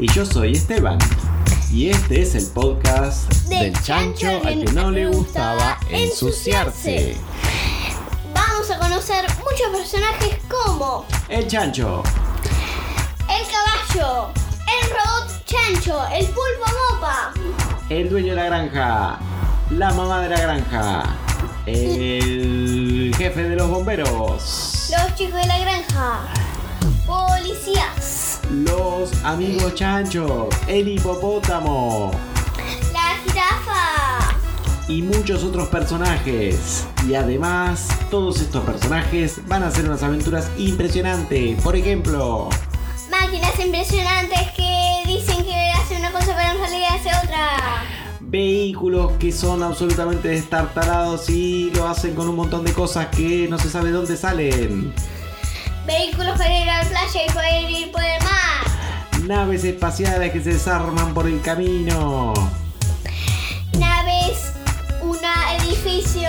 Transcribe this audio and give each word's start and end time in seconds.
Y 0.00 0.06
yo 0.12 0.24
soy 0.24 0.52
Esteban. 0.52 0.98
Y 1.72 1.90
este 1.90 2.22
es 2.22 2.36
el 2.36 2.46
podcast 2.46 3.32
Del 3.48 3.72
del 3.72 3.82
chancho 3.82 4.26
chancho 4.26 4.46
al 4.46 4.64
que 4.64 4.72
no 4.72 4.92
le 4.92 5.08
gustaba 5.08 5.76
ensuciarse. 5.90 7.16
Vamos 8.32 8.70
a 8.70 8.78
conocer 8.78 9.26
muchos 9.38 9.68
personajes 9.76 10.38
como 10.48 11.04
El 11.28 11.48
chancho, 11.48 12.04
el 13.28 13.44
caballo, 13.50 14.28
el 14.66 14.90
robot 14.90 15.44
chancho, 15.44 16.00
el 16.14 16.26
pulpo 16.26 16.94
mopa, 16.94 17.32
el 17.88 18.08
dueño 18.08 18.28
de 18.28 18.34
la 18.36 18.44
granja, 18.44 19.18
la 19.70 19.92
mamá 19.94 20.22
de 20.22 20.28
la 20.28 20.40
granja, 20.40 21.02
el 21.66 23.12
jefe 23.18 23.42
de 23.42 23.56
los 23.56 23.68
bomberos, 23.68 24.90
los 24.90 25.14
chicos 25.16 25.40
de 25.40 25.46
la 25.46 25.58
granja, 25.58 26.20
policías, 27.04 28.17
los 28.50 29.12
amigos 29.24 29.74
chanchos, 29.74 30.48
el 30.66 30.88
hipopótamo 30.88 32.10
la 32.92 33.16
jirafa, 33.24 34.36
y 34.88 35.02
muchos 35.02 35.44
otros 35.44 35.68
personajes. 35.68 36.86
Y 37.06 37.14
además, 37.14 37.88
todos 38.10 38.40
estos 38.40 38.64
personajes 38.64 39.46
van 39.46 39.62
a 39.62 39.68
hacer 39.68 39.84
unas 39.84 40.02
aventuras 40.02 40.50
impresionantes. 40.56 41.60
Por 41.60 41.76
ejemplo, 41.76 42.48
máquinas 43.10 43.58
impresionantes 43.60 44.40
que 44.56 45.02
dicen 45.06 45.44
que 45.44 45.54
hacen 45.72 45.98
una 45.98 46.10
cosa 46.10 46.34
pero 46.36 46.52
en 46.52 46.58
realidad 46.58 46.88
hace 46.94 47.26
otra. 47.26 47.84
vehículos 48.20 49.12
que 49.18 49.32
son 49.32 49.62
absolutamente 49.62 50.28
destartalados 50.28 51.28
y 51.30 51.70
lo 51.74 51.86
hacen 51.86 52.14
con 52.14 52.28
un 52.28 52.36
montón 52.36 52.64
de 52.64 52.72
cosas 52.72 53.06
que 53.08 53.46
no 53.48 53.58
se 53.58 53.68
sabe 53.68 53.90
dónde 53.90 54.16
salen. 54.16 54.92
Vehículos 55.88 56.36
para 56.36 56.54
ir 56.54 56.68
a 56.68 56.82
la 56.82 56.88
playa 56.88 57.20
y 57.26 57.30
poder 57.32 57.70
ir 57.70 57.90
por 57.90 58.02
el 58.02 58.22
mar. 58.22 59.26
Naves 59.26 59.64
espaciales 59.64 60.30
que 60.32 60.40
se 60.42 60.50
desarman 60.50 61.14
por 61.14 61.26
el 61.26 61.40
camino. 61.40 62.34
Naves, 63.78 64.52
una 65.00 65.56
edificio. 65.56 66.28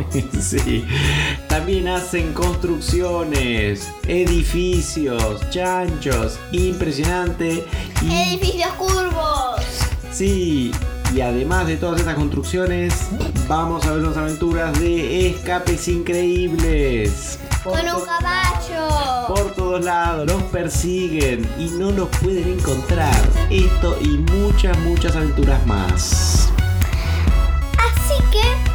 sí. 0.40 0.84
También 1.48 1.88
hacen 1.88 2.32
construcciones, 2.32 3.90
edificios, 4.06 5.50
chanchos, 5.50 6.38
impresionante. 6.52 7.66
Y 8.02 8.14
Edificios 8.14 8.72
curvos. 8.74 9.60
sí, 10.12 10.70
y 11.14 11.20
además 11.20 11.66
de 11.66 11.76
todas 11.76 12.00
estas 12.00 12.14
construcciones, 12.14 12.94
vamos 13.46 13.84
a 13.86 13.92
ver 13.92 14.02
unas 14.02 14.16
aventuras 14.16 14.78
de 14.80 15.28
escapes 15.28 15.86
increíbles. 15.88 17.38
Por 17.62 17.74
Con 17.74 17.94
un 17.94 18.04
caballo. 18.04 19.26
Por 19.28 19.54
todos 19.54 19.84
lados, 19.84 20.26
los 20.26 20.42
persiguen 20.44 21.48
y 21.58 21.66
no 21.70 21.90
los 21.90 22.08
pueden 22.08 22.58
encontrar. 22.58 23.14
Esto 23.50 23.98
y 24.00 24.08
muchas, 24.08 24.78
muchas 24.78 25.14
aventuras 25.14 25.64
más. 25.66 26.50
Así 27.78 28.22
que, 28.30 28.71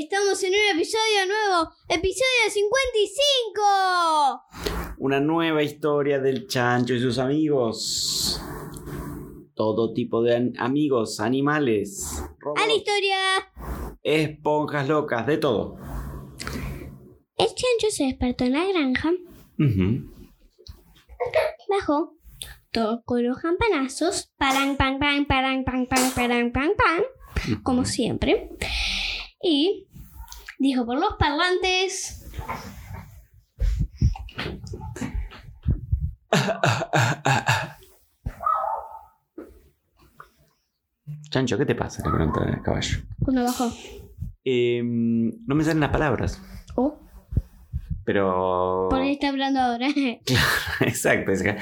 estamos 0.00 0.42
en 0.44 0.52
un 0.52 0.76
episodio 0.76 1.26
nuevo, 1.26 1.70
episodio 1.88 2.50
55. 2.50 4.94
Una 4.98 5.18
nueva 5.20 5.62
historia 5.62 6.18
del 6.20 6.46
chancho 6.46 6.94
y 6.94 7.00
sus 7.00 7.18
amigos. 7.18 8.40
Todo 9.54 9.92
tipo 9.92 10.22
de 10.22 10.52
amigos, 10.58 11.18
animales, 11.18 12.22
robots, 12.38 12.62
A 12.62 12.66
la 12.66 12.74
historia. 12.74 13.16
esponjas 14.02 14.88
locas, 14.88 15.26
de 15.26 15.38
todo. 15.38 15.76
El 17.36 17.48
chancho 17.48 17.90
se 17.90 18.04
despertó 18.04 18.44
en 18.44 18.52
la 18.52 18.64
granja, 18.66 19.10
bajó, 21.68 22.14
tocó 22.70 23.18
los 23.18 23.38
campanazos, 23.38 24.32
parang, 24.38 24.76
pang, 24.76 24.98
pang, 25.00 25.26
parang, 25.26 25.64
pang, 25.64 25.86
pang, 25.86 26.12
parang, 26.14 26.52
pang, 26.52 26.72
pang, 26.76 27.02
como 27.62 27.84
siempre, 27.84 28.50
y 29.42 29.87
dijo 30.58 30.84
por 30.86 30.98
los 30.98 31.14
parlantes. 31.18 32.24
Chancho, 41.30 41.58
¿qué 41.58 41.66
te 41.66 41.74
pasa? 41.74 42.02
Le 42.04 42.10
pregunta 42.14 42.44
el 42.44 42.62
caballo. 42.62 42.98
Cuando 43.22 43.42
bajó. 43.44 43.70
Em, 44.44 45.32
no 45.46 45.54
me 45.54 45.64
salen 45.64 45.80
las 45.80 45.90
palabras, 45.90 46.40
Oh, 46.74 46.98
pero... 48.04 48.86
por 48.88 49.00
ahí 49.00 49.12
está 49.12 49.28
hablando 49.28 49.60
ahora. 49.60 49.88
Exacto. 50.80 51.32
es 51.32 51.42
que- 51.42 51.56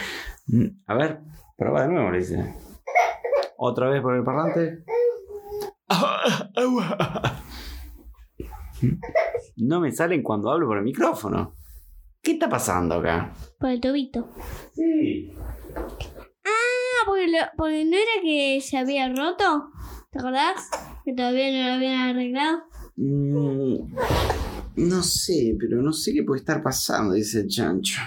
Mm, 0.48 0.66
A 0.86 0.94
ver, 0.94 1.20
prueba 1.56 1.82
de 1.82 1.88
nuevo, 1.88 2.08
le 2.12 2.18
dice. 2.18 2.54
Otra 3.58 3.88
vez 3.88 4.00
por 4.00 4.14
el 4.14 4.22
parlante. 4.22 4.84
No 9.56 9.80
me 9.80 9.90
salen 9.92 10.22
cuando 10.22 10.50
hablo 10.50 10.66
por 10.66 10.78
el 10.78 10.84
micrófono. 10.84 11.54
¿Qué 12.22 12.32
está 12.32 12.48
pasando 12.48 12.96
acá? 12.96 13.32
por 13.58 13.70
el 13.70 13.80
tobito. 13.80 14.28
Sí. 14.74 15.32
Ah, 16.44 17.04
porque, 17.06 17.28
lo- 17.28 17.48
porque 17.56 17.84
no 17.84 17.96
era 17.96 18.22
que 18.22 18.60
se 18.60 18.76
había 18.78 19.08
roto. 19.08 19.70
¿Te 20.10 20.18
acordás? 20.18 20.68
Que 21.04 21.14
todavía 21.14 21.50
no 21.52 21.68
lo 21.68 21.74
habían 21.74 22.00
arreglado. 22.10 22.62
Mm, 22.96 23.94
no 24.76 25.02
sé, 25.02 25.56
pero 25.58 25.80
no 25.82 25.92
sé 25.92 26.12
qué 26.14 26.22
puede 26.24 26.40
estar 26.40 26.62
pasando, 26.62 27.14
dice 27.14 27.40
el 27.40 27.48
chancho. 27.48 28.00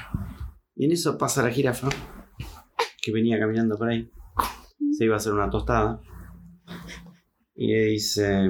Y 0.76 0.86
en 0.86 0.92
eso 0.92 1.18
pasa 1.18 1.44
la 1.44 1.50
jirafa, 1.52 1.90
que 3.02 3.12
venía 3.12 3.40
caminando 3.40 3.78
por 3.78 3.90
ahí. 3.90 4.12
Se 4.98 5.06
iba 5.06 5.16
a 5.16 5.18
hacer 5.18 5.34
una 5.34 5.50
tostada. 5.50 6.02
Y 7.56 7.68
le 7.74 7.86
dice... 7.86 8.50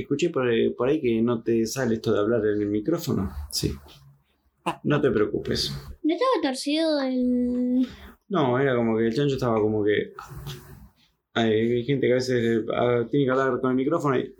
Escuché 0.00 0.30
por, 0.30 0.50
eh, 0.50 0.70
por 0.70 0.88
ahí 0.88 1.00
que 1.00 1.20
no 1.22 1.42
te 1.42 1.66
sale 1.66 1.94
esto 1.94 2.12
de 2.12 2.20
hablar 2.20 2.44
en 2.46 2.62
el 2.62 2.68
micrófono. 2.68 3.30
Sí. 3.50 3.72
No 4.84 5.00
te 5.00 5.10
preocupes. 5.10 5.72
¿No 6.02 6.14
estaba 6.14 6.30
torcido 6.42 7.00
el...? 7.00 7.86
No, 8.28 8.58
era 8.58 8.76
como 8.76 8.96
que 8.96 9.06
el 9.06 9.14
chancho 9.14 9.34
estaba 9.34 9.60
como 9.60 9.82
que. 9.82 10.12
Hay, 11.32 11.84
gente 11.84 12.06
que 12.06 12.12
a 12.12 12.16
veces 12.16 12.64
ah, 12.74 13.06
tiene 13.10 13.24
que 13.24 13.30
hablar 13.30 13.60
con 13.60 13.70
el 13.70 13.76
micrófono 13.76 14.18
y. 14.18 14.34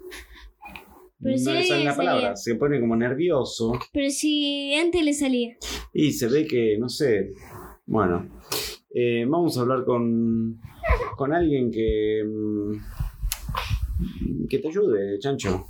Pero 1.21 1.37
no 1.45 1.53
le 1.53 1.65
sale 1.65 1.85
la 1.85 1.97
palabra, 1.97 2.37
se 2.37 2.55
pone 2.55 2.79
como 2.79 2.95
nervioso 2.95 3.73
Pero 3.93 4.09
si 4.09 4.73
antes 4.75 5.03
le 5.03 5.13
salía. 5.13 5.57
y 5.93 6.13
se 6.13 6.29
ve 6.29 6.47
que, 6.47 6.77
no 6.79 6.89
sé. 6.89 7.33
Bueno, 7.87 8.29
eh, 8.95 9.25
vamos 9.27 9.59
a 9.59 9.63
hablar 9.63 9.85
con, 9.85 10.61
con 11.17 11.33
alguien 11.33 11.71
que. 11.71 12.23
mm, 12.25 12.97
que 14.48 14.59
te 14.59 14.69
ayude, 14.69 15.19
chancho. 15.19 15.66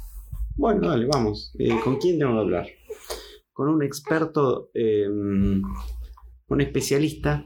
Bueno, 0.56 0.88
dale, 0.88 1.06
vamos. 1.06 1.54
Eh, 1.58 1.78
¿Con 1.84 1.96
quién 1.96 2.18
tengo 2.18 2.32
que 2.34 2.38
hablar? 2.40 2.66
Con 3.52 3.68
un 3.68 3.82
experto, 3.82 4.70
eh, 4.74 5.08
un 5.08 6.60
especialista 6.60 7.44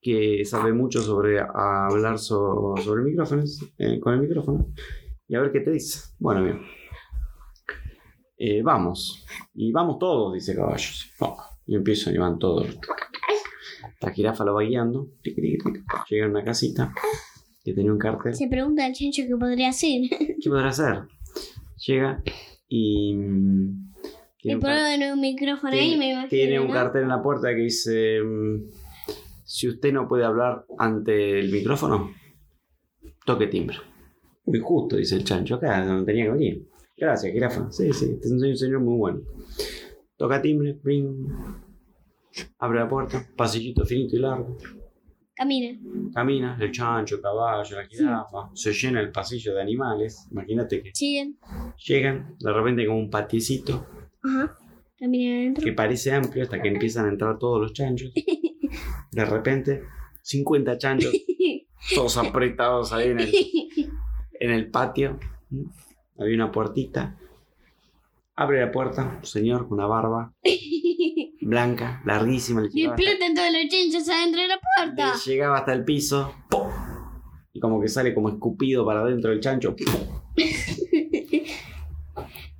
que 0.00 0.44
sabe 0.44 0.72
mucho 0.72 1.02
sobre 1.02 1.38
hablar 1.40 2.18
so- 2.18 2.74
sobre 2.82 3.02
micrófonos, 3.02 3.60
eh, 3.78 4.00
con 4.00 4.14
el 4.14 4.20
micrófono, 4.20 4.68
y 5.28 5.34
a 5.34 5.40
ver 5.40 5.52
qué 5.52 5.60
te 5.60 5.70
dice. 5.72 6.00
Bueno, 6.18 6.42
bien. 6.42 6.60
Eh, 8.38 8.62
vamos. 8.62 9.26
Y 9.54 9.70
vamos 9.72 9.98
todos, 9.98 10.32
dice 10.32 10.54
caballos. 10.56 11.10
Oh, 11.20 11.36
y 11.66 11.74
empiezan 11.76 12.14
y 12.14 12.18
van 12.18 12.38
todos. 12.38 12.66
La 14.00 14.10
jirafa 14.12 14.44
lo 14.44 14.54
va 14.54 14.62
guiando. 14.62 15.08
Llega 16.08 16.26
a 16.26 16.28
una 16.30 16.42
casita 16.42 16.94
que 17.64 17.72
tenía 17.74 17.92
un 17.92 17.98
cartel. 17.98 18.34
Se 18.34 18.48
pregunta 18.48 18.84
al 18.86 18.92
chancho 18.92 19.22
qué 19.26 19.36
podría 19.36 19.68
hacer. 19.70 20.02
¿Qué 20.40 20.48
podrá 20.50 20.68
hacer? 20.68 21.02
Llega 21.86 22.22
y. 22.68 23.14
mm, 23.14 23.92
Y 24.42 24.58
tiene 24.58 25.12
un 25.12 25.20
micrófono 25.20 25.72
ahí, 25.72 25.96
me 25.96 26.10
imagino. 26.12 26.28
tiene 26.28 26.60
un 26.60 26.68
¿no? 26.68 26.72
cartel 26.74 27.02
en 27.02 27.08
la 27.08 27.22
puerta 27.22 27.48
que 27.48 27.62
dice: 27.62 28.20
mm, 28.22 28.70
Si 29.44 29.68
usted 29.68 29.92
no 29.92 30.08
puede 30.08 30.24
hablar 30.24 30.64
ante 30.78 31.38
el 31.40 31.50
micrófono, 31.50 32.10
toque 33.26 33.46
timbre. 33.46 33.76
Muy 34.46 34.60
justo, 34.60 34.96
dice 34.96 35.16
el 35.16 35.24
chancho. 35.24 35.56
Acá 35.56 35.84
no 35.84 36.04
tenía 36.04 36.24
que 36.24 36.30
venir. 36.32 36.66
Gracias, 36.96 37.32
jirafa. 37.32 37.70
Sí, 37.70 37.92
sí, 37.92 38.18
es 38.22 38.30
un 38.30 38.56
señor 38.56 38.80
muy 38.80 38.96
bueno. 38.98 39.20
Toca 40.16 40.40
timbre, 40.42 40.78
bring. 40.82 41.28
Abre 42.58 42.80
la 42.80 42.88
puerta, 42.88 43.26
pasillito 43.36 43.84
finito 43.86 44.16
y 44.16 44.18
largo. 44.20 44.56
Camina. 45.40 45.78
Camina, 46.12 46.58
el 46.60 46.70
chancho, 46.70 47.14
el 47.14 47.22
caballo, 47.22 47.76
la 47.80 47.86
jirafa. 47.86 48.50
Se 48.52 48.74
llena 48.74 49.00
el 49.00 49.10
pasillo 49.10 49.54
de 49.54 49.62
animales. 49.62 50.28
Imagínate 50.30 50.82
que 50.82 50.90
Siguen. 50.94 51.38
llegan, 51.86 52.36
de 52.38 52.52
repente 52.52 52.84
como 52.86 52.98
un 52.98 53.08
patiecito 53.08 53.86
Ajá. 54.22 54.54
Camina 54.98 55.36
adentro. 55.38 55.64
que 55.64 55.72
parece 55.72 56.12
amplio 56.12 56.42
hasta 56.42 56.60
que 56.60 56.68
empiezan 56.68 57.06
a 57.06 57.08
entrar 57.08 57.38
todos 57.38 57.58
los 57.58 57.72
chanchos. 57.72 58.12
De 59.12 59.24
repente, 59.24 59.82
50 60.20 60.76
chanchos 60.76 61.10
todos 61.94 62.18
apretados 62.18 62.92
ahí 62.92 63.08
en 63.08 63.20
el, 63.20 63.32
en 64.40 64.50
el 64.50 64.70
patio. 64.70 65.18
Había 66.18 66.34
una 66.34 66.52
puertita. 66.52 67.16
Abre 68.36 68.60
la 68.60 68.70
puerta, 68.70 69.16
un 69.20 69.24
señor 69.24 69.66
con 69.66 69.78
una 69.78 69.86
barba 69.86 70.34
blanca, 71.50 72.00
larguísima. 72.06 72.62
Le 72.62 72.70
Y 72.72 72.86
explotan 72.86 73.34
todos 73.34 73.48
los 73.52 73.68
chinchos 73.68 74.08
adentro 74.08 74.40
de 74.40 74.48
la 74.48 74.58
puerta. 74.76 75.12
le 75.14 75.32
llegaba 75.32 75.58
hasta 75.58 75.72
el 75.74 75.84
piso. 75.84 76.32
¡pum! 76.48 76.68
Y 77.52 77.60
como 77.60 77.80
que 77.80 77.88
sale 77.88 78.14
como 78.14 78.28
escupido 78.30 78.86
para 78.86 79.00
adentro 79.00 79.30
del 79.30 79.40
chancho. 79.40 79.74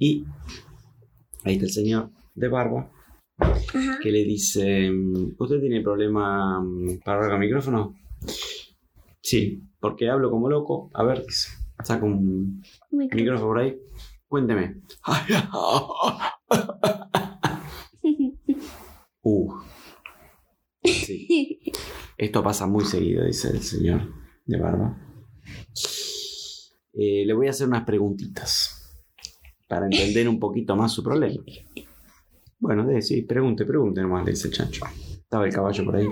Y 0.03 0.25
ahí 1.45 1.55
está 1.57 1.67
el 1.67 1.73
señor 1.73 2.11
de 2.35 2.49
barba 2.49 2.91
Ajá. 3.39 3.99
que 4.03 4.11
le 4.11 4.25
dice, 4.25 4.91
¿usted 5.39 5.61
tiene 5.61 5.83
problema 5.83 6.59
mm, 6.63 7.01
para 7.05 7.17
hablar 7.19 7.33
con 7.33 7.43
el 7.43 7.49
micrófono? 7.49 7.95
Sí, 9.21 9.63
porque 9.79 10.09
hablo 10.09 10.31
como 10.31 10.49
loco. 10.49 10.91
A 10.95 11.03
ver, 11.05 11.25
saca 11.85 12.03
un 12.07 12.63
micrófono 12.91 13.47
por 13.47 13.59
ahí. 13.59 13.77
Cuénteme. 14.27 14.77
Uh. 19.23 19.53
Sí, 20.83 21.61
esto 22.19 22.43
pasa 22.43 22.67
muy 22.67 22.85
seguido, 22.85 23.25
dice 23.25 23.49
el 23.49 23.63
señor 23.63 24.13
de 24.47 24.59
barba. 24.59 24.97
Eh, 26.93 27.25
le 27.27 27.33
voy 27.35 27.47
a 27.47 27.51
hacer 27.51 27.69
unas 27.69 27.85
preguntitas 27.85 29.05
para 29.69 29.87
entender 29.87 30.29
un 30.29 30.41
poquito 30.41 30.75
más 30.75 30.93
su 30.93 31.03
problema. 31.03 31.43
Bueno, 32.59 32.87
de, 32.87 33.01
sí, 33.03 33.23
pregunte, 33.23 33.65
pregunte 33.65 34.03
nomás, 34.03 34.25
le 34.25 34.33
dice 34.33 34.49
el 34.49 34.55
chancho. 34.55 34.85
Estaba 35.13 35.47
el 35.47 35.53
caballo 35.53 35.85
por 35.85 35.97
ahí. 35.97 36.09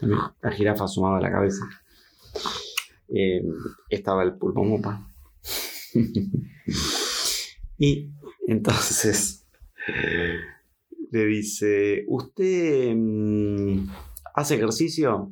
La 0.00 0.50
jirafa 0.50 0.84
asomaba 0.84 1.20
la 1.20 1.30
cabeza. 1.30 1.64
Eh, 3.08 3.44
estaba 3.90 4.22
el 4.22 4.36
pulpo 4.36 4.64
mopa. 4.64 5.08
y 7.78 8.10
entonces 8.46 9.46
le 11.14 11.26
dice, 11.26 12.04
¿usted 12.08 12.92
mm, 12.96 13.88
hace 14.34 14.56
ejercicio? 14.56 15.30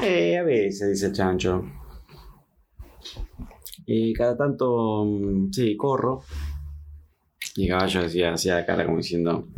Eh, 0.00 0.38
a 0.38 0.44
veces, 0.44 0.90
dice 0.90 1.06
el 1.06 1.12
chancho. 1.12 1.64
Y 3.86 4.12
cada 4.12 4.36
tanto, 4.36 5.04
mm, 5.04 5.50
sí, 5.50 5.76
corro. 5.76 6.22
Y 7.56 7.64
el 7.64 7.70
caballo 7.70 8.02
decía, 8.02 8.32
hacía 8.32 8.64
cara 8.64 8.84
como 8.84 8.98
diciendo, 8.98 9.48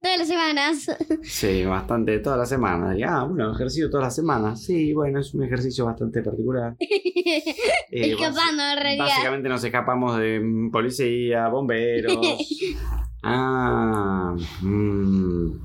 Todas 0.00 0.18
las 0.18 0.28
semanas. 0.28 0.86
sí, 1.22 1.64
bastante, 1.64 2.18
toda 2.20 2.36
la 2.36 2.46
semana. 2.46 2.96
Y, 2.96 3.02
ah, 3.02 3.24
bueno, 3.24 3.52
ejercicio 3.54 3.90
todas 3.90 4.04
las 4.06 4.14
semanas. 4.16 4.62
Sí, 4.64 4.92
bueno, 4.92 5.20
es 5.20 5.32
un 5.34 5.44
ejercicio 5.44 5.84
bastante 5.86 6.22
particular. 6.22 6.76
Eh, 7.94 8.12
Escapando 8.12 8.62
en 8.62 8.78
realidad. 8.82 9.04
Básicamente 9.04 9.48
nos 9.50 9.62
escapamos 9.62 10.16
de 10.18 10.40
mm, 10.40 10.70
policía, 10.70 11.48
bomberos. 11.48 12.16
ah. 13.22 14.34
mm. 14.62 15.62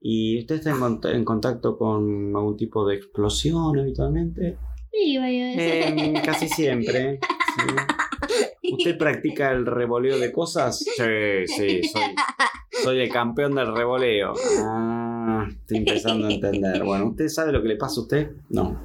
¿Y 0.00 0.40
usted 0.40 0.56
está 0.56 0.70
en, 0.70 0.76
cont- 0.78 1.14
en 1.14 1.24
contacto 1.24 1.78
con 1.78 2.34
algún 2.34 2.56
tipo 2.56 2.84
de 2.86 2.96
explosión 2.96 3.78
habitualmente? 3.78 4.58
Sí, 4.90 5.16
vaya. 5.18 5.52
Eh, 5.54 6.14
casi 6.24 6.48
siempre. 6.48 7.20
sí. 7.56 8.72
¿Usted 8.72 8.96
practica 8.98 9.50
el 9.52 9.64
revoleo 9.66 10.18
de 10.18 10.32
cosas? 10.32 10.78
Sí, 10.78 11.46
sí, 11.46 11.82
soy, 11.84 12.02
soy 12.82 13.00
el 13.00 13.10
campeón 13.10 13.54
del 13.54 13.74
revoleo. 13.74 14.32
Ah, 14.64 15.46
estoy 15.48 15.78
empezando 15.78 16.26
a 16.26 16.32
entender. 16.32 16.82
Bueno, 16.84 17.10
¿usted 17.10 17.28
sabe 17.28 17.52
lo 17.52 17.62
que 17.62 17.68
le 17.68 17.76
pasa 17.76 18.00
a 18.00 18.02
usted? 18.02 18.30
No. 18.50 18.84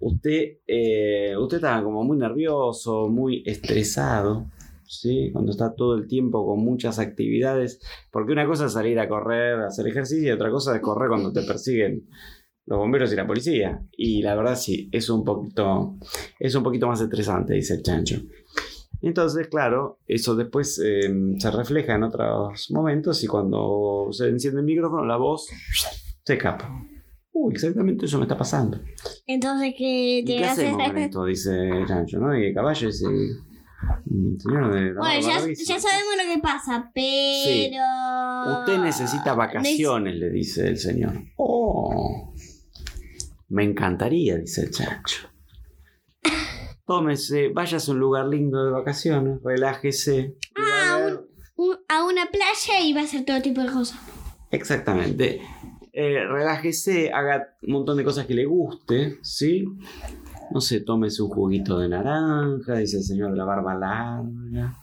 Usted, 0.00 0.58
eh, 0.66 1.36
usted 1.36 1.58
está 1.58 1.82
como 1.82 2.02
muy 2.02 2.16
nervioso, 2.16 3.08
muy 3.08 3.42
estresado, 3.46 4.50
¿sí? 4.84 5.30
Cuando 5.32 5.52
está 5.52 5.74
todo 5.74 5.94
el 5.94 6.08
tiempo 6.08 6.46
con 6.46 6.64
muchas 6.64 6.98
actividades. 6.98 7.80
Porque 8.10 8.32
una 8.32 8.46
cosa 8.46 8.66
es 8.66 8.72
salir 8.72 8.98
a 8.98 9.08
correr, 9.08 9.60
a 9.60 9.66
hacer 9.66 9.86
ejercicio, 9.86 10.28
y 10.28 10.32
otra 10.32 10.50
cosa 10.50 10.74
es 10.74 10.80
correr 10.80 11.08
cuando 11.08 11.32
te 11.32 11.42
persiguen 11.42 12.08
los 12.66 12.78
bomberos 12.78 13.12
y 13.12 13.16
la 13.16 13.26
policía. 13.26 13.82
Y 13.92 14.22
la 14.22 14.34
verdad 14.34 14.56
sí, 14.56 14.88
es 14.92 15.08
un 15.08 15.24
poquito, 15.24 15.96
es 16.38 16.54
un 16.54 16.62
poquito 16.62 16.86
más 16.88 17.00
estresante, 17.00 17.54
dice 17.54 17.74
el 17.74 17.82
chancho. 17.82 18.22
Entonces, 19.02 19.48
claro, 19.48 19.98
eso 20.06 20.36
después 20.36 20.80
eh, 20.84 21.10
se 21.38 21.50
refleja 21.50 21.96
en 21.96 22.04
otros 22.04 22.70
momentos 22.70 23.22
y 23.24 23.26
cuando 23.26 24.08
se 24.12 24.28
enciende 24.28 24.60
el 24.60 24.66
micrófono, 24.66 25.04
la 25.04 25.16
voz 25.16 25.48
se 26.24 26.34
escapa. 26.34 26.70
Uy, 27.32 27.54
exactamente 27.54 28.06
eso 28.06 28.18
me 28.18 28.24
está 28.24 28.36
pasasando. 28.38 28.78
Entonces, 29.26 29.74
¿qué 29.76 30.18
¿Y 30.18 30.24
te 30.24 30.36
qué 30.36 30.44
hacemos 30.44 30.86
con 30.88 30.98
esto? 30.98 31.24
Dice 31.26 31.68
el 31.68 31.86
chancho, 31.86 32.18
¿no? 32.20 32.38
Y 32.38 32.46
el 32.46 32.54
caballo 32.54 32.86
dice... 32.86 33.06
"Mm, 34.04 34.36
Señor 34.38 34.72
de 34.74 34.92
la 34.92 35.00
Bueno, 35.00 35.20
ya, 35.20 35.26
barba 35.26 35.38
larguísima". 35.40 35.76
ya 35.76 35.80
sabemos 35.80 36.12
lo 36.16 36.34
que 36.34 36.40
pasa, 36.40 36.90
pero. 36.94 38.60
Usted 38.60 38.78
necesita 38.84 39.34
vacaciones, 39.34 40.14
le 40.14 40.30
dice 40.30 40.68
el 40.68 40.76
señor. 40.78 41.14
Oh, 41.36 42.32
me 43.48 43.64
encantaría, 43.64 44.36
dice 44.36 44.62
el 44.62 44.70
chancho. 44.70 45.28
Tómese, 46.86 47.48
váyase 47.50 47.90
a 47.90 47.94
un 47.94 48.00
lugar 48.00 48.26
lindo 48.26 48.64
de 48.64 48.70
vacaciones, 48.72 49.40
relájese. 49.42 50.36
a 50.56 50.60
Ah, 50.96 51.16
Un- 51.56 51.76
a 51.88 52.04
una 52.04 52.26
playa 52.26 52.80
y 52.84 52.92
va 52.92 53.00
a 53.02 53.04
hacer 53.04 53.24
todo 53.24 53.40
tipo 53.40 53.60
de 53.60 53.70
cosas. 53.70 53.98
Exactamente. 54.50 55.40
Eh, 55.92 56.24
relájese, 56.26 57.12
haga 57.12 57.46
un 57.62 57.72
montón 57.74 57.96
de 57.98 58.04
cosas 58.04 58.26
que 58.26 58.34
le 58.34 58.46
guste, 58.46 59.18
¿sí? 59.22 59.64
No 60.50 60.60
sé, 60.60 60.80
tómese 60.80 61.22
un 61.22 61.28
juguito 61.28 61.78
de 61.78 61.88
naranja, 61.88 62.76
dice 62.76 62.96
el 62.98 63.02
señor 63.04 63.30
de 63.32 63.36
la 63.36 63.44
barba 63.44 63.74
larga. 63.74 64.74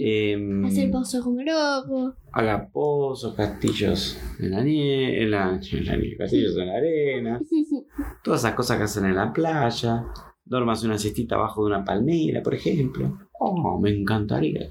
Em, 0.00 0.64
Hacer 0.66 0.90
pozo 0.90 1.22
como 1.22 1.40
loco. 1.42 2.14
haga 2.32 2.68
pozos, 2.70 3.34
castillos 3.34 4.18
en 4.38 4.50
la 4.50 4.62
nieve, 4.62 5.22
en 5.22 5.30
la, 5.30 5.60
en 5.72 5.84
la 5.86 5.96
nieve, 5.96 6.16
castillos 6.18 6.56
en 6.58 6.66
la 6.66 6.74
arena, 6.76 7.40
todas 8.24 8.40
esas 8.40 8.54
cosas 8.54 8.76
que 8.78 8.84
hacen 8.84 9.06
en 9.06 9.14
la 9.16 9.32
playa. 9.32 10.04
Duermas 10.48 10.82
una 10.82 10.96
siestita 10.96 11.34
abajo 11.34 11.62
de 11.62 11.74
una 11.74 11.84
palmera, 11.84 12.42
por 12.42 12.54
ejemplo. 12.54 13.18
Oh, 13.38 13.78
me 13.78 13.90
encantaría. 13.90 14.68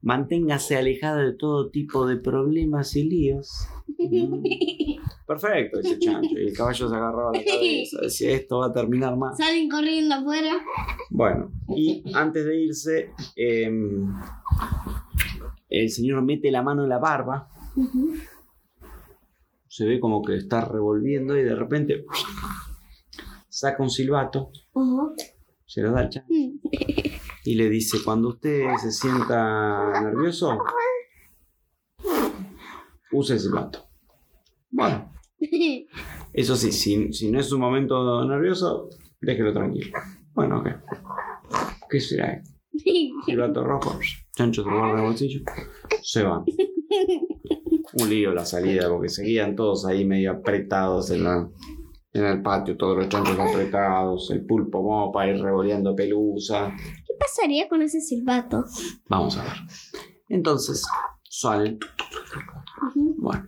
Manténgase 0.00 0.76
alejada 0.76 1.22
de 1.22 1.32
todo 1.32 1.70
tipo 1.70 2.06
de 2.06 2.16
problemas 2.16 2.94
y 2.94 3.02
líos. 3.02 3.68
Mm. 3.98 4.44
Perfecto, 5.26 5.80
dice 5.80 5.98
Chancho. 5.98 6.38
Y 6.38 6.46
el 6.46 6.56
caballo 6.56 6.88
se 6.88 6.94
agarraba 6.94 7.32
la 7.32 7.44
cabeza. 7.44 7.98
Decía, 8.00 8.30
esto 8.30 8.60
va 8.60 8.66
a 8.66 8.72
terminar 8.72 9.16
mal. 9.16 9.34
Salen 9.36 9.68
corriendo 9.68 10.14
afuera. 10.14 10.52
Bueno, 11.10 11.50
y 11.74 12.04
antes 12.14 12.46
de 12.46 12.60
irse, 12.60 13.10
em, 13.34 14.14
el 15.68 15.90
señor 15.90 16.22
mete 16.22 16.52
la 16.52 16.62
mano 16.62 16.84
en 16.84 16.88
la 16.88 16.98
barba. 16.98 17.48
Se 19.66 19.84
ve 19.84 19.98
como 19.98 20.22
que 20.22 20.36
está 20.36 20.60
revolviendo 20.60 21.36
y 21.36 21.42
de 21.42 21.56
repente 21.56 22.04
saca 23.48 23.82
un 23.82 23.90
silbato, 23.90 24.52
Ujú. 24.76 25.14
se 25.64 25.80
lo 25.80 25.90
da 25.92 26.00
al 26.00 26.10
chancho 26.10 26.28
y 27.44 27.54
le 27.54 27.70
dice, 27.70 27.98
cuando 28.04 28.28
usted 28.28 28.64
se 28.82 28.90
sienta 28.90 30.02
nervioso, 30.02 30.58
use 33.12 33.34
el 33.34 33.40
silbato. 33.40 33.86
Bueno, 34.70 35.12
eso 36.32 36.56
sí, 36.56 36.72
si, 36.72 37.12
si 37.12 37.30
no 37.30 37.40
es 37.40 37.50
un 37.52 37.60
momento 37.60 38.24
nervioso, 38.26 38.90
déjelo 39.20 39.54
tranquilo. 39.54 39.96
Bueno, 40.34 40.58
ok. 40.58 40.68
¿Qué 41.88 42.00
será? 42.00 42.42
Silbato 43.24 43.64
rojo, 43.64 43.98
chancho 44.34 44.62
se 44.62 44.68
guarda 44.68 44.98
el 44.98 45.06
bolsillo, 45.06 45.40
se 46.02 46.22
va. 46.22 46.44
Un 47.98 48.10
lío 48.10 48.34
la 48.34 48.44
salida, 48.44 48.90
porque 48.90 49.08
seguían 49.08 49.56
todos 49.56 49.86
ahí 49.86 50.04
medio 50.04 50.32
apretados 50.32 51.10
en, 51.12 51.24
la, 51.24 51.48
en 52.16 52.26
el 52.26 52.42
patio, 52.42 52.76
todos 52.76 52.96
los 52.96 53.08
chanchos 53.08 53.38
apretados, 53.38 54.30
el 54.30 54.44
pulpo 54.44 54.82
mopa 54.82 55.22
ahí 55.22 55.36
revoleando 55.40 55.94
pelusa. 55.94 56.74
¿Qué 57.06 57.14
pasaría 57.18 57.68
con 57.68 57.82
ese 57.82 58.00
silbato? 58.00 58.64
Vamos 59.08 59.36
a 59.38 59.44
ver. 59.44 59.52
Entonces, 60.28 60.84
salen. 61.22 61.78
Bueno. 62.94 63.46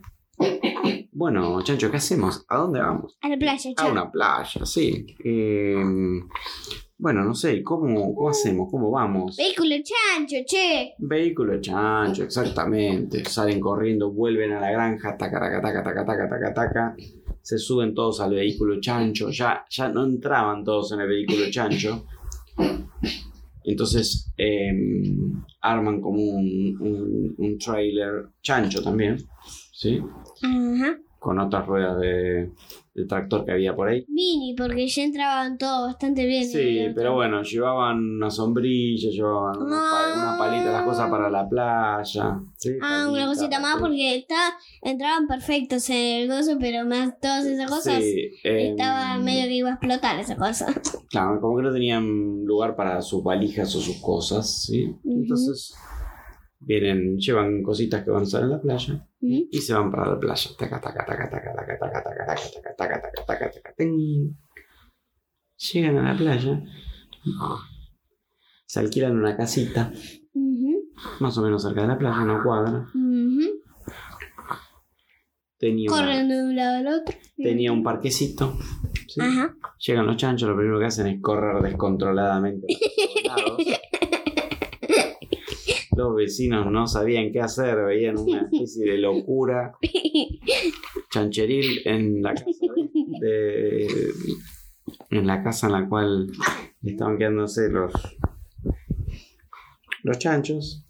Bueno, 1.11 1.61
chancho, 1.63 1.91
¿qué 1.91 1.97
hacemos? 1.97 2.45
¿A 2.47 2.57
dónde 2.57 2.79
vamos? 2.79 3.17
A 3.21 3.27
la 3.27 3.37
playa, 3.37 3.71
A 3.71 3.81
chao. 3.81 3.91
una 3.91 4.09
playa, 4.09 4.65
sí. 4.65 5.05
Eh, 5.23 5.75
bueno, 6.97 7.23
no 7.23 7.33
sé, 7.35 7.61
¿cómo, 7.61 8.15
¿cómo 8.15 8.29
hacemos? 8.29 8.69
¿Cómo 8.71 8.89
vamos? 8.91 9.35
Vehículo 9.35 9.75
chancho, 9.83 10.37
che. 10.45 10.95
Vehículo 10.97 11.59
chancho, 11.59 12.23
exactamente. 12.23 13.25
Salen 13.25 13.59
corriendo, 13.59 14.11
vuelven 14.13 14.53
a 14.53 14.61
la 14.61 14.71
granja, 14.71 15.17
taca, 15.17 15.39
taca, 15.39 15.61
taca, 15.61 15.83
taca, 15.83 16.05
taca, 16.05 16.29
taca, 16.29 16.53
taca. 16.53 16.95
Se 17.49 17.57
suben 17.57 17.95
todos 17.95 18.19
al 18.21 18.35
vehículo 18.35 18.79
chancho. 18.79 19.31
Ya, 19.31 19.65
ya 19.71 19.89
no 19.89 20.03
entraban 20.03 20.63
todos 20.63 20.91
en 20.91 20.99
el 20.99 21.07
vehículo 21.07 21.49
chancho. 21.49 22.05
Entonces 23.63 24.31
em, 24.37 25.43
arman 25.59 25.99
como 25.99 26.21
un, 26.21 26.77
un, 26.79 27.33
un 27.35 27.57
trailer 27.57 28.27
chancho 28.43 28.83
también. 28.83 29.17
¿Sí? 29.73 29.99
Con 31.19 31.37
otras 31.39 31.65
ruedas 31.67 31.99
de, 31.99 32.51
de 32.95 33.05
tractor 33.05 33.45
que 33.45 33.51
había 33.51 33.75
por 33.75 33.89
ahí. 33.89 34.05
Mini, 34.07 34.55
porque 34.57 34.87
ya 34.87 35.03
entraban 35.03 35.57
todos 35.57 35.87
bastante 35.87 36.25
bien. 36.25 36.45
Sí, 36.45 36.79
Y 36.79 36.93
pero 36.93 37.13
bueno, 37.15 37.43
llevaban 37.43 37.97
una 38.15 38.29
sombrilla, 38.31 39.09
llevaban 39.09 39.61
una, 39.61 39.75
pa- 39.91 40.13
una 40.17 40.37
palita, 40.37 40.71
las 40.71 40.83
cosas 40.83 41.09
para 41.09 41.29
la 41.29 41.47
playa. 41.47 42.39
¿sí? 42.57 42.71
Ah, 42.81 43.07
una 43.11 43.25
cosita 43.27 43.59
más 43.59 43.73
sí. 43.75 43.79
porque 43.81 44.15
está, 44.17 44.53
entraban 44.81 45.27
perfectos 45.27 45.89
en 45.89 46.21
el 46.21 46.27
gozo, 46.29 46.57
pero 46.59 46.85
más 46.85 47.19
todas 47.19 47.45
esas 47.45 47.69
cosas 47.69 48.01
Sí, 48.01 48.31
em, 48.43 48.71
estaba 48.71 49.17
medio 49.17 49.43
que 49.47 49.55
iba 49.55 49.69
a 49.69 49.73
explotar 49.73 50.19
esa 50.19 50.35
cosa. 50.37 50.67
Claro, 51.09 51.39
como 51.41 51.57
que 51.57 51.63
no 51.63 51.73
tenían 51.73 52.45
lugar 52.45 52.75
para 52.75 53.01
sus 53.01 53.23
valijas 53.23 53.75
o 53.75 53.81
sus 53.81 53.97
cosas, 53.97 54.63
¿sí? 54.63 54.95
Entonces, 55.03 55.73
vienen, 56.59 57.17
llevan 57.17 57.63
cositas 57.63 58.03
que 58.03 58.11
van 58.11 58.21
a 58.21 58.23
usar 58.23 58.43
en 58.43 58.51
la 58.51 58.61
playa 58.61 59.07
y 59.19 59.57
se 59.59 59.73
van 59.73 59.91
para 59.91 60.11
la 60.11 60.19
playa. 60.19 60.51
Taca, 60.57 60.79
taca, 60.81 61.05
taca, 61.05 61.29
taca, 61.29 61.53
taca, 61.55 61.79
taca, 61.79 62.03
taca, 62.03 62.03
taca, 62.03 62.25
taca, 62.25 62.75
taca, 62.75 63.01
taca, 63.01 63.25
taca, 63.25 63.51
taca, 63.51 63.73
tin. 63.77 64.37
Llegan 65.57 65.97
a 65.97 66.13
la 66.13 66.17
playa, 66.17 66.63
se 68.65 68.79
alquilan 68.79 69.17
una 69.17 69.35
casita, 69.35 69.91
más 71.19 71.37
o 71.37 71.41
menos 71.41 71.63
cerca 71.63 71.81
de 71.81 71.87
la 71.87 71.97
playa, 71.97 72.21
una 72.21 72.43
cuadra. 72.43 72.87
Tenía, 75.57 75.89
Corren 75.89 76.29
de 76.29 76.41
un 76.41 76.55
lado 76.55 76.77
al 76.77 76.87
otro. 77.01 77.17
tenía 77.35 77.73
un 77.73 77.83
parquecito. 77.83 78.57
Llegan 79.79 80.07
los 80.07 80.15
chanchos, 80.15 80.47
lo 80.47 80.55
primero 80.55 80.79
que 80.79 80.85
hacen 80.85 81.07
es 81.07 81.21
correr 81.21 81.61
descontroladamente 81.61 82.67
por 82.67 83.37
lados. 83.37 83.57
Los 85.99 86.15
vecinos 86.15 86.71
no 86.71 86.87
sabían 86.87 87.29
qué 87.33 87.41
hacer, 87.41 87.75
veían 87.83 88.17
una 88.17 88.41
especie 88.51 88.89
de 88.89 88.97
locura 88.99 89.73
chancheril 91.11 91.81
en 91.85 92.21
la 92.21 92.33
casa 92.33 92.65
de- 93.19 93.87
en 95.09 95.27
la 95.27 95.43
casa 95.43 95.67
en 95.67 95.73
la 95.73 95.89
cual 95.89 96.31
estaban 96.81 97.17
quedándose 97.17 97.69
los 97.69 97.91
los 100.03 100.17
chanchos. 100.19 100.85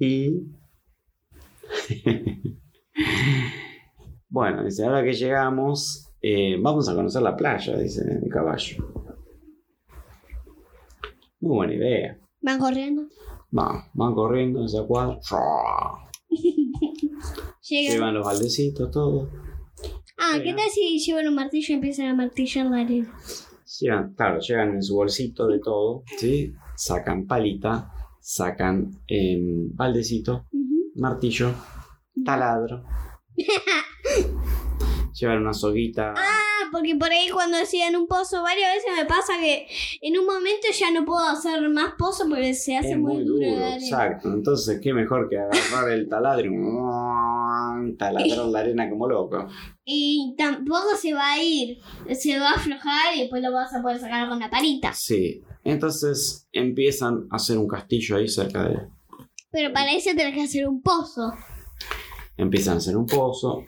Y 0.00 0.42
bueno 4.28 4.64
dice 4.64 4.84
ahora 4.84 5.04
que 5.04 5.12
llegamos 5.12 6.08
eh, 6.20 6.56
vamos 6.60 6.88
a 6.88 6.94
conocer 6.96 7.22
la 7.22 7.36
playa 7.36 7.76
dice 7.78 8.02
el 8.22 8.28
caballo. 8.28 8.84
Muy 11.40 11.54
buena 11.56 11.74
idea 11.74 12.18
Van 12.42 12.58
corriendo. 12.58 13.02
van 13.50 13.84
van 13.94 14.14
corriendo 14.14 14.64
esa 14.64 14.82
cuadra 14.84 15.18
Llegan. 17.68 17.92
llevan 17.94 18.14
los 18.14 18.24
baldecitos 18.26 18.90
todo 18.90 19.28
Ah, 20.18 20.32
¿qué 20.38 20.44
Llegan. 20.44 20.56
tal 20.56 20.70
si 20.70 20.98
llevan 20.98 21.28
un 21.28 21.34
martillo 21.34 21.66
y 21.70 21.74
empiezan 21.74 22.06
a 22.06 22.14
martillar 22.14 22.66
la 22.66 22.78
arena? 22.78 23.12
Llegan, 23.80 24.14
claro, 24.14 24.38
llegan 24.40 24.74
en 24.74 24.82
su 24.82 24.94
bolsito 24.94 25.46
de 25.48 25.58
todo, 25.58 26.04
¿sí? 26.18 26.52
Sacan 26.76 27.26
palita, 27.26 27.90
sacan 28.20 28.90
em, 29.08 29.74
baldecito, 29.74 30.46
martillo, 30.96 31.52
taladro. 32.24 32.84
llevan 35.14 35.38
una 35.38 35.52
soguita. 35.54 36.14
Ah, 36.16 36.41
porque 36.72 36.96
por 36.96 37.10
ahí 37.10 37.28
cuando 37.28 37.58
hacían 37.58 37.94
un 37.94 38.06
pozo 38.06 38.42
varias 38.42 38.74
veces 38.74 38.90
me 38.96 39.04
pasa 39.04 39.34
que 39.38 39.66
en 40.00 40.18
un 40.18 40.24
momento 40.24 40.66
ya 40.72 40.90
no 40.90 41.04
puedo 41.04 41.24
hacer 41.24 41.68
más 41.68 41.94
pozo 41.98 42.28
porque 42.28 42.54
se 42.54 42.76
hace 42.76 42.92
es 42.92 42.98
muy, 42.98 43.16
muy 43.16 43.24
duro 43.24 43.66
exacto. 43.74 44.32
Entonces, 44.32 44.80
qué 44.82 44.92
mejor 44.94 45.28
que 45.28 45.38
agarrar 45.38 45.90
el 45.90 46.08
taladro 46.08 46.50
y 46.50 47.96
taladrar 47.96 48.46
la 48.46 48.58
arena 48.60 48.88
como 48.88 49.06
loco. 49.06 49.46
Y 49.84 50.34
tampoco 50.38 50.96
se 50.96 51.12
va 51.12 51.32
a 51.32 51.42
ir, 51.42 51.78
se 52.12 52.38
va 52.38 52.50
a 52.50 52.54
aflojar 52.54 53.16
y 53.16 53.20
después 53.20 53.42
lo 53.42 53.52
vas 53.52 53.74
a 53.74 53.82
poder 53.82 53.98
sacar 53.98 54.28
con 54.28 54.38
la 54.38 54.50
palita. 54.50 54.92
Sí. 54.94 55.42
Entonces 55.64 56.48
empiezan 56.52 57.26
a 57.30 57.36
hacer 57.36 57.58
un 57.58 57.68
castillo 57.68 58.16
ahí 58.16 58.28
cerca 58.28 58.68
de. 58.68 58.78
Pero 59.50 59.72
para 59.72 59.92
eso 59.92 60.10
tenés 60.16 60.34
que 60.34 60.42
hacer 60.42 60.66
un 60.66 60.80
pozo. 60.80 61.32
Empiezan 62.36 62.74
a 62.74 62.76
hacer 62.78 62.96
un 62.96 63.06
pozo. 63.06 63.64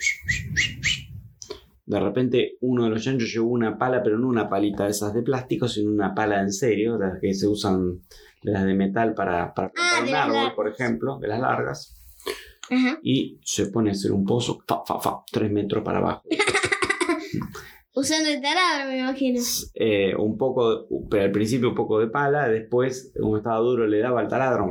De 1.87 2.00
repente 2.00 2.57
uno 2.61 2.85
de 2.85 2.91
los 2.91 3.03
chanchos 3.05 3.33
llevó 3.33 3.49
una 3.50 3.76
pala, 3.79 4.03
pero 4.03 4.19
no 4.19 4.29
una 4.29 4.49
palita 4.49 4.85
de 4.85 4.91
esas 4.91 5.12
de 5.12 5.23
plástico, 5.23 5.69
sino 5.69 5.91
una 5.91 6.14
pala 6.14 6.41
en 6.41 6.50
serio, 6.53 6.99
las 6.99 7.21
que 7.21 7.35
se 7.35 7.47
usan, 7.47 8.00
de 8.43 8.53
las 8.53 8.64
de 8.64 8.75
metal 8.75 9.14
para, 9.14 9.53
para 9.55 9.71
Ah, 9.76 10.00
un 10.03 10.14
árbol, 10.14 10.35
largas. 10.35 10.55
por 10.55 10.69
ejemplo, 10.69 11.19
de 11.19 11.29
las 11.29 11.41
largas. 11.41 11.95
Ajá. 12.71 12.99
Y 13.03 13.38
se 13.45 13.67
pone 13.67 13.91
a 13.91 13.93
hacer 13.93 14.12
un 14.12 14.25
pozo, 14.25 14.62
fa, 14.67 14.83
fa, 14.87 14.99
fa, 14.99 15.23
tres 15.31 15.50
metros 15.53 15.85
para 15.85 15.99
abajo. 15.99 16.23
Usando 17.97 18.29
el 18.29 18.41
taladro, 18.41 18.91
me 18.91 18.99
imagino. 18.99 19.41
Eh, 19.75 20.17
un 20.17 20.37
poco, 20.37 20.88
pero 21.09 21.23
al 21.25 21.31
principio 21.31 21.69
un 21.69 21.75
poco 21.76 22.00
de 22.00 22.09
pala, 22.09 22.49
después, 22.49 23.12
como 23.21 23.37
estaba 23.37 23.59
duro, 23.59 23.87
le 23.87 24.00
daba 24.00 24.21
el 24.21 24.26
taladro. 24.29 24.67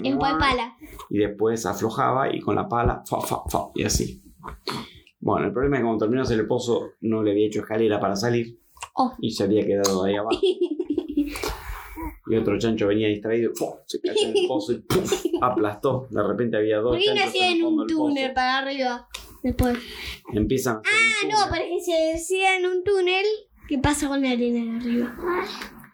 Es 0.00 0.14
cual 0.16 0.38
pala. 0.38 0.76
y 1.10 1.18
después 1.18 1.66
aflojaba 1.66 2.32
y 2.32 2.40
con 2.40 2.54
la 2.54 2.68
pala, 2.68 3.02
fa, 3.04 3.20
fa, 3.20 3.38
fa, 3.48 3.70
y 3.74 3.82
así. 3.84 4.22
Bueno, 5.26 5.48
el 5.48 5.52
problema 5.52 5.76
es 5.76 5.80
que 5.80 5.84
cuando 5.86 6.04
terminó 6.04 6.22
hacer 6.22 6.38
el 6.38 6.46
pozo 6.46 6.92
no 7.00 7.20
le 7.20 7.32
había 7.32 7.48
hecho 7.48 7.58
escalera 7.60 7.98
para 7.98 8.14
salir 8.14 8.60
Oh. 8.94 9.12
y 9.18 9.32
se 9.32 9.42
había 9.42 9.66
quedado 9.66 10.04
ahí 10.04 10.14
abajo. 10.14 10.38
Y 12.28 12.36
otro 12.36 12.58
chancho 12.58 12.88
venía 12.88 13.08
distraído, 13.08 13.52
¡pum! 13.58 13.70
se 13.86 14.00
cayó 14.00 14.28
en 14.28 14.36
el 14.36 14.46
pozo 14.48 14.72
y 14.72 14.78
¡pum! 14.80 15.02
aplastó. 15.40 16.06
De 16.10 16.22
repente 16.22 16.56
había 16.56 16.78
dos 16.78 16.96
¿Por 16.96 16.98
qué 16.98 17.10
no 17.10 17.16
chanchos 17.16 17.34
en 17.40 17.56
el 17.56 17.64
un 17.64 17.86
túnel 17.86 18.32
para 18.34 18.58
arriba? 18.58 19.08
Después. 19.42 19.78
Empiezan 20.32 20.76
Ah, 20.78 21.26
no, 21.28 21.30
túnel 21.30 21.48
pero 21.52 21.64
es 21.64 21.70
que 21.86 21.92
se 21.92 22.12
decían 22.12 22.66
un 22.66 22.84
túnel, 22.84 23.24
¿qué 23.68 23.78
pasa 23.78 24.08
con 24.08 24.22
la 24.22 24.30
arena 24.30 24.72
de 24.72 24.78
arriba? 24.78 25.16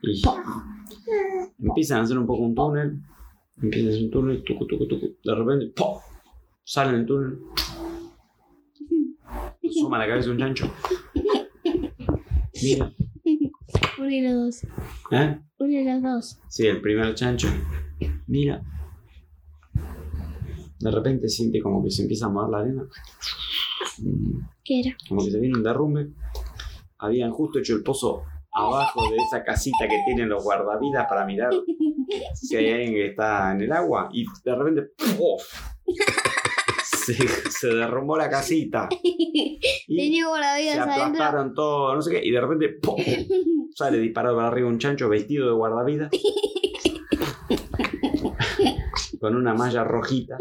y 0.02 0.22
empiezan 1.66 2.00
a 2.00 2.02
hacer 2.02 2.18
un 2.18 2.26
poco 2.26 2.42
un 2.42 2.54
túnel. 2.54 2.98
Empiezan 3.62 3.88
a 3.88 3.90
hacer 3.92 4.04
un 4.04 4.10
túnel, 4.10 4.42
tucu, 4.44 4.66
tucu, 4.66 4.86
tucu. 4.88 5.06
De 5.24 5.34
repente, 5.34 5.72
¡pum! 5.76 5.98
salen 6.64 6.96
del 6.96 7.06
túnel. 7.06 7.38
Suma 9.72 9.98
la 9.98 10.06
cabeza 10.06 10.30
un 10.30 10.38
chancho. 10.38 10.70
Mira, 12.62 12.92
Uno 13.98 14.10
y 14.10 14.20
los 14.20 14.32
dos. 14.34 14.64
¿eh? 15.10 15.38
Uno 15.58 15.72
y 15.72 15.84
los 15.84 16.02
dos. 16.02 16.38
Sí, 16.48 16.66
el 16.66 16.80
primer 16.80 17.14
chancho. 17.14 17.48
Mira. 18.26 18.62
De 20.80 20.90
repente 20.90 21.28
siente 21.28 21.60
como 21.60 21.82
que 21.84 21.90
se 21.90 22.02
empieza 22.02 22.26
a 22.26 22.28
mover 22.28 22.50
la 22.50 22.58
arena. 22.58 22.88
¿Qué 24.64 24.80
era? 24.80 24.96
Como 25.08 25.24
que 25.24 25.30
se 25.30 25.38
viene 25.38 25.56
un 25.56 25.62
derrumbe. 25.62 26.08
Habían 26.98 27.30
justo 27.30 27.58
hecho 27.60 27.74
el 27.74 27.82
pozo 27.82 28.24
abajo 28.52 29.08
de 29.10 29.16
esa 29.16 29.42
casita 29.44 29.88
que 29.88 30.02
tienen 30.04 30.28
los 30.28 30.42
guardavidas 30.42 31.06
para 31.08 31.24
mirar 31.24 31.52
si 32.34 32.56
hay 32.56 32.70
alguien 32.70 32.92
que 32.92 33.06
está 33.06 33.52
en 33.52 33.62
el 33.62 33.72
agua. 33.72 34.08
Y 34.12 34.24
de 34.44 34.54
repente. 34.54 34.90
¡puf! 35.16 35.42
Se, 37.04 37.14
se 37.50 37.68
derrumbó 37.68 38.16
la 38.16 38.30
casita. 38.30 38.88
Tenía 39.86 40.22
se 40.24 40.28
guardavidas 40.28 40.78
adentro. 40.78 41.02
aplastaron 41.02 41.54
todo, 41.54 41.94
no 41.94 42.02
sé 42.02 42.10
qué. 42.12 42.24
Y 42.26 42.30
de 42.30 42.40
repente. 42.40 42.78
Sale 43.74 43.98
disparado 43.98 44.36
para 44.36 44.48
arriba 44.48 44.68
un 44.68 44.78
chancho 44.78 45.08
vestido 45.08 45.46
de 45.46 45.52
guardavidas. 45.54 46.10
con 49.20 49.34
una 49.34 49.54
malla 49.54 49.82
rojita. 49.82 50.36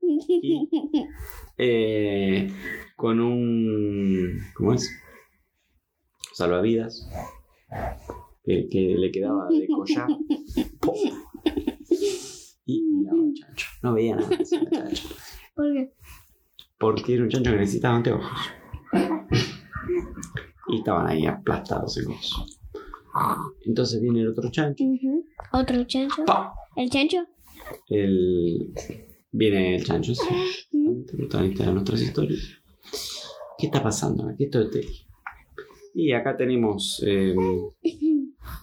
Y 0.00 0.68
eh, 1.58 2.50
con 2.96 3.20
un. 3.20 4.40
¿Cómo 4.54 4.74
es? 4.74 4.90
Salvavidas. 6.32 7.08
Que, 8.44 8.68
que 8.70 8.94
le 8.96 9.10
quedaba 9.10 9.48
de 9.48 9.66
collar. 9.66 10.06
¡Pum! 10.80 10.94
Y 12.64 12.82
miraba 12.82 13.18
al 13.22 13.34
chancho. 13.34 13.66
No 13.82 13.92
veía 13.94 14.14
nada. 14.16 14.28
el 14.30 14.46
chancho. 14.46 15.08
¿Por 15.60 15.74
qué? 15.74 15.92
Porque 16.78 17.14
era 17.14 17.22
un 17.22 17.28
chancho 17.28 17.50
que 17.50 17.58
necesitaba 17.58 17.96
anteojos. 17.96 18.32
Y 20.68 20.78
estaban 20.78 21.06
ahí 21.06 21.26
aplastados 21.26 21.98
en 21.98 22.06
cosas. 22.06 22.58
Entonces 23.66 24.00
viene 24.00 24.22
el 24.22 24.28
otro 24.28 24.50
chancho. 24.50 24.82
Otro 25.52 25.84
chancho. 25.84 26.24
¿El 26.76 26.88
chancho? 26.88 27.26
El... 27.88 28.72
Viene 29.32 29.76
el 29.76 29.84
chancho, 29.84 30.14
sí. 30.14 30.28
Ujú. 30.72 31.04
el 31.10 31.16
protagonista 31.18 31.66
de 31.66 31.72
nuestras 31.72 32.00
historias. 32.00 32.40
¿Qué 33.58 33.66
está 33.66 33.82
pasando? 33.82 34.26
Aquí 34.28 34.44
estoy 34.44 34.70
te 34.70 34.86
Y 35.94 36.12
acá 36.12 36.38
tenemos 36.38 37.02
eh, 37.06 37.34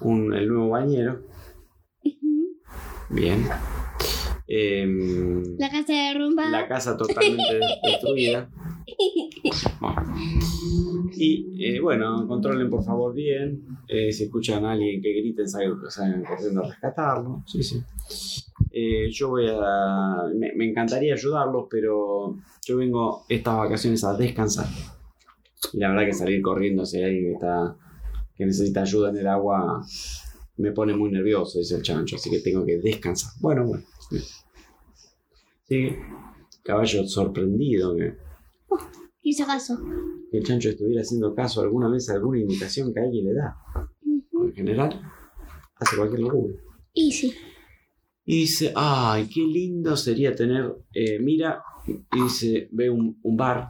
un, 0.02 0.34
el 0.34 0.48
nuevo 0.48 0.70
bañero. 0.70 1.28
Bien. 3.12 3.46
Em, 4.48 5.58
La 5.58 5.70
casa 5.70 5.94
derrumbada. 5.94 6.50
la 6.52 6.68
casa 6.68 6.96
totalmente 6.96 7.60
destruida. 7.84 8.50
Bueno. 9.82 10.04
Y 11.20 11.66
eh, 11.66 11.80
bueno, 11.80 12.28
controlen 12.28 12.70
por 12.70 12.84
favor 12.84 13.14
bien. 13.14 13.64
Eh, 13.88 14.12
si 14.12 14.26
escuchan 14.26 14.64
a 14.66 14.74
alguien 14.74 15.02
que 15.02 15.12
griten, 15.14 15.48
salgan, 15.50 15.80
salgan 15.90 16.24
corriendo 16.24 16.64
a 16.64 16.68
rescatarlo. 16.70 17.44
Sí, 17.48 17.64
sí. 17.64 17.82
eh, 18.72 19.10
yo 19.10 19.30
voy 19.30 19.48
a... 19.50 20.24
Me, 20.36 20.54
me 20.54 20.70
encantaría 20.70 21.14
ayudarlos, 21.16 21.66
pero 21.72 22.38
yo 22.64 22.78
vengo 22.78 23.26
estas 23.30 23.58
vacaciones 23.58 24.04
a 24.04 24.16
descansar. 24.16 24.68
Y 25.74 25.80
la 25.80 25.90
verdad 25.90 26.06
que 26.06 26.14
salir 26.14 26.42
corriendo 26.42 26.86
si 26.86 26.98
hay 26.98 27.06
alguien 27.06 27.26
que, 27.26 27.34
está, 27.34 27.76
que 28.36 28.46
necesita 28.46 28.82
ayuda 28.82 29.10
en 29.10 29.18
el 29.18 29.28
agua 29.28 29.84
me 30.58 30.72
pone 30.72 30.96
muy 30.96 31.12
nervioso, 31.12 31.60
dice 31.60 31.76
el 31.76 31.84
chancho, 31.84 32.16
así 32.16 32.30
que 32.30 32.40
tengo 32.40 32.66
que 32.66 32.78
descansar. 32.78 33.32
Bueno, 33.40 33.66
bueno. 33.66 33.84
Sí, 34.10 34.18
Sí, 35.68 35.90
caballo 36.64 37.06
sorprendido 37.08 37.96
que, 37.96 38.16
Hizo 39.22 39.46
caso. 39.46 39.78
que 40.32 40.38
el 40.38 40.44
chancho 40.46 40.70
estuviera 40.70 41.02
haciendo 41.02 41.36
caso 41.36 41.62
alguna 41.62 41.90
vez 41.90 42.10
a 42.10 42.14
alguna 42.14 42.40
indicación 42.40 42.94
que 42.94 43.02
alguien 43.02 43.26
le 43.26 43.34
da. 43.34 43.58
En 44.06 44.54
general, 44.54 45.02
hace 45.76 45.98
cualquier 45.98 46.22
locura. 46.22 46.54
Y 46.94 47.12
sí. 47.12 47.34
Y 48.24 48.40
dice, 48.42 48.72
ay, 48.76 49.28
qué 49.28 49.42
lindo 49.42 49.96
sería 49.96 50.34
tener, 50.36 50.74
eh, 50.94 51.20
mira, 51.20 51.62
y 51.88 52.24
dice, 52.24 52.70
ve 52.72 52.90
un, 52.90 53.20
un 53.24 53.38
bar, 53.38 53.70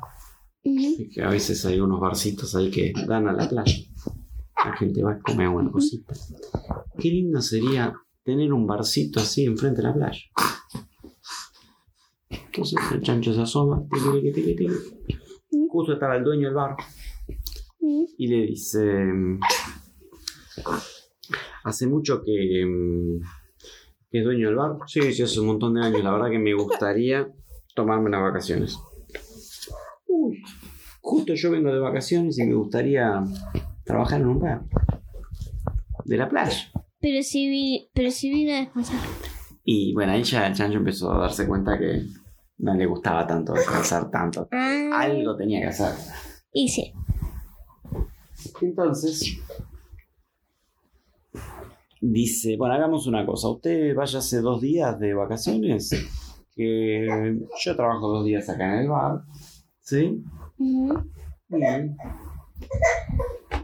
que 0.63 1.21
a 1.21 1.29
veces 1.29 1.65
hay 1.65 1.79
unos 1.79 1.99
barcitos 1.99 2.55
ahí 2.55 2.69
que 2.69 2.91
dan 3.07 3.27
a 3.27 3.33
la 3.33 3.47
playa. 3.47 3.77
La 4.65 4.75
gente 4.75 5.01
va 5.03 5.13
a 5.13 5.19
comer 5.19 5.47
una 5.47 5.71
cosita. 5.71 6.13
Qué 6.99 7.09
lindo 7.09 7.41
sería 7.41 7.93
tener 8.23 8.51
un 8.51 8.67
barcito 8.67 9.19
así 9.19 9.45
enfrente 9.45 9.81
de 9.81 9.87
la 9.87 9.93
playa. 9.93 10.19
Entonces 12.57 12.79
el 12.91 13.01
chancho 13.01 13.33
se 13.33 13.41
asoma, 13.41 13.85
justo 15.69 15.93
estaba 15.93 16.15
el 16.15 16.23
dueño 16.23 16.47
del 16.47 16.55
bar 16.55 16.75
y 18.17 18.27
le 18.27 18.47
dice, 18.47 18.81
hace 21.63 21.85
mucho 21.85 22.23
que, 22.23 22.65
que 24.09 24.17
es 24.17 24.25
dueño 24.25 24.47
del 24.47 24.55
bar. 24.55 24.77
Sí, 24.87 25.13
sí, 25.13 25.21
hace 25.21 25.39
un 25.39 25.47
montón 25.47 25.75
de 25.75 25.85
años. 25.85 26.03
La 26.03 26.11
verdad 26.11 26.31
que 26.31 26.39
me 26.39 26.55
gustaría 26.55 27.31
tomarme 27.75 28.07
unas 28.07 28.23
vacaciones. 28.23 28.79
Uy, 30.07 30.41
justo 30.99 31.35
yo 31.35 31.51
vengo 31.51 31.71
de 31.71 31.79
vacaciones 31.79 32.39
y 32.39 32.45
me 32.47 32.55
gustaría 32.55 33.23
trabajar 33.83 34.21
en 34.21 34.27
un 34.27 34.39
bar. 34.39 34.63
De 36.05 36.17
la 36.17 36.27
playa. 36.27 36.71
Pero 36.99 37.21
si, 37.21 37.47
vi, 37.49 37.91
pero 37.93 38.09
si 38.09 38.31
vino 38.31 38.53
a 38.53 38.61
descansar. 38.61 38.99
Y 39.63 39.93
bueno, 39.93 40.13
ahí 40.13 40.23
ya 40.23 40.47
el 40.47 40.55
chancho 40.55 40.77
empezó 40.77 41.11
a 41.11 41.19
darse 41.19 41.45
cuenta 41.45 41.77
que 41.77 42.07
no 42.59 42.73
le 42.73 42.85
gustaba 42.85 43.25
tanto 43.25 43.53
descansar 43.53 44.09
tanto. 44.09 44.47
Ah. 44.89 45.01
Algo 45.01 45.35
tenía 45.35 45.59
que 45.61 45.67
hacer. 45.67 45.93
Y 46.51 46.67
sí. 46.69 46.93
Entonces, 48.61 49.37
dice, 52.01 52.55
bueno, 52.57 52.75
hagamos 52.75 53.05
una 53.07 53.25
cosa. 53.25 53.49
Usted 53.49 53.95
váyase 53.95 54.41
dos 54.41 54.61
días 54.61 54.99
de 54.99 55.13
vacaciones, 55.13 55.91
que 56.55 57.37
yo 57.59 57.75
trabajo 57.75 58.07
dos 58.07 58.25
días 58.25 58.49
acá 58.49 58.73
en 58.73 58.79
el 58.81 58.89
bar. 58.89 59.21
¿Sí? 59.81 60.23
Muy 60.57 60.97
bien. 61.49 61.95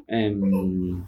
Em, 0.08 1.04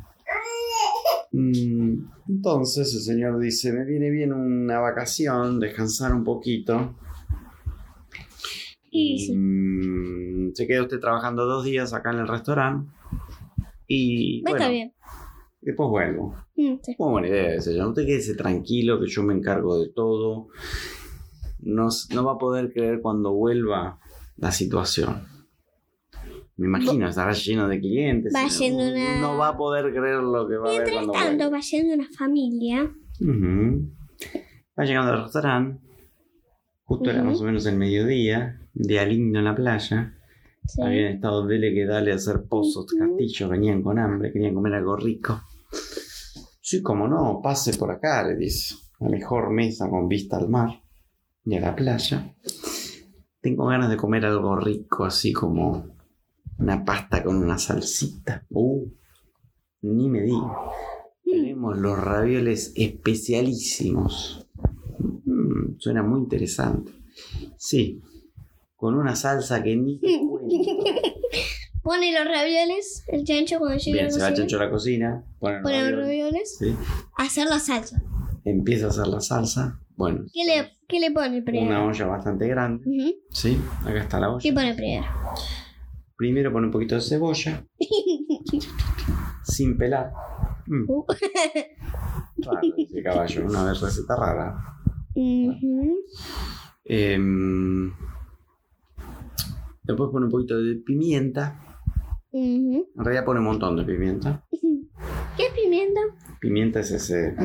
mm, 1.31 2.11
entonces 2.29 2.93
el 2.95 3.01
señor 3.01 3.39
dice, 3.39 3.71
me 3.71 3.85
viene 3.85 4.09
bien 4.09 4.33
una 4.33 4.79
vacación, 4.79 5.59
descansar 5.59 6.13
un 6.13 6.23
poquito. 6.23 6.95
Y. 8.97 9.35
Mm, 9.35 10.53
se 10.53 10.67
queda 10.67 10.83
usted 10.83 10.99
trabajando 10.99 11.45
dos 11.45 11.63
días 11.65 11.93
acá 11.93 12.11
en 12.11 12.19
el 12.19 12.27
restaurante. 12.27 12.91
Y 13.87 14.39
Está 14.39 14.51
bueno, 14.51 14.69
bien. 14.69 14.93
después 15.61 15.89
vuelvo. 15.89 16.35
Mm, 16.55 16.75
sí. 16.81 16.95
Muy 16.97 17.11
buena 17.11 17.27
idea 17.27 17.55
ese. 17.55 17.75
ya. 17.75 17.87
Usted 17.87 18.05
quédese 18.05 18.35
tranquilo 18.35 18.99
que 18.99 19.07
yo 19.07 19.23
me 19.23 19.33
encargo 19.33 19.79
de 19.79 19.89
todo. 19.89 20.47
No, 21.59 21.89
no 22.13 22.23
va 22.25 22.33
a 22.33 22.37
poder 22.37 22.71
creer 22.71 23.01
cuando 23.01 23.33
vuelva 23.33 23.99
la 24.37 24.51
situación. 24.51 25.23
Me 26.57 26.67
imagino, 26.67 27.09
estará 27.09 27.33
lleno 27.33 27.67
de 27.67 27.79
clientes. 27.81 28.33
Va 28.33 28.41
y 28.41 28.45
no- 28.45 28.49
siendo 28.49 28.83
una- 28.89 29.19
No 29.19 29.37
va 29.37 29.49
a 29.49 29.57
poder 29.57 29.91
creer 29.93 30.21
lo 30.21 30.47
que 30.47 30.55
va 30.55 30.69
a 30.69 30.71
ver 30.71 30.89
Mientras 30.89 31.05
tanto, 31.11 31.43
vuelva. 31.43 31.57
va 31.57 31.61
siendo 31.61 31.93
una 31.95 32.07
familia. 32.17 32.83
Ujú. 33.19 33.91
Va 34.79 34.83
llegando 34.85 35.11
al 35.13 35.23
restaurante. 35.23 35.81
Justo 36.83 37.09
era 37.09 37.23
más 37.23 37.41
o 37.41 37.43
menos 37.45 37.65
el 37.65 37.75
mediodía. 37.77 38.61
Día 38.75 39.05
lindo 39.05 39.39
en 39.39 39.45
la 39.45 39.55
playa. 39.55 40.13
Sí. 40.65 40.81
Habían 40.81 41.13
estado 41.13 41.47
dele 41.47 41.73
que 41.73 41.85
dale 41.85 42.11
a 42.11 42.15
hacer 42.15 42.43
pozos, 42.43 42.85
castillos, 42.85 43.49
venían 43.49 43.81
con 43.81 43.97
hambre, 43.97 44.33
querían 44.33 44.53
comer 44.53 44.73
algo 44.73 44.97
rico. 44.97 45.41
Sí, 46.61 46.81
como 46.81 47.07
no, 47.07 47.39
pase 47.41 47.77
por 47.77 47.91
acá, 47.91 48.27
le 48.27 48.35
dice. 48.35 48.75
La 48.99 49.09
mejor 49.09 49.51
mesa 49.51 49.89
con 49.89 50.09
vista 50.09 50.37
al 50.37 50.49
mar 50.49 50.81
y 51.45 51.55
a 51.55 51.61
la 51.61 51.75
playa. 51.75 52.35
Tengo 53.39 53.67
ganas 53.67 53.89
de 53.89 53.97
comer 53.97 54.25
algo 54.25 54.57
rico, 54.57 55.05
así 55.05 55.31
como 55.31 55.95
una 56.57 56.83
pasta 56.83 57.23
con 57.23 57.37
una 57.37 57.57
salsita. 57.57 58.45
Uh, 58.49 58.87
ni 59.83 60.09
me 60.09 60.21
diga. 60.21 60.53
Tenemos 61.23 61.77
los 61.77 61.97
ravioles 61.97 62.73
especialísimos. 62.75 64.49
Mm, 65.25 65.77
suena 65.77 66.03
muy 66.03 66.19
interesante. 66.19 66.91
Sí, 67.57 68.01
con 68.75 68.95
una 68.95 69.15
salsa 69.15 69.61
que 69.63 69.75
ni. 69.75 69.99
Pone 71.83 72.11
los 72.11 72.25
ravioles, 72.25 73.03
el 73.07 73.23
chancho 73.25 73.59
cuando 73.59 73.77
llega 73.77 73.93
Bien, 73.93 74.07
a 74.07 74.09
se 74.09 74.17
la 74.17 74.23
va 74.25 74.29
cocina. 74.31 74.35
Chancho 74.47 74.57
a 74.59 74.65
la 74.65 74.71
cocina, 74.71 75.23
pone 75.39 75.53
los 75.55 75.63
Pone 75.63 75.77
los 75.91 75.99
ravioles, 75.99 76.07
ravioles. 76.07 76.57
sí, 76.57 76.75
Hacer 77.17 77.47
la 77.47 77.59
salsa. 77.59 78.01
empieza 78.43 78.87
a 78.87 78.89
hacer 78.89 79.05
la 79.07 79.21
salsa. 79.21 79.79
Bueno, 79.95 80.25
¿Qué 80.33 80.45
le, 80.45 80.71
qué 80.87 80.99
le 80.99 81.11
pone 81.11 81.37
una 81.37 81.45
primero? 81.45 81.85
olla 81.85 82.05
bastante 82.07 82.47
grande. 82.47 82.83
Ujú. 82.89 83.13
Sí, 83.29 83.61
acá 83.83 83.99
está 84.01 84.19
la 84.19 84.35
¿Qué 84.41 84.49
olla. 84.49 84.53
pone 84.61 84.73
primero? 84.73 85.05
Primero 86.17 86.51
pone 86.51 86.65
un 86.65 86.71
poquito 86.71 86.95
de 86.95 87.01
cebolla, 87.01 87.63
sin 89.43 89.77
pelar. 89.77 90.11
Mm, 90.65 90.89
Uh. 90.89 91.05
raro 92.37 92.59
ese 92.77 93.03
caballo, 93.03 93.45
una 93.45 93.63
vez 93.63 93.79
receta 93.79 94.15
rara. 94.15 94.55
Ujú. 95.13 95.97
Em, 96.83 97.93
después 99.85 100.09
pone 100.11 100.25
un 100.25 100.31
poquito 100.31 100.57
de 100.57 100.75
pimienta. 100.75 101.59
Ujú. 102.31 102.89
En 102.95 103.03
realidad 103.03 103.25
pone 103.25 103.39
un 103.39 103.45
montón 103.45 103.75
de 103.77 103.83
pimienta. 103.83 104.45
¿Qué 105.37 105.47
es 105.47 105.53
pimienta? 105.53 106.01
Pimienta 106.39 106.79
es 106.79 106.91
ese. 106.91 107.35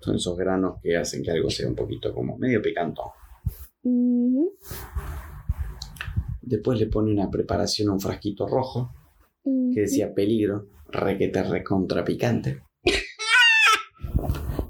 Son 0.00 0.16
esos 0.16 0.36
granos 0.36 0.78
que 0.82 0.96
hacen 0.96 1.22
que 1.22 1.30
algo 1.30 1.50
sea 1.50 1.68
un 1.68 1.74
poquito 1.74 2.14
como 2.14 2.36
medio 2.38 2.62
picantón. 2.62 3.06
Ujú. 3.82 4.56
Después 6.42 6.78
le 6.78 6.86
pone 6.86 7.12
una 7.12 7.30
preparación 7.30 7.88
a 7.88 7.92
un 7.92 8.00
frasquito 8.00 8.46
rojo 8.46 8.92
que 9.42 9.80
decía 9.80 10.14
peligro, 10.14 10.66
requete 10.90 11.42
recontra 11.42 12.04
picante. 12.04 12.62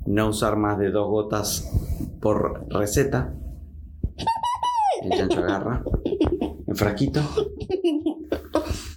No 0.06 0.28
usar 0.28 0.56
más 0.56 0.78
de 0.78 0.92
dos 0.92 1.08
gotas 1.08 1.68
por 2.20 2.64
receta. 2.72 3.34
El 5.06 5.16
chancho 5.18 5.38
agarra 5.38 5.84
el 6.66 6.74
frasquito. 6.76 7.20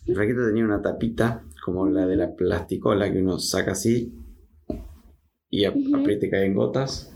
El 0.07 0.15
frasquito 0.15 0.45
tenía 0.47 0.63
una 0.65 0.81
tapita 0.81 1.43
como 1.63 1.87
la 1.87 2.05
de 2.07 2.15
la 2.15 2.33
plasticola 2.35 3.11
que 3.11 3.19
uno 3.19 3.37
saca 3.37 3.73
así 3.73 4.11
y 5.51 5.65
ap- 5.65 5.75
aprieta 5.95 6.25
y 6.25 6.29
cae 6.31 6.45
en 6.45 6.55
gotas. 6.55 7.13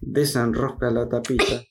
Desenrosca 0.00 0.90
la 0.90 1.08
tapita, 1.08 1.62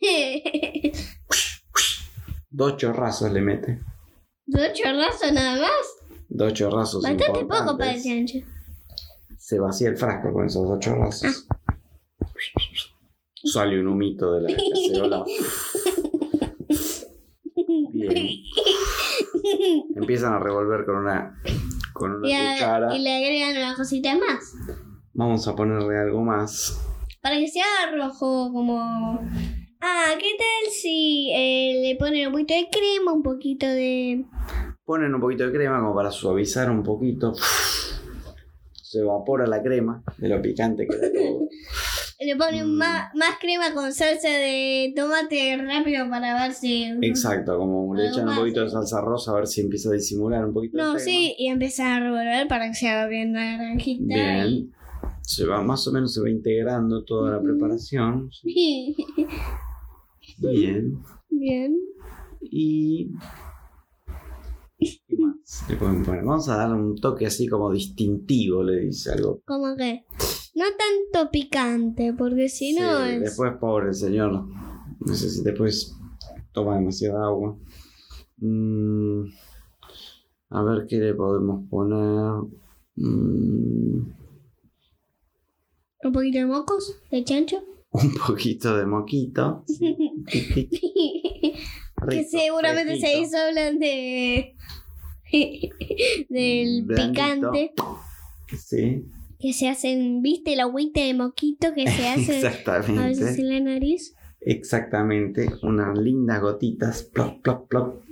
dos 2.50 2.78
chorrazos 2.78 3.32
le 3.32 3.42
mete. 3.42 3.82
Dos 4.46 4.74
chorrazos 4.74 5.32
nada 5.34 5.62
más. 5.62 5.72
Dos 6.30 6.54
chorrazos 6.54 7.02
Bastante 7.02 7.26
poco 7.48 7.78
para 7.78 7.94
el 7.96 8.04
chancho. 8.04 8.40
Se 9.40 9.58
vacía 9.60 9.90
el 9.90 9.98
frasco 9.98 10.32
con 10.34 10.46
esos 10.46 10.68
dos 10.68 10.80
chorrazos. 10.80 11.48
Sale 13.46 13.80
un 13.80 13.88
humito 13.88 14.34
de 14.34 14.42
la 14.42 14.58
cacerola. 14.58 15.24
Bien. 17.96 18.14
Empiezan 19.96 20.34
a 20.34 20.40
revolver 20.40 20.86
con 20.86 20.98
una 20.98 21.42
con 21.94 22.12
una 22.16 22.28
Y, 22.28 22.34
a- 22.34 22.54
cuchara. 22.54 22.96
y 22.96 23.00
le 23.00 23.16
agregan 23.16 23.58
una 23.58 23.76
cosita 23.76 24.16
más. 24.18 24.54
Vamos 25.14 25.48
a 25.48 25.56
ponerle 25.56 25.98
algo 25.98 26.22
más. 26.22 26.82
Para 27.22 27.38
que 27.38 27.48
sea 27.48 27.64
rojo 27.96 28.52
como... 28.52 28.80
Ah, 29.82 30.14
¿qué 30.20 30.32
tal 30.38 30.72
si 30.72 31.32
eh, 31.34 31.80
le 31.82 31.96
ponen 31.98 32.28
un 32.28 32.34
poquito 32.34 32.54
de 32.54 32.68
crema, 32.72 33.14
un 33.14 33.24
poquito 33.24 33.66
de... 33.68 34.26
Ponen 34.84 35.16
un 35.16 35.22
poquito 35.22 35.46
de 35.46 35.52
crema 35.54 35.80
como 35.80 35.96
para 35.96 36.12
suavizar 36.12 36.70
un 36.70 36.84
poquito. 36.84 37.34
Se 38.74 39.00
evapora 39.00 39.48
la 39.48 39.62
crema 39.64 40.04
de 40.18 40.30
lo 40.30 40.42
picante 40.42 40.86
que 40.88 40.96
era 40.96 41.08
todo. 41.14 41.48
Le 42.20 42.36
ponen 42.38 42.68
Mm. 42.74 42.78
más, 42.78 43.14
más 43.16 43.38
crema 43.42 43.74
con 43.74 43.92
salsa 43.92 44.30
de 44.30 44.94
tomate 44.96 45.58
rápido 45.58 46.10
para 46.10 46.42
ver 46.44 46.54
si... 46.54 46.86
Exacto, 47.02 47.58
como 47.58 47.94
le 47.94 48.08
echan 48.08 48.30
un 48.30 48.36
poquito 48.36 48.62
de 48.62 48.70
salsa 48.70 49.02
rosa 49.02 49.32
a 49.32 49.36
ver 49.36 49.48
si 49.48 49.62
empieza 49.62 49.90
a 49.90 49.94
disimular 49.94 50.46
un 50.46 50.54
poquito. 50.54 50.78
No, 50.78 50.94
el 50.94 51.00
sí, 51.00 51.36
y 51.38 51.48
empezar 51.48 52.02
a 52.02 52.06
revolver 52.06 52.48
para 52.48 52.68
que 52.70 52.74
sea 52.76 53.06
bien 53.08 53.34
naranjita. 53.34 54.06
Bien. 54.06 54.72
se 55.22 55.46
va 55.46 55.62
más 55.62 55.86
o 55.88 55.92
menos 55.92 56.14
se 56.14 56.22
va 56.22 56.30
integrando 56.30 57.04
toda 57.04 57.32
la 57.32 57.42
preparación. 57.42 58.30
Bien. 60.38 60.98
Bien. 61.30 61.78
Y. 62.42 63.10
¿Qué 64.80 65.16
más 65.18 65.66
le 65.70 65.76
poner? 65.78 66.24
Vamos 66.24 66.48
a 66.50 66.58
darle 66.58 66.76
un 66.76 66.96
toque 66.96 67.26
así 67.26 67.48
como 67.48 67.72
distintivo, 67.72 68.64
le 68.64 68.82
dice 68.82 69.12
algo. 69.12 69.42
¿Cómo 69.46 69.76
que? 69.76 70.04
No 70.56 70.64
tanto 70.78 71.32
picante, 71.32 72.14
porque 72.14 72.48
si 72.50 72.74
no 72.74 73.04
es. 73.06 73.20
Después, 73.20 73.54
pobre 73.60 73.94
señor. 73.94 74.48
No 75.00 75.14
sé 75.14 75.30
si 75.30 75.44
después 75.44 75.94
toma 76.54 76.78
demasiada 76.78 77.26
agua. 77.26 77.58
Mm, 78.38 79.26
a 80.50 80.64
ver 80.64 80.86
qué 80.88 80.96
le 80.98 81.14
podemos 81.14 81.68
poner. 81.70 82.50
Mm, 82.96 84.14
Un 86.04 86.12
poquito 86.14 86.38
de 86.40 86.46
mocos, 86.46 86.96
de 87.12 87.24
chancho. 87.26 87.62
un 87.92 88.14
poquito 88.26 88.78
de 88.78 88.86
moquito. 88.86 89.66
que 90.32 91.50
Rico, 91.98 92.30
seguramente 92.30 92.98
se 93.00 93.20
hizo 93.20 93.38
hablan 93.38 93.78
de. 93.80 94.56
del 96.30 96.84
Blandito. 96.86 97.12
picante. 97.12 97.74
Sí, 98.58 99.04
Que 99.46 99.54
se 99.54 99.70
hacen, 99.70 100.24
¿viste? 100.24 100.54
El 100.54 100.60
agüita 100.62 101.02
de 101.02 101.14
moquito 101.14 101.68
que 101.76 101.88
se 101.88 102.08
hace 102.08 102.48
a 102.68 102.80
veces 103.06 103.38
en 103.38 103.50
la 103.50 103.60
nariz. 103.60 104.16
Exactamente. 104.42 105.48
Unas 105.62 105.96
lindas 106.00 106.42
gotitas. 106.42 107.04
Plop, 107.04 107.44
plop, 107.44 107.68
plop. 107.68 108.04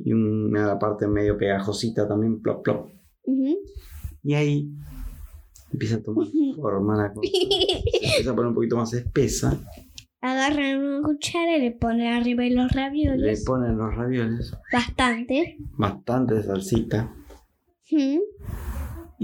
Y 0.00 0.12
una 0.12 0.76
parte 0.80 1.06
medio 1.06 1.38
pegajosita 1.38 2.08
también. 2.08 2.42
Plop, 2.42 2.64
plop. 2.64 2.90
Y 4.24 4.34
ahí 4.34 4.70
empieza 5.72 5.98
a 5.98 6.02
tomar 6.02 6.26
forma 6.56 6.96
la 6.96 7.12
cosa. 7.12 7.30
Se 7.30 8.06
empieza 8.08 8.32
a 8.32 8.34
poner 8.34 8.48
un 8.48 8.54
poquito 8.56 8.76
más 8.76 8.92
espesa. 8.92 9.60
Agarran 10.20 10.84
una 10.84 11.02
cuchara 11.06 11.58
y 11.58 11.60
le 11.60 11.70
ponen 11.70 12.12
arriba 12.12 12.42
los 12.46 12.74
Le 12.74 12.80
ravioles. 12.82 13.44
ponen 13.44 13.78
los 13.78 13.94
ravioles. 13.94 14.52
Bastante. 14.72 15.58
Bastante 15.78 16.42
salsita. 16.42 17.14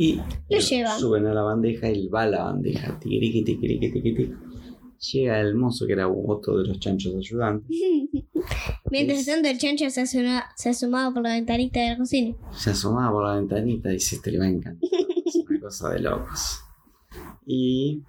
Y 0.00 0.20
Lo 0.48 0.58
llevan. 0.60 0.98
suben 1.00 1.26
a 1.26 1.34
la 1.34 1.42
bandeja 1.42 1.90
y 1.90 2.06
va 2.08 2.22
a 2.22 2.26
la 2.28 2.44
bandeja. 2.44 2.98
Tiquiriqui, 3.00 3.42
tiquiriqui, 3.44 3.90
tiquiriqui. 3.92 4.32
Llega 5.12 5.40
el 5.40 5.54
mozo 5.56 5.86
que 5.86 5.92
era 5.94 6.08
otro 6.08 6.58
de 6.58 6.68
los 6.68 6.78
chanchos 6.78 7.14
ayudantes. 7.16 7.68
Mientras 8.90 9.26
tanto, 9.26 9.48
el 9.48 9.58
chancho 9.58 9.90
se, 9.90 10.02
asoma- 10.02 10.44
se 10.56 10.68
asomaba 10.70 11.12
por 11.12 11.22
la 11.22 11.30
ventanita 11.34 11.80
de 11.80 11.90
la 11.90 11.96
cocina. 11.98 12.36
Se 12.52 12.70
asomaba 12.70 13.10
por 13.12 13.24
la 13.26 13.34
ventanita 13.36 13.90
y 13.90 13.94
dice, 13.94 14.16
este 14.16 14.30
le 14.32 14.38
va 14.38 14.44
a 14.44 14.48
encantar. 14.48 14.88
Es 15.26 15.34
una 15.46 15.60
cosa 15.60 15.90
de 15.90 16.00
locos. 16.00 16.60
Y 17.44 18.02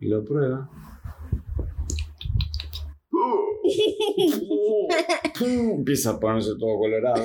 lo 0.00 0.24
prueba. 0.24 0.68
Empieza 5.40 6.10
a 6.10 6.20
ponerse 6.20 6.50
todo 6.58 6.76
colorado. 6.78 7.24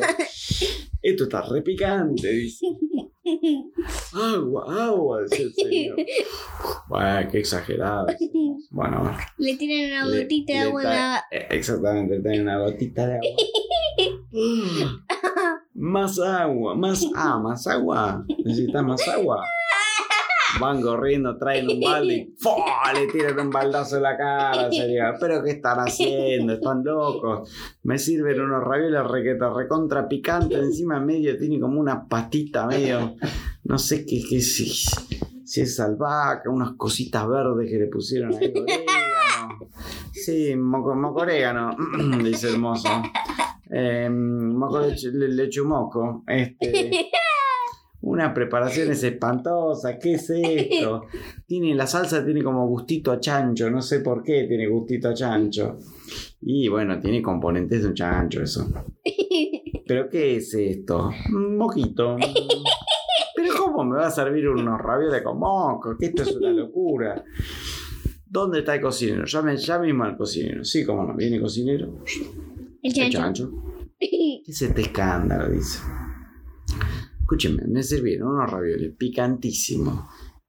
Esto 1.02 1.24
está 1.24 1.42
re 1.44 1.62
picante, 1.62 2.28
dice. 2.32 2.66
Agua, 4.14 4.86
agua, 4.88 5.22
dice 5.24 5.44
el 5.44 5.54
señor. 5.54 5.96
Bueno, 6.88 7.30
qué 7.32 7.40
exagerado. 7.40 8.08
Bueno, 8.72 9.00
bueno. 9.02 9.18
Le 9.38 9.56
tiran 9.56 9.92
una 9.92 10.06
Le- 10.06 10.24
gotita 10.24 10.54
de 10.54 10.60
le 10.60 10.66
agua 10.66 10.82
en 10.82 10.88
trae- 10.88 10.96
la... 10.96 11.24
eh, 11.32 11.48
Exactamente, 11.52 12.20
tiene 12.22 12.42
una 12.42 12.60
gotita 12.60 13.08
de 13.08 13.14
agua. 13.16 13.30
más 15.74 16.20
agua, 16.20 16.76
más 16.76 17.06
ah, 17.16 17.40
más 17.40 17.68
agua. 17.68 18.26
Necesitas 18.44 18.84
más 18.84 19.08
agua. 19.08 19.44
Van 20.60 20.82
corriendo, 20.82 21.38
traen 21.38 21.70
un 21.70 21.80
balde 21.80 22.14
y 22.16 22.36
¡fua! 22.40 22.94
le 22.94 23.08
tiran 23.08 23.40
un 23.40 23.50
baldazo 23.50 23.98
en 23.98 24.04
la 24.04 24.18
cara. 24.18 24.72
Sería, 24.72 25.14
pero 25.20 25.44
¿qué 25.44 25.52
están 25.52 25.80
haciendo? 25.80 26.54
Están 26.54 26.84
locos. 26.84 27.50
Me 27.84 27.98
sirven 27.98 28.42
unos 28.42 28.64
ravioles 28.64 29.06
requeta 29.08 29.54
recontra 29.54 30.08
picante. 30.08 30.56
Encima 30.56 30.98
en 30.98 31.06
medio 31.06 31.38
tiene 31.38 31.60
como 31.60 31.80
una 31.80 32.08
patita 32.08 32.66
medio. 32.66 33.16
No 33.64 33.78
sé 33.78 34.06
qué, 34.06 34.22
qué 34.28 34.42
si, 34.42 34.66
si 35.46 35.62
es 35.62 35.80
albahaca, 35.80 36.50
unas 36.50 36.72
cositas 36.74 37.28
verdes 37.28 37.70
que 37.70 37.78
le 37.78 37.88
pusieron 37.88 38.34
ahí. 38.34 38.52
orégano. 38.56 39.70
Sí, 40.12 40.56
moco, 40.56 40.96
moco 40.96 41.22
orégano, 41.22 41.76
dice 42.24 42.50
el 42.50 42.60
mozo. 42.60 42.90
Eh, 43.72 44.10
moco 44.10 44.80
leche, 44.80 45.12
le, 45.12 45.28
lechumoco. 45.30 46.24
Este, 46.28 47.10
una 48.10 48.34
preparación 48.34 48.90
es 48.92 49.04
espantosa. 49.04 50.00
¿Qué 50.00 50.14
es 50.14 50.30
esto? 50.32 51.04
Tiene, 51.46 51.76
la 51.76 51.86
salsa 51.86 52.26
tiene 52.26 52.44
como 52.44 52.68
gustito 52.68 53.12
a 53.12 53.20
chancho. 53.20 53.70
No 53.70 53.82
sé 53.82 54.00
por 54.00 54.24
qué 54.24 54.46
tiene 54.48 54.68
gustito 54.68 55.10
a 55.10 55.14
chancho. 55.14 55.78
Y 56.42 56.68
bueno, 56.68 57.00
tiene 57.00 57.22
componentes 57.22 57.84
de 57.84 57.88
un 57.90 57.94
chancho 57.94 58.42
eso. 58.42 58.68
¿Pero 59.88 60.10
qué 60.10 60.38
es 60.38 60.54
esto? 60.56 61.12
Un 61.32 61.58
moquito. 61.58 62.18
¿Pero 63.36 63.54
cómo 63.58 63.84
me 63.86 63.98
va 63.98 64.08
a 64.08 64.12
servir 64.12 64.48
unos 64.50 64.80
ravioles 64.80 65.22
con 65.22 65.38
moco? 65.40 65.96
Que 65.98 66.08
esto 66.08 66.24
es 66.24 66.36
una 66.36 66.50
locura. 66.50 67.24
¿Dónde 68.26 68.60
está 68.60 68.76
el 68.76 68.82
cocinero? 68.82 69.26
Llame, 69.26 69.56
ya 69.58 69.80
mismo 69.80 70.04
al 70.04 70.18
cocinero. 70.18 70.64
Sí, 70.64 70.84
cómo 70.84 71.04
no. 71.04 71.16
Viene 71.16 71.36
el 71.38 71.42
cocinero. 71.44 72.04
El 72.82 72.92
El 72.92 72.94
chancho. 72.94 73.18
chancho. 73.20 73.52
¿Qué 74.00 74.42
es 74.48 74.62
este 74.62 74.82
escándalo? 74.82 75.50
Dice. 75.50 75.80
Escúcheme, 77.30 77.62
me 77.68 77.84
sirvieron 77.84 78.30
unos 78.30 78.50
ravioles 78.50 78.92
picantísimos. 78.98 80.04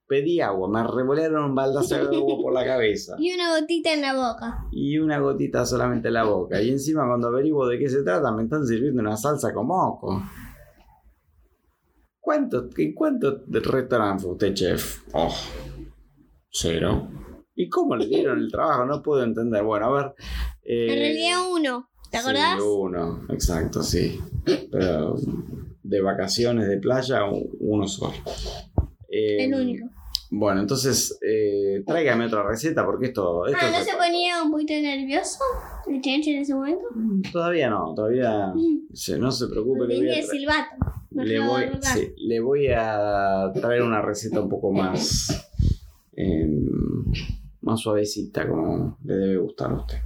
Pedí 0.07 0.41
agua, 0.41 0.67
me 0.67 0.83
revolearon 0.83 1.45
un 1.51 1.55
baldazo 1.55 1.95
de 1.95 2.17
agua 2.17 2.37
por 2.41 2.51
la 2.53 2.65
cabeza. 2.65 3.15
Y 3.19 3.31
una 3.33 3.59
gotita 3.59 3.93
en 3.93 4.01
la 4.01 4.15
boca. 4.15 4.65
Y 4.71 4.97
una 4.97 5.19
gotita 5.19 5.63
solamente 5.63 6.07
en 6.07 6.15
la 6.15 6.23
boca. 6.23 6.59
Y 6.59 6.71
encima 6.71 7.05
cuando 7.07 7.27
averiguo 7.27 7.67
de 7.67 7.77
qué 7.77 7.87
se 7.87 8.01
trata, 8.01 8.31
me 8.31 8.43
están 8.43 8.65
sirviendo 8.65 8.99
una 8.99 9.15
salsa 9.15 9.53
con 9.53 9.67
moco. 9.67 10.23
¿Cuánto, 12.19 12.67
¿En 12.75 12.93
cuántos 12.95 13.41
restaurantes 13.47 14.23
fue 14.23 14.31
usted, 14.33 14.53
chef? 14.55 15.03
Oh, 15.13 15.33
cero. 16.49 17.09
¿Y 17.53 17.69
cómo 17.69 17.95
le 17.95 18.07
dieron 18.07 18.39
el 18.39 18.51
trabajo? 18.51 18.85
No 18.85 19.03
puedo 19.03 19.23
entender. 19.23 19.63
Bueno, 19.63 19.85
a 19.85 19.91
ver. 20.03 20.13
eh, 20.63 20.87
En 20.93 20.99
realidad 20.99 21.37
uno. 21.53 21.89
¿Te 22.09 22.17
sí, 22.17 22.23
acordás? 22.23 22.59
uno, 22.59 23.25
exacto, 23.29 23.83
sí. 23.83 24.19
Pero 24.71 25.15
de 25.83 26.01
vacaciones 26.01 26.67
de 26.67 26.77
playa, 26.77 27.21
uno 27.59 27.87
solo. 27.87 28.13
Eh, 29.09 29.45
El 29.45 29.53
único. 29.55 29.87
Bueno, 30.33 30.61
entonces, 30.61 31.19
eh, 31.27 31.83
tráigame 31.85 32.25
otra 32.27 32.43
receta 32.47 32.85
porque 32.85 33.07
esto... 33.07 33.45
esto 33.47 33.57
Ah, 33.61 33.69
¿no 33.71 33.77
es- 33.79 33.85
se 33.85 33.97
ponía 33.97 34.41
un 34.43 34.51
poquito 34.51 34.73
nervioso 34.73 35.39
el 35.87 36.01
chancho 36.01 36.29
en 36.29 36.37
ese 36.37 36.53
momento? 36.55 36.85
Todavía 37.33 37.69
no, 37.69 37.93
todavía 37.93 38.53
se- 38.93 39.17
no 39.19 39.29
se 39.31 39.47
preocupe. 39.47 39.87
Le 39.87 39.97
voy, 39.97 40.09
a 40.09 40.23
silbato. 40.23 40.75
No 41.11 41.23
le, 41.25 41.29
se 41.31 41.39
voy, 41.39 41.63
arrugar. 41.63 41.97
sí, 41.97 42.13
le 42.17 42.39
voy 42.39 42.67
a 42.73 43.51
traer 43.53 43.81
una 43.81 44.01
receta 44.01 44.39
un 44.39 44.47
poco 44.47 44.71
más, 44.71 45.49
em, 46.15 46.65
más 47.61 47.81
suavecita, 47.81 48.47
como 48.47 48.97
le 49.03 49.13
debe 49.15 49.37
gustar 49.37 49.71
a 49.71 49.75
usted. 49.81 49.97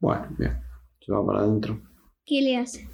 Bueno, 0.00 0.26
bien, 0.36 0.58
se 1.00 1.12
va 1.12 1.24
para 1.24 1.38
adentro. 1.40 1.80
¿Qué 2.24 2.42
le 2.42 2.56
hace? 2.56 2.88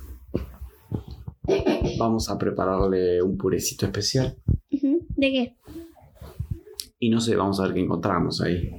Vamos 1.98 2.30
a 2.30 2.38
prepararle 2.38 3.22
un 3.22 3.36
purecito 3.36 3.86
especial. 3.86 4.36
¿De 4.70 5.30
qué? 5.30 5.56
Y 6.98 7.10
no 7.10 7.20
sé, 7.20 7.36
vamos 7.36 7.60
a 7.60 7.64
ver 7.64 7.74
qué 7.74 7.80
encontramos 7.80 8.40
ahí. 8.40 8.70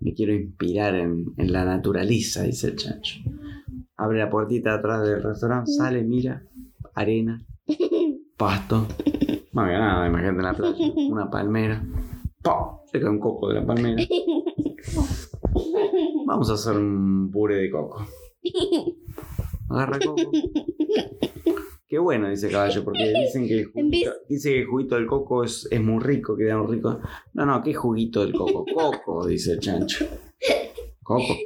Me 0.00 0.14
quiero 0.14 0.32
inspirar 0.32 0.94
en, 0.94 1.24
en 1.36 1.52
la 1.52 1.64
naturaleza, 1.64 2.42
dice 2.42 2.68
el 2.68 2.76
chancho. 2.76 3.20
Abre 3.96 4.18
la 4.18 4.30
puertita 4.30 4.74
atrás 4.74 5.06
del 5.06 5.22
restaurante, 5.22 5.72
sale, 5.72 6.02
mira, 6.02 6.42
arena, 6.94 7.44
pasto. 8.36 8.86
No 9.52 9.62
había 9.62 9.78
nada, 9.78 10.06
imagínate 10.06 10.38
en 10.38 10.44
la 10.44 10.54
playa. 10.54 10.92
Una 11.10 11.30
palmera. 11.30 11.84
¡Pah! 12.42 12.80
Se 12.90 13.00
cae 13.00 13.08
un 13.08 13.18
coco 13.20 13.48
de 13.48 13.54
la 13.54 13.66
palmera. 13.66 14.02
Vamos 16.26 16.50
a 16.50 16.54
hacer 16.54 16.76
un 16.76 17.30
puré 17.30 17.56
de 17.56 17.70
coco. 17.70 18.06
Agarra 19.70 19.96
el 19.96 20.04
coco. 20.04 20.30
Qué 21.94 22.00
bueno, 22.00 22.28
dice 22.28 22.50
caballo, 22.50 22.82
porque 22.82 23.12
dicen 23.12 23.46
que 23.46 23.60
el 23.60 23.66
juguito, 23.72 24.12
dice 24.28 24.50
que 24.50 24.58
el 24.62 24.66
juguito 24.66 24.96
del 24.96 25.06
coco 25.06 25.44
es, 25.44 25.68
es 25.70 25.80
muy 25.80 26.02
rico, 26.02 26.36
queda 26.36 26.56
muy 26.58 26.74
rico. 26.74 26.98
No, 27.34 27.46
no, 27.46 27.62
¿qué 27.62 27.72
juguito 27.72 28.18
del 28.26 28.32
coco? 28.32 28.64
Coco, 28.74 29.24
dice 29.28 29.52
el 29.52 29.60
chancho. 29.60 30.04
Coco. 31.04 31.36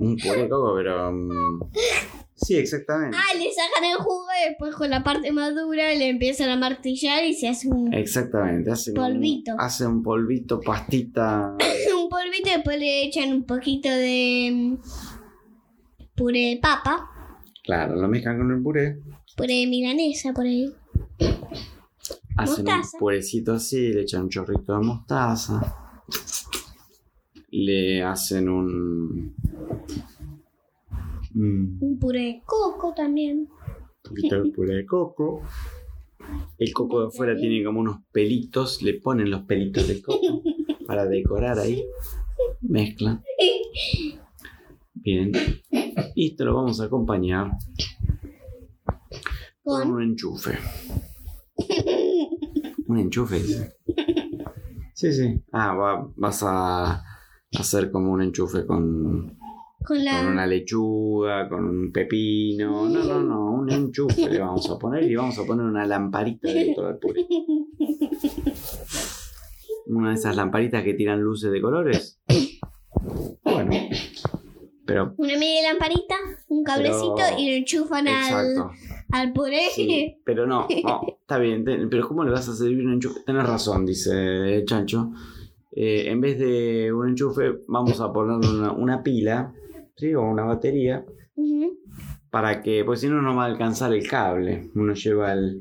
Un 0.00 0.16
puré 0.16 0.42
de 0.42 0.48
coco, 0.48 0.74
pero. 0.74 1.12
mm, 1.12 1.70
sí, 2.34 2.56
exactamente. 2.56 3.16
Ah, 3.16 3.32
le 3.34 3.48
sacan 3.52 3.84
el 3.84 3.96
jugo 3.98 4.26
y 4.44 4.48
después 4.48 4.74
con 4.74 4.90
la 4.90 5.04
parte 5.04 5.30
madura 5.30 5.94
le 5.94 6.08
empiezan 6.08 6.50
a 6.50 6.56
martillar 6.56 7.22
y 7.26 7.34
se 7.34 7.46
hace 7.46 7.68
un, 7.68 7.94
Exactamente, 7.94 8.72
hace 8.72 8.92
Polvito. 8.92 9.54
Un, 9.54 9.60
hace 9.60 9.86
un 9.86 10.02
polvito, 10.02 10.58
pastita. 10.58 11.54
un 11.96 12.08
polvito 12.08 12.48
y 12.48 12.52
después 12.54 12.76
le 12.76 13.04
echan 13.04 13.32
un 13.32 13.44
poquito 13.44 13.88
de 13.88 14.50
mm, 14.52 14.78
puré 16.16 16.40
de 16.40 16.56
papa, 16.60 17.12
Claro, 17.68 17.96
lo 17.96 18.08
mezclan 18.08 18.38
con 18.38 18.50
el 18.50 18.62
puré. 18.62 18.98
puré 19.36 19.60
de 19.60 19.66
milanesa 19.66 20.32
por 20.32 20.46
ahí. 20.46 20.72
Hacen 22.38 22.66
un 22.66 22.80
purecito 22.98 23.52
así, 23.52 23.92
le 23.92 24.00
echan 24.00 24.22
un 24.22 24.30
chorrito 24.30 24.72
de 24.72 24.86
mostaza. 24.86 26.00
Le 27.50 28.02
hacen 28.02 28.48
un. 28.48 29.34
Un 31.34 31.78
Un 31.78 31.98
puré 31.98 32.20
de 32.20 32.42
coco 32.46 32.94
también. 32.96 33.46
poquito 34.02 34.42
de 34.42 34.50
puré 34.50 34.74
de 34.76 34.86
coco. 34.86 35.42
El 36.56 36.72
coco 36.72 37.02
de 37.02 37.08
afuera 37.08 37.36
tiene 37.36 37.62
como 37.62 37.80
unos 37.80 37.98
pelitos, 38.10 38.80
le 38.80 38.94
ponen 38.94 39.30
los 39.30 39.42
pelitos 39.42 39.86
de 39.86 40.00
coco 40.00 40.42
para 40.86 41.04
decorar 41.04 41.58
ahí. 41.58 41.84
Mezclan. 42.62 43.22
Bien. 45.02 45.32
Y 46.14 46.30
esto 46.30 46.44
lo 46.44 46.54
vamos 46.56 46.80
a 46.80 46.84
acompañar 46.86 47.50
con 49.62 49.90
un 49.92 50.02
enchufe. 50.02 50.58
Un 52.86 52.98
enchufe. 52.98 53.40
Sí, 54.94 55.12
sí. 55.12 55.42
Ah, 55.52 55.74
va- 55.74 56.10
vas 56.16 56.42
a 56.44 57.02
hacer 57.58 57.90
como 57.90 58.12
un 58.12 58.22
enchufe 58.22 58.66
con, 58.66 59.38
Con 59.84 60.04
la. 60.04 60.18
con 60.18 60.32
una 60.32 60.46
lechuga, 60.46 61.48
con 61.48 61.64
un 61.64 61.92
pepino. 61.92 62.88
No, 62.88 63.04
no, 63.04 63.22
no. 63.22 63.50
Un 63.52 63.70
enchufe 63.70 64.28
le 64.28 64.38
vamos 64.40 64.68
a 64.70 64.78
poner 64.78 65.04
y 65.04 65.14
vamos 65.14 65.38
a 65.38 65.44
poner 65.44 65.66
una 65.66 65.86
lamparita 65.86 66.48
dentro 66.50 66.86
del 66.88 66.98
puré. 66.98 67.26
Una 69.86 70.10
de 70.10 70.14
esas 70.16 70.36
lamparitas 70.36 70.82
que 70.84 70.94
tiran 70.94 71.20
luces 71.20 71.50
de 71.52 71.60
colores. 71.60 72.20
Bueno. 73.44 73.70
Pero. 74.88 75.12
Una 75.18 75.34
media 75.38 75.70
lamparita, 75.70 76.14
un 76.48 76.64
cablecito 76.64 77.14
Pero- 77.16 77.38
y 77.38 77.50
lo 77.50 77.56
enchufan 77.58 78.08
al, 78.08 78.54
al 79.12 79.32
puré. 79.34 79.68
Sí, 79.74 80.16
pero 80.24 80.46
no, 80.46 80.66
no, 80.84 81.02
está 81.20 81.36
bien, 81.38 81.62
pero 81.90 82.08
¿cómo 82.08 82.24
le 82.24 82.30
vas 82.30 82.48
a 82.48 82.54
servir 82.54 82.84
un 82.86 82.94
enchufe? 82.94 83.20
Tenés 83.26 83.46
razón, 83.46 83.84
dice 83.84 84.64
Chancho. 84.64 85.10
Eh, 85.72 86.10
en 86.10 86.22
vez 86.22 86.38
de 86.38 86.90
un 86.90 87.10
enchufe, 87.10 87.58
vamos 87.68 88.00
a 88.00 88.10
ponerle 88.12 88.48
una, 88.58 88.72
una 88.72 89.02
pila, 89.02 89.52
¿sí? 89.94 90.14
O 90.14 90.22
una 90.22 90.44
batería, 90.44 91.04
Ujú. 91.36 91.78
para 92.30 92.62
que, 92.62 92.82
pues 92.84 93.00
si 93.00 93.08
no, 93.08 93.20
no 93.20 93.36
va 93.36 93.44
a 93.44 93.46
alcanzar 93.48 93.92
el 93.92 94.08
cable. 94.08 94.70
Uno 94.74 94.94
lleva 94.94 95.34
el, 95.34 95.60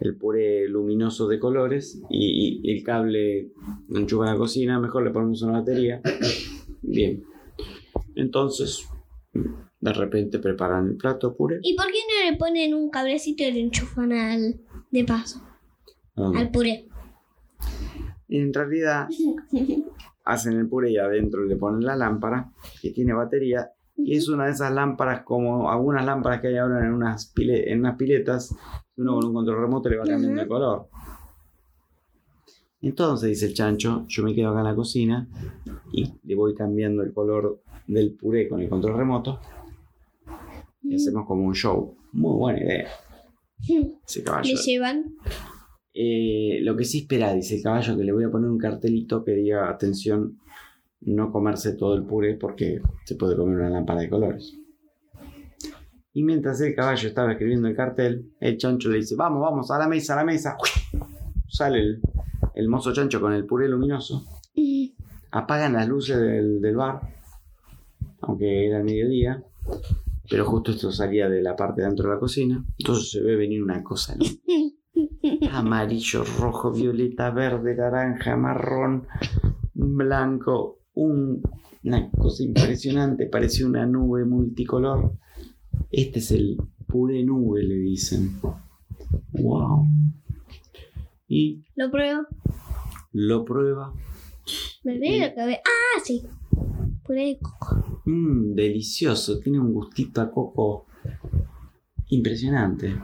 el 0.00 0.16
puré 0.16 0.68
luminoso 0.68 1.28
de 1.28 1.38
colores 1.38 2.02
y, 2.10 2.60
y 2.62 2.76
el 2.76 2.82
cable 2.82 3.52
lo 3.88 4.00
enchufa 4.00 4.24
en 4.24 4.32
la 4.32 4.36
cocina, 4.36 4.80
mejor 4.80 5.04
le 5.04 5.12
ponemos 5.12 5.40
una 5.42 5.60
batería. 5.60 6.00
Bien. 6.82 7.22
Entonces, 8.16 8.88
de 9.32 9.92
repente 9.92 10.38
preparan 10.38 10.88
el 10.88 10.96
plato 10.96 11.34
puré. 11.36 11.58
¿Y 11.62 11.74
por 11.76 11.86
qué 11.86 11.98
no 12.08 12.30
le 12.30 12.36
ponen 12.36 12.74
un 12.74 12.90
cablecito 12.90 13.42
y 13.44 13.52
lo 13.52 13.58
enchufan 13.58 14.12
al. 14.12 14.60
de 14.90 15.04
paso? 15.04 15.42
¿Dónde? 16.14 16.38
Al 16.38 16.50
puré. 16.50 16.88
Y 18.28 18.38
en 18.38 18.52
realidad 18.54 19.08
hacen 20.24 20.54
el 20.58 20.68
puré 20.68 20.90
y 20.92 20.96
adentro 20.98 21.44
le 21.44 21.56
ponen 21.56 21.84
la 21.84 21.96
lámpara 21.96 22.50
que 22.80 22.90
tiene 22.90 23.12
batería 23.12 23.70
y 23.96 24.16
es 24.16 24.28
una 24.28 24.46
de 24.46 24.52
esas 24.52 24.72
lámparas 24.72 25.22
como 25.22 25.70
algunas 25.70 26.04
lámparas 26.04 26.40
que 26.40 26.48
hay 26.48 26.56
ahora 26.56 26.84
en 26.84 26.92
unas, 26.92 27.32
pile- 27.34 27.64
en 27.70 27.80
unas 27.80 27.96
piletas 27.96 28.54
que 28.94 29.02
uno 29.02 29.14
con 29.16 29.26
un 29.26 29.34
control 29.34 29.60
remoto 29.60 29.88
le 29.88 29.96
va 29.98 30.04
cambiando 30.04 30.40
el 30.42 30.48
color. 30.48 30.88
Entonces 32.80 33.30
dice 33.30 33.46
el 33.46 33.54
chancho, 33.54 34.04
yo 34.08 34.22
me 34.24 34.34
quedo 34.34 34.50
acá 34.50 34.58
en 34.60 34.64
la 34.66 34.74
cocina 34.74 35.26
y 35.92 36.12
le 36.22 36.34
voy 36.34 36.54
cambiando 36.54 37.02
el 37.02 37.12
color 37.14 37.60
del 37.86 38.14
puré 38.14 38.48
con 38.48 38.60
el 38.60 38.68
control 38.68 38.96
remoto 38.96 39.40
y 40.84 40.96
hacemos 40.96 41.26
como 41.26 41.44
un 41.44 41.54
show. 41.54 41.96
Muy 42.12 42.36
buena 42.36 42.60
idea. 42.60 42.88
Ese 44.06 44.22
caballo. 44.22 44.54
Le 44.54 44.56
llevan. 44.56 45.16
Eh, 45.92 46.58
lo 46.62 46.76
que 46.76 46.84
sí 46.84 47.00
espera, 47.00 47.32
dice 47.32 47.56
el 47.56 47.62
caballo, 47.62 47.96
que 47.96 48.04
le 48.04 48.12
voy 48.12 48.24
a 48.24 48.30
poner 48.30 48.50
un 48.50 48.58
cartelito 48.58 49.24
que 49.24 49.32
diga, 49.32 49.68
atención, 49.68 50.38
no 51.02 51.30
comerse 51.30 51.74
todo 51.74 51.94
el 51.94 52.04
puré 52.04 52.34
porque 52.34 52.80
se 53.04 53.14
puede 53.14 53.36
comer 53.36 53.56
una 53.56 53.70
lámpara 53.70 54.00
de 54.00 54.10
colores. 54.10 54.58
Y 56.12 56.22
mientras 56.22 56.60
el 56.60 56.74
caballo 56.74 57.08
estaba 57.08 57.32
escribiendo 57.32 57.66
el 57.68 57.74
cartel, 57.74 58.32
el 58.40 58.56
chancho 58.56 58.88
le 58.88 58.98
dice, 58.98 59.16
vamos, 59.16 59.40
vamos, 59.40 59.70
a 59.70 59.78
la 59.78 59.88
mesa, 59.88 60.14
a 60.14 60.16
la 60.16 60.24
mesa. 60.24 60.56
Sale 61.48 61.78
el, 61.78 62.00
el 62.54 62.68
mozo 62.68 62.92
chancho 62.92 63.20
con 63.20 63.32
el 63.32 63.46
puré 63.46 63.68
luminoso. 63.68 64.24
Apagan 65.30 65.72
las 65.72 65.88
luces 65.88 66.18
del, 66.18 66.60
del 66.60 66.76
bar, 66.76 67.00
aunque 68.26 68.66
era 68.66 68.78
el 68.78 68.84
mediodía, 68.84 69.42
pero 70.28 70.44
justo 70.46 70.70
esto 70.72 70.90
salía 70.92 71.28
de 71.28 71.42
la 71.42 71.54
parte 71.56 71.80
de 71.82 71.86
dentro 71.88 72.08
de 72.08 72.14
la 72.14 72.20
cocina. 72.20 72.64
Entonces 72.78 73.10
se 73.10 73.20
ve 73.22 73.36
venir 73.36 73.62
una 73.62 73.82
cosa, 73.82 74.16
¿no? 74.16 74.24
amarillo, 75.52 76.24
rojo, 76.38 76.72
violeta, 76.72 77.30
verde, 77.30 77.74
naranja, 77.76 78.36
marrón, 78.36 79.06
blanco, 79.74 80.78
un- 80.94 81.42
una 81.84 82.10
cosa 82.10 82.42
impresionante, 82.42 83.26
parece 83.26 83.64
una 83.64 83.84
nube 83.86 84.24
multicolor. 84.24 85.12
Este 85.90 86.18
es 86.20 86.30
el 86.32 86.56
puré 86.86 87.22
nube, 87.24 87.62
le 87.62 87.74
dicen. 87.74 88.40
Wow. 89.32 89.84
Y 91.28 91.64
Lo 91.76 91.90
pruebo. 91.90 92.22
lo 93.12 93.44
prueba. 93.44 93.92
Me 94.84 94.98
ve 94.98 95.18
lo 95.28 95.34
que 95.34 95.46
ve. 95.46 95.60
Ah, 95.64 96.00
sí. 96.02 96.24
Puré 97.04 97.26
de 97.26 97.38
coco. 97.38 97.83
Mmm, 98.06 98.54
delicioso, 98.54 99.38
tiene 99.38 99.58
un 99.58 99.72
gustito 99.72 100.20
a 100.20 100.30
coco 100.30 100.86
impresionante. 102.08 102.94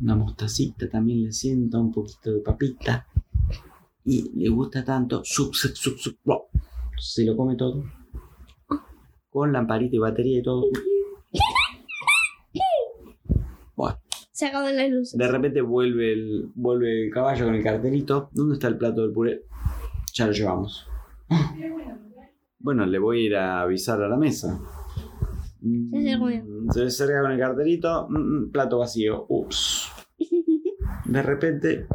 Una 0.00 0.14
mostacita 0.14 0.88
también 0.88 1.24
le 1.24 1.32
sienta, 1.32 1.78
un 1.78 1.92
poquito 1.92 2.32
de 2.32 2.40
papita. 2.40 3.06
Y 4.04 4.30
le 4.38 4.48
gusta 4.48 4.84
tanto, 4.84 5.22
sup, 5.24 5.52
sup, 5.54 5.74
sup, 5.74 5.98
sup, 5.98 6.16
wow. 6.24 6.42
se 6.98 7.24
lo 7.24 7.36
come 7.36 7.56
todo. 7.56 7.84
Con 9.30 9.52
lamparita 9.52 9.96
y 9.96 9.98
batería 9.98 10.38
y 10.38 10.42
todo. 10.42 10.64
Bueno, 13.76 13.98
Se 14.32 14.46
acaban 14.46 14.76
las 14.76 14.90
luces. 14.90 15.18
de 15.18 15.28
repente 15.28 15.60
vuelve 15.60 16.12
el, 16.12 16.50
vuelve 16.54 17.04
el 17.06 17.12
caballo 17.12 17.44
con 17.44 17.54
el 17.54 17.62
cartelito. 17.62 18.30
¿Dónde 18.32 18.54
está 18.54 18.68
el 18.68 18.78
plato 18.78 19.02
del 19.02 19.12
puré? 19.12 19.44
Ya 20.14 20.26
lo 20.26 20.32
llevamos. 20.32 20.86
Bueno, 21.28 21.98
le 22.86 22.98
voy 22.98 23.18
a 23.18 23.26
ir 23.26 23.36
a 23.36 23.60
avisar 23.62 24.02
a 24.02 24.08
la 24.08 24.16
mesa. 24.16 24.60
Se. 25.60 26.42
Mm, 26.44 26.70
Se 26.70 26.84
acerca 26.84 27.22
con 27.22 27.32
el 27.32 27.38
cartelito. 27.38 28.06
mm, 28.08 28.16
mm, 28.46 28.50
plato 28.52 28.78
vacío. 28.78 29.26
Ups. 29.28 29.88
De 31.04 31.22
repente. 31.22 31.86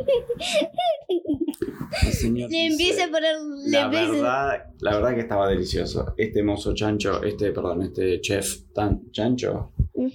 El 2.06 2.12
señor 2.14 2.50
Le 2.50 2.58
dice, 2.58 2.72
empieza 2.72 3.06
a 3.06 3.08
poner. 3.12 3.36
Le 3.66 3.72
la 3.72 3.82
empieza. 3.86 4.12
verdad, 4.12 4.64
la 4.80 4.96
verdad 4.96 5.14
que 5.16 5.22
estaba 5.22 5.48
delicioso. 5.48 6.14
Este 6.18 6.42
mozo 6.44 6.74
chancho, 6.74 7.22
este, 7.24 7.52
perdón, 7.52 7.84
este 7.84 8.20
chef 8.22 8.64
tan 8.74 9.12
chancho. 9.12 9.72
Le 9.94 10.10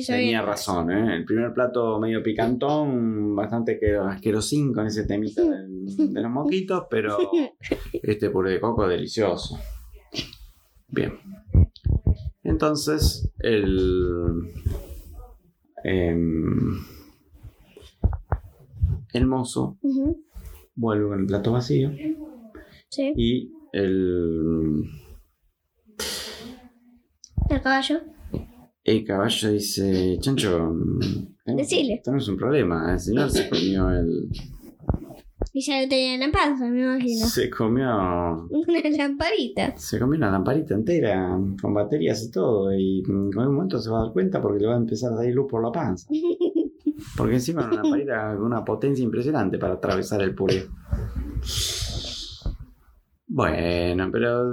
tenía 0.00 0.42
razón, 0.42 0.90
¿eh? 0.90 1.16
El 1.16 1.24
primer 1.24 1.52
plato 1.52 1.98
medio 2.00 2.22
picantón, 2.22 3.34
bastante 3.36 3.78
que- 3.78 3.96
asquerosín 3.96 4.72
con 4.72 4.86
ese 4.86 5.04
temita 5.06 5.42
de 5.44 6.20
los 6.22 6.30
moquitos, 6.30 6.84
pero 6.90 7.16
este 8.02 8.30
puré 8.30 8.52
de 8.52 8.60
coco 8.60 8.86
delicioso. 8.88 9.58
Bien. 10.88 11.12
Entonces, 12.44 13.32
el. 13.38 14.52
em, 15.84 16.78
el 19.12 19.26
mozo 19.26 19.78
vuelve 20.74 21.08
con 21.08 21.20
el 21.20 21.26
plato 21.26 21.52
vacío 21.52 21.90
Sí. 22.88 23.12
y 23.16 23.52
el. 23.72 24.84
El 27.48 27.60
caballo. 27.62 28.00
El 28.84 29.04
caballo 29.04 29.52
dice, 29.52 30.18
Chancho, 30.20 30.74
tenemos, 31.44 31.68
Decile. 31.68 32.00
tenemos 32.02 32.28
un 32.28 32.36
problema. 32.36 32.92
El 32.92 32.98
señor 32.98 33.30
se 33.30 33.48
comió 33.48 33.90
el... 33.90 34.28
Y 35.54 35.60
ya 35.60 35.82
lo 35.82 35.88
tenía 35.88 36.14
en 36.14 36.20
la 36.20 36.30
panza, 36.32 36.68
me 36.68 36.80
imagino. 36.80 37.26
Se 37.26 37.48
comió... 37.48 38.48
Una 38.50 38.90
lamparita. 38.96 39.76
Se 39.76 39.98
comió 39.98 40.16
una 40.16 40.30
lamparita 40.30 40.74
entera, 40.74 41.38
con 41.60 41.74
baterías 41.74 42.24
y 42.24 42.30
todo, 42.30 42.74
y 42.74 43.02
en 43.06 43.38
algún 43.38 43.54
momento 43.54 43.78
se 43.78 43.90
va 43.90 44.00
a 44.00 44.04
dar 44.04 44.12
cuenta 44.12 44.40
porque 44.40 44.60
le 44.60 44.66
va 44.66 44.74
a 44.74 44.78
empezar 44.78 45.12
a 45.12 45.16
salir 45.16 45.34
luz 45.34 45.46
por 45.48 45.62
la 45.62 45.70
panza. 45.70 46.08
Porque 47.16 47.34
encima 47.34 47.62
era 47.62 47.70
una 47.72 47.82
lamparita 47.82 48.36
con 48.36 48.46
una 48.46 48.64
potencia 48.64 49.02
impresionante 49.02 49.58
para 49.58 49.74
atravesar 49.74 50.22
el 50.22 50.34
puré. 50.36 50.66
Bueno, 53.34 54.10
pero 54.12 54.44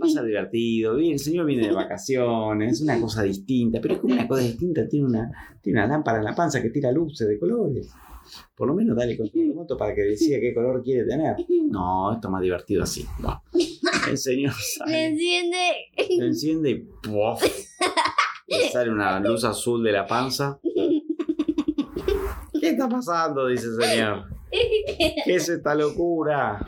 va 0.00 0.06
a 0.06 0.08
ser 0.08 0.24
divertido. 0.24 0.94
Bien, 0.94 1.14
el 1.14 1.18
señor 1.18 1.46
viene 1.46 1.66
de 1.66 1.72
vacaciones, 1.72 2.74
es 2.74 2.80
una 2.80 3.00
cosa 3.00 3.24
distinta, 3.24 3.80
pero 3.80 3.94
es 3.94 4.00
como 4.00 4.14
una 4.14 4.28
cosa 4.28 4.42
distinta, 4.42 4.86
tiene 4.86 5.06
una, 5.06 5.58
tiene 5.60 5.80
una 5.80 5.88
lámpara 5.88 6.18
en 6.18 6.26
la 6.26 6.34
panza 6.36 6.62
que 6.62 6.70
tira 6.70 6.92
luces 6.92 7.26
de 7.26 7.40
colores. 7.40 7.90
Por 8.54 8.68
lo 8.68 8.74
menos 8.74 8.96
dale 8.96 9.16
control 9.16 9.48
remoto 9.48 9.76
para 9.76 9.92
que 9.96 10.02
decida 10.02 10.38
qué 10.38 10.54
color 10.54 10.80
quiere 10.84 11.04
tener. 11.04 11.34
No, 11.68 12.12
esto 12.12 12.28
es 12.28 12.32
más 12.32 12.40
divertido 12.42 12.84
así. 12.84 13.04
Va. 13.24 13.42
El 14.08 14.16
señor 14.16 14.52
Le 14.86 14.86
sale, 14.86 15.06
enciende. 15.06 15.58
lo 16.18 16.26
enciende 16.26 16.70
y 16.70 16.74
¡puff! 17.02 17.42
Le 18.46 18.68
sale 18.70 18.92
una 18.92 19.18
luz 19.18 19.42
azul 19.42 19.82
de 19.82 19.90
la 19.90 20.06
panza. 20.06 20.60
¿Qué 22.60 22.68
está 22.68 22.88
pasando? 22.88 23.48
Dice 23.48 23.66
el 23.66 23.82
señor. 23.82 24.24
¿Qué 25.24 25.34
es 25.34 25.48
esta 25.48 25.74
locura? 25.74 26.64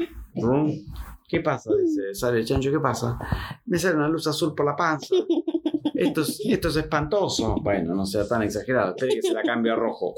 ¿Qué 1.28 1.40
pasa? 1.40 1.70
Dice, 1.74 2.14
sale 2.14 2.40
el 2.40 2.44
chancho, 2.46 2.70
¿qué 2.70 2.78
pasa? 2.80 3.18
Me 3.66 3.78
sale 3.78 3.96
una 3.96 4.08
luz 4.08 4.26
azul 4.26 4.54
por 4.54 4.66
la 4.66 4.76
panza. 4.76 5.14
Esto 5.94 6.22
es, 6.22 6.40
esto 6.44 6.68
es 6.68 6.76
espantoso. 6.76 7.56
Bueno, 7.62 7.94
no 7.94 8.04
sea 8.04 8.26
tan 8.26 8.42
exagerado. 8.42 8.90
Espere 8.96 9.14
que 9.14 9.22
se 9.22 9.32
la 9.32 9.42
cambie 9.42 9.72
a 9.72 9.76
rojo. 9.76 10.14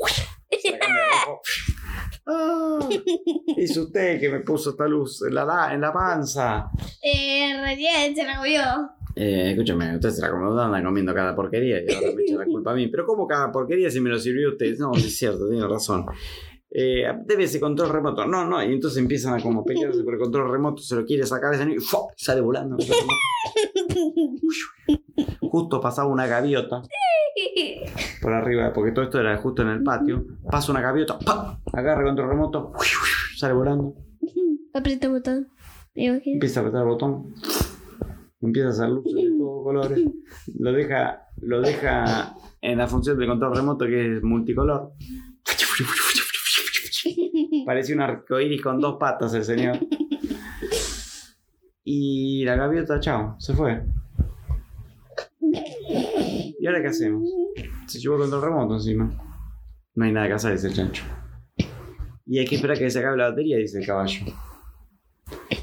Se 0.61 0.71
la 0.71 0.77
a 0.79 1.25
rojo. 1.27 1.41
Ah, 2.27 2.89
es 3.57 3.77
usted 3.77 4.19
que 4.19 4.31
me 4.31 4.41
puso 4.41 4.71
esta 4.71 4.87
luz 4.89 5.23
en 5.23 5.35
la, 5.35 5.45
la- 5.45 5.75
en 5.75 5.81
la 5.83 5.93
panza. 5.93 6.71
Eh, 7.03 7.61
recién 7.63 8.15
se 8.17 8.25
la 8.25 8.39
comió. 8.39 8.63
Eh, 9.17 9.51
escúchame, 9.51 9.95
usted 9.95 10.11
se 10.11 10.23
la 10.23 10.31
comió, 10.31 10.59
anda 10.59 10.83
comiendo 10.83 11.15
cada 11.15 11.37
porquería 11.37 11.81
y 11.87 11.95
ahora 11.95 12.09
me 12.17 12.23
echa 12.23 12.37
la 12.37 12.47
culpa 12.47 12.73
a 12.73 12.75
mí. 12.75 12.89
Pero 12.89 13.05
¿cómo 13.07 13.27
cada 13.29 13.53
porquería 13.53 13.91
si 13.91 14.01
me 14.01 14.11
lo 14.11 14.19
sirvió 14.19 14.49
usted? 14.51 14.77
No, 14.79 14.93
es 14.95 15.17
cierto, 15.19 15.49
tiene 15.51 15.67
razón. 15.69 16.07
Eh, 16.77 17.05
debe 17.25 17.45
ese 17.45 17.61
control 17.61 17.91
remoto. 17.91 18.27
No, 18.27 18.45
no, 18.45 18.61
y 18.61 18.73
entonces 18.73 18.99
empiezan 18.99 19.39
a 19.39 19.43
como 19.43 19.65
pelearse 19.65 20.03
por 20.05 20.15
el 20.15 20.21
control 20.21 20.51
remoto, 20.51 20.83
se 20.83 20.97
lo 20.97 21.07
quiere 21.07 21.25
sacar 21.25 21.55
ese 21.55 21.65
niño 21.65 21.79
y 21.81 21.85
sale 22.17 22.41
volando. 22.41 22.77
Justo 25.41 25.81
pasaba 25.81 26.09
una 26.09 26.27
gaviota 26.27 26.83
por 28.21 28.33
arriba, 28.33 28.73
porque 28.73 28.93
todo 28.93 29.05
esto 29.05 29.21
era 29.21 29.37
justo 29.39 29.63
en 29.63 29.69
el 29.69 29.83
patio. 29.83 30.25
Pasa 30.51 30.73
una 30.73 30.81
gaviota, 30.81 31.19
¡pam! 31.19 31.59
agarra 31.73 32.01
el 32.01 32.07
control 32.07 32.29
remoto, 32.31 32.73
sale 33.37 33.55
volando. 33.55 33.95
Aprieta 34.73 35.07
el 35.07 35.13
botón. 35.13 35.49
Empieza 35.95 36.59
a 36.59 36.63
apretar 36.63 36.83
el 36.83 36.89
botón, 36.89 37.35
empieza 38.41 38.69
a 38.69 38.71
hacer 38.73 38.89
luces 38.89 39.15
de 39.15 39.31
todos 39.39 39.63
colores, 39.63 40.01
lo 40.59 40.73
deja, 40.73 41.29
lo 41.41 41.61
deja 41.61 42.35
en 42.61 42.79
la 42.79 42.89
función 42.89 43.17
de 43.17 43.27
control 43.29 43.55
remoto 43.55 43.87
que 43.87 44.17
es 44.17 44.23
multicolor. 44.23 44.93
Parece 47.67 47.95
un 47.95 48.01
arcoíris 48.01 48.63
con 48.63 48.81
dos 48.81 48.97
patas 48.99 49.35
el 49.35 49.45
señor. 49.45 49.79
Y 51.87 52.45
la 52.47 52.57
gaviota, 52.57 52.99
chao, 52.99 53.37
se 53.39 53.53
fue. 53.53 53.83
¿Y 56.59 56.67
ahora 56.67 56.81
qué 56.81 56.89
hacemos? 56.89 57.29
Se 57.87 57.99
llevó 57.99 58.15
el 58.17 58.23
control 58.23 58.43
remoto 58.43 58.75
encima. 58.77 59.11
No 59.95 60.05
hay 60.07 60.13
nada 60.13 60.27
que 60.29 60.33
hacer, 60.33 60.53
dice 60.53 60.69
el 60.69 60.75
chancho. 60.75 61.05
Y 62.25 62.39
hay 62.39 62.47
que 62.47 62.55
esperar 62.57 62.79
que 62.79 62.89
se 62.89 62.99
acabe 63.01 63.19
la 63.19 63.29
batería, 63.29 63.59
dice 63.59 63.81
el 63.81 63.87
caballo. 63.87 64.19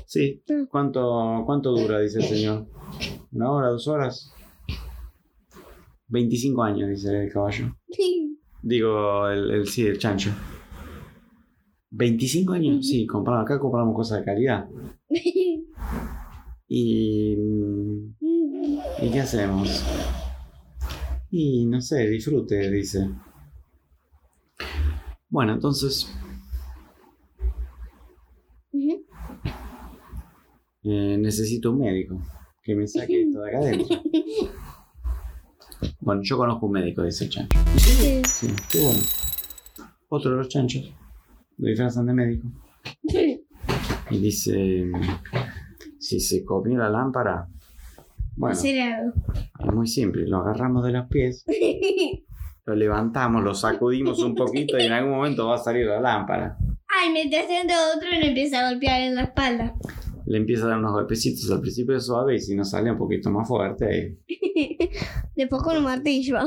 Sí. 0.05 0.43
¿Cuánto, 0.69 1.41
cuánto 1.45 1.71
dura, 1.71 1.99
dice 1.99 2.19
el 2.19 2.25
señor? 2.25 2.67
¿Una 3.31 3.51
hora, 3.51 3.67
dos 3.69 3.87
horas? 3.87 4.31
25 6.09 6.61
años, 6.63 6.87
dice 6.89 7.23
el 7.23 7.31
caballo. 7.33 7.75
Digo, 8.61 9.27
el, 9.27 9.49
el- 9.49 9.67
sí, 9.67 9.87
el 9.87 9.97
chancho. 9.97 10.29
¿25 11.91 12.53
años? 12.53 12.87
Sí, 12.87 13.05
compramos, 13.05 13.43
acá 13.43 13.59
compramos 13.59 13.95
cosas 13.95 14.19
de 14.19 14.25
calidad. 14.25 14.67
Y... 16.73 17.35
¿Y 19.01 19.11
qué 19.11 19.19
hacemos? 19.19 19.83
Y 21.29 21.65
no 21.65 21.81
sé, 21.81 22.07
disfrute, 22.07 22.71
dice. 22.71 23.09
Bueno, 25.27 25.51
entonces 25.51 26.09
eh, 28.73 29.03
necesito 31.19 31.71
un 31.71 31.79
médico 31.79 32.21
que 32.63 32.73
me 32.73 32.87
saque 32.87 33.23
esto 33.23 33.41
de 33.41 33.49
acá 33.49 33.59
adentro. 33.59 34.01
Bueno, 35.99 36.21
yo 36.23 36.37
conozco 36.37 36.67
un 36.67 36.73
médico, 36.73 37.03
dice 37.03 37.25
el 37.25 37.31
chancho. 37.31 37.59
Sí. 37.77 38.21
Sí, 38.27 38.47
qué 38.71 38.81
bueno. 38.81 39.01
Otro 40.09 40.31
de 40.31 40.37
los 40.37 40.47
chanchos 40.47 40.91
lo 41.61 41.69
disfrazan 41.69 42.07
de 42.07 42.13
médico. 42.13 42.47
Y 44.09 44.17
dice, 44.17 44.91
si 45.99 46.19
se 46.19 46.43
comió 46.43 46.79
la 46.79 46.89
lámpara, 46.89 47.47
bueno, 48.35 48.57
es 48.59 49.73
muy 49.73 49.87
simple, 49.87 50.27
lo 50.27 50.37
agarramos 50.37 50.83
de 50.83 50.91
los 50.91 51.07
pies, 51.07 51.45
lo 52.65 52.75
levantamos, 52.75 53.43
lo 53.43 53.53
sacudimos 53.53 54.19
un 54.19 54.35
poquito 54.35 54.77
y 54.77 54.85
en 54.85 54.91
algún 54.91 55.13
momento 55.13 55.47
va 55.47 55.55
a 55.55 55.59
salir 55.59 55.85
la 55.85 56.01
lámpara. 56.01 56.57
Ay, 56.87 57.13
mientras 57.13 57.47
tanto 57.47 57.73
otro 57.95 58.09
le 58.09 58.29
empieza 58.29 58.59
a 58.59 58.71
golpear 58.71 59.01
en 59.01 59.15
la 59.15 59.23
espalda. 59.23 59.75
Le 60.31 60.37
empieza 60.37 60.63
a 60.63 60.69
dar 60.69 60.79
unos 60.79 60.93
golpecitos, 60.93 61.51
al 61.51 61.59
principio 61.59 61.93
es 61.97 62.05
suave 62.05 62.35
y 62.35 62.39
si 62.39 62.55
no 62.55 62.63
sale 62.63 62.89
un 62.89 62.97
poquito 62.97 63.29
más 63.29 63.45
fuerte, 63.45 64.17
Después 65.35 65.61
con 65.61 65.75
un 65.77 65.83
martillo. 65.83 66.37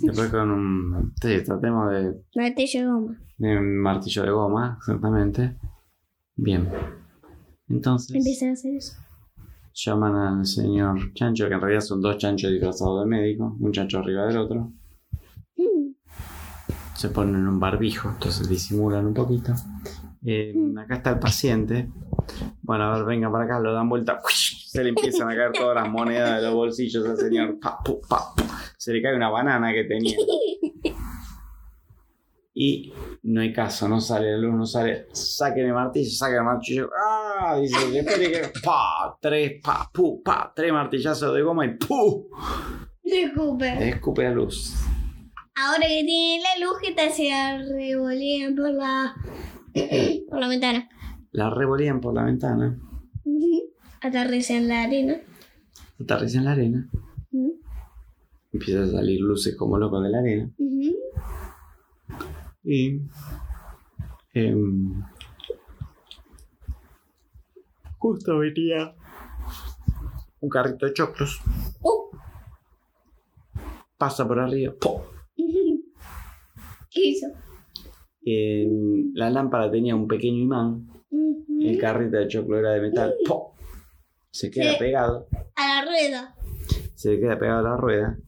después 0.00 0.28
con 0.28 0.50
un... 0.50 1.12
Sí, 1.22 1.36
tratemos 1.44 1.90
de 1.92 2.14
Martillo 2.34 2.80
de 2.80 2.86
goma. 2.86 3.18
de 3.38 3.58
un 3.58 3.78
martillo 3.78 4.22
de 4.24 4.30
goma, 4.32 4.74
exactamente. 4.78 5.56
Bien. 6.34 6.68
Entonces... 7.68 8.16
Empiezan 8.16 8.48
a 8.48 8.52
hacer 8.54 8.74
eso. 8.74 8.94
llaman 9.72 10.16
al 10.16 10.44
señor 10.46 11.12
chancho, 11.14 11.46
que 11.46 11.54
en 11.54 11.60
realidad 11.60 11.80
son 11.82 12.00
dos 12.00 12.18
chanchos 12.18 12.50
disfrazados 12.50 13.04
de 13.04 13.06
médico, 13.08 13.56
un 13.60 13.70
chancho 13.72 14.00
arriba 14.00 14.26
del 14.26 14.38
otro. 14.38 14.72
Mm. 15.56 15.92
Se 16.96 17.08
ponen 17.10 17.46
un 17.46 17.60
barbijo, 17.60 18.10
entonces 18.10 18.48
disimulan 18.48 19.06
un 19.06 19.14
poquito. 19.14 19.52
Eh, 20.24 20.54
acá 20.78 20.96
está 20.96 21.10
el 21.10 21.18
paciente. 21.18 21.88
Bueno, 22.62 22.84
a 22.84 22.96
ver, 22.96 23.04
venga 23.04 23.30
para 23.30 23.44
acá, 23.44 23.58
lo 23.58 23.72
dan 23.72 23.88
vuelta. 23.88 24.20
Se 24.66 24.82
le 24.82 24.90
empiezan 24.90 25.30
a 25.30 25.34
caer 25.34 25.52
todas 25.52 25.74
las 25.74 25.90
monedas 25.90 26.40
de 26.40 26.46
los 26.46 26.54
bolsillos 26.54 27.04
al 27.06 27.16
señor. 27.16 27.58
Pa, 27.60 27.78
pu, 27.84 28.00
pa, 28.08 28.32
pu. 28.34 28.44
Se 28.78 28.92
le 28.92 29.02
cae 29.02 29.16
una 29.16 29.28
banana 29.28 29.72
que 29.72 29.84
tenía. 29.84 30.16
Y 32.54 32.92
no 33.22 33.40
hay 33.40 33.52
caso, 33.52 33.88
no 33.88 34.00
sale 34.00 34.30
la 34.32 34.36
luz, 34.36 34.54
no 34.54 34.66
sale. 34.66 35.06
Saquen 35.12 35.66
el 35.66 35.72
martillo, 35.72 36.10
saquen 36.10 36.36
el 36.36 36.44
martillo. 36.44 36.90
¡Ah! 36.96 37.56
Dice, 37.60 37.98
espere 37.98 38.30
que. 38.30 38.52
¡Pa! 38.62 39.16
Tres, 39.20 39.60
pa, 39.62 39.90
pu, 39.92 40.22
pa. 40.22 40.52
Tres 40.54 40.72
martillazos 40.72 41.34
de 41.34 41.42
goma 41.42 41.66
y 41.66 41.76
¡pu! 41.76 42.28
Recupera. 43.04 43.80
Escupe 43.84 44.22
la 44.24 44.30
luz. 44.30 44.74
Ahora 45.54 45.86
que 45.86 46.04
tiene 46.04 46.42
la 46.42 46.64
luz, 46.64 46.78
¿qué 46.82 46.92
tal 46.92 47.10
se 47.10 47.30
revolean 47.74 48.54
por 48.54 48.70
la, 48.70 49.14
por 50.28 50.40
la 50.40 50.48
ventana? 50.48 50.88
La 51.32 51.50
revolían 51.50 52.00
por 52.00 52.14
la 52.14 52.24
ventana. 52.24 52.78
Aterriza 54.00 54.54
en 54.54 54.68
la 54.68 54.82
arena. 54.82 55.16
Aterriza 56.00 56.38
en 56.38 56.44
la 56.44 56.52
arena. 56.52 56.90
Ujú. 57.30 57.60
Empieza 58.52 58.82
a 58.82 58.86
salir 58.86 59.20
luces 59.20 59.56
como 59.56 59.78
loco 59.78 60.00
de 60.00 60.10
la 60.10 60.18
arena. 60.18 60.50
Y. 62.64 63.00
em, 64.34 65.02
justo 67.98 68.38
venía 68.38 68.94
un 70.40 70.48
carrito 70.48 70.86
de 70.86 70.92
choclos. 70.92 71.40
Uh. 71.80 72.16
Pasa 73.96 74.26
por 74.26 74.40
arriba. 74.40 74.74
¡po! 74.80 75.06
¿Qué 76.90 77.08
hizo? 77.08 77.26
La 78.24 79.30
lámpara 79.30 79.70
tenía 79.70 79.96
un 79.96 80.06
pequeño 80.06 80.38
imán. 80.38 80.88
El 81.60 81.78
carrito 81.78 82.16
de 82.16 82.28
choclo 82.28 82.58
era 82.58 82.72
de 82.72 82.80
metal. 82.80 83.14
Se 84.30 84.50
queda 84.50 84.78
pegado. 84.78 85.26
A 85.56 85.66
la 85.66 85.84
rueda. 85.84 86.34
Se 86.94 87.18
queda 87.18 87.38
pegado 87.38 87.66
a 87.66 87.70
la 87.70 87.76
rueda. 87.76 88.18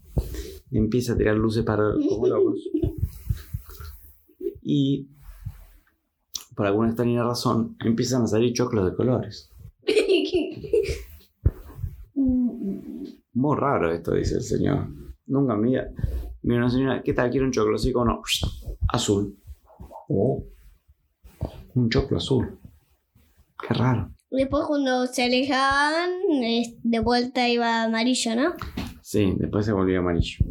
Empieza 0.71 1.13
a 1.13 1.17
tirar 1.17 1.37
luces 1.37 1.65
para 1.65 1.93
como 2.09 2.27
locos. 2.29 2.61
Y. 4.63 5.09
Por 6.57 6.67
alguna 6.67 6.89
extraña 6.89 7.25
razón, 7.25 7.77
empiezan 7.85 8.23
a 8.23 8.27
salir 8.29 8.53
choclos 8.53 8.89
de 8.89 8.97
colores. 8.97 9.51
Muy 13.33 13.57
raro 13.57 13.93
esto, 13.93 14.15
dice 14.15 14.37
el 14.37 14.43
señor. 14.43 14.87
Nunca 15.27 15.57
mira. 15.57 15.91
Mira 16.43 16.61
una 16.61 16.71
señora, 16.71 17.03
¿qué 17.03 17.13
tal? 17.13 17.31
¿Quiere 17.31 17.47
un 17.47 17.53
choclo? 17.53 17.77
Sí, 17.77 17.93
como 17.93 18.05
no. 18.05 18.23
Azul. 18.89 19.37
Oh. 20.09 20.45
Un 21.75 21.89
choclo 21.89 22.19
azul. 22.19 22.59
Qué 23.61 23.75
raro. 23.75 24.11
Después 24.31 24.65
cuando 24.67 25.07
se 25.07 25.25
alejaban, 25.25 26.11
de 26.83 26.99
vuelta 27.01 27.49
iba 27.49 27.85
amarillo, 27.85 28.35
¿no? 28.35 28.53
Sí, 29.01 29.35
después 29.39 29.65
se 29.65 29.73
volvió 29.73 30.01
amarillo. 30.01 30.45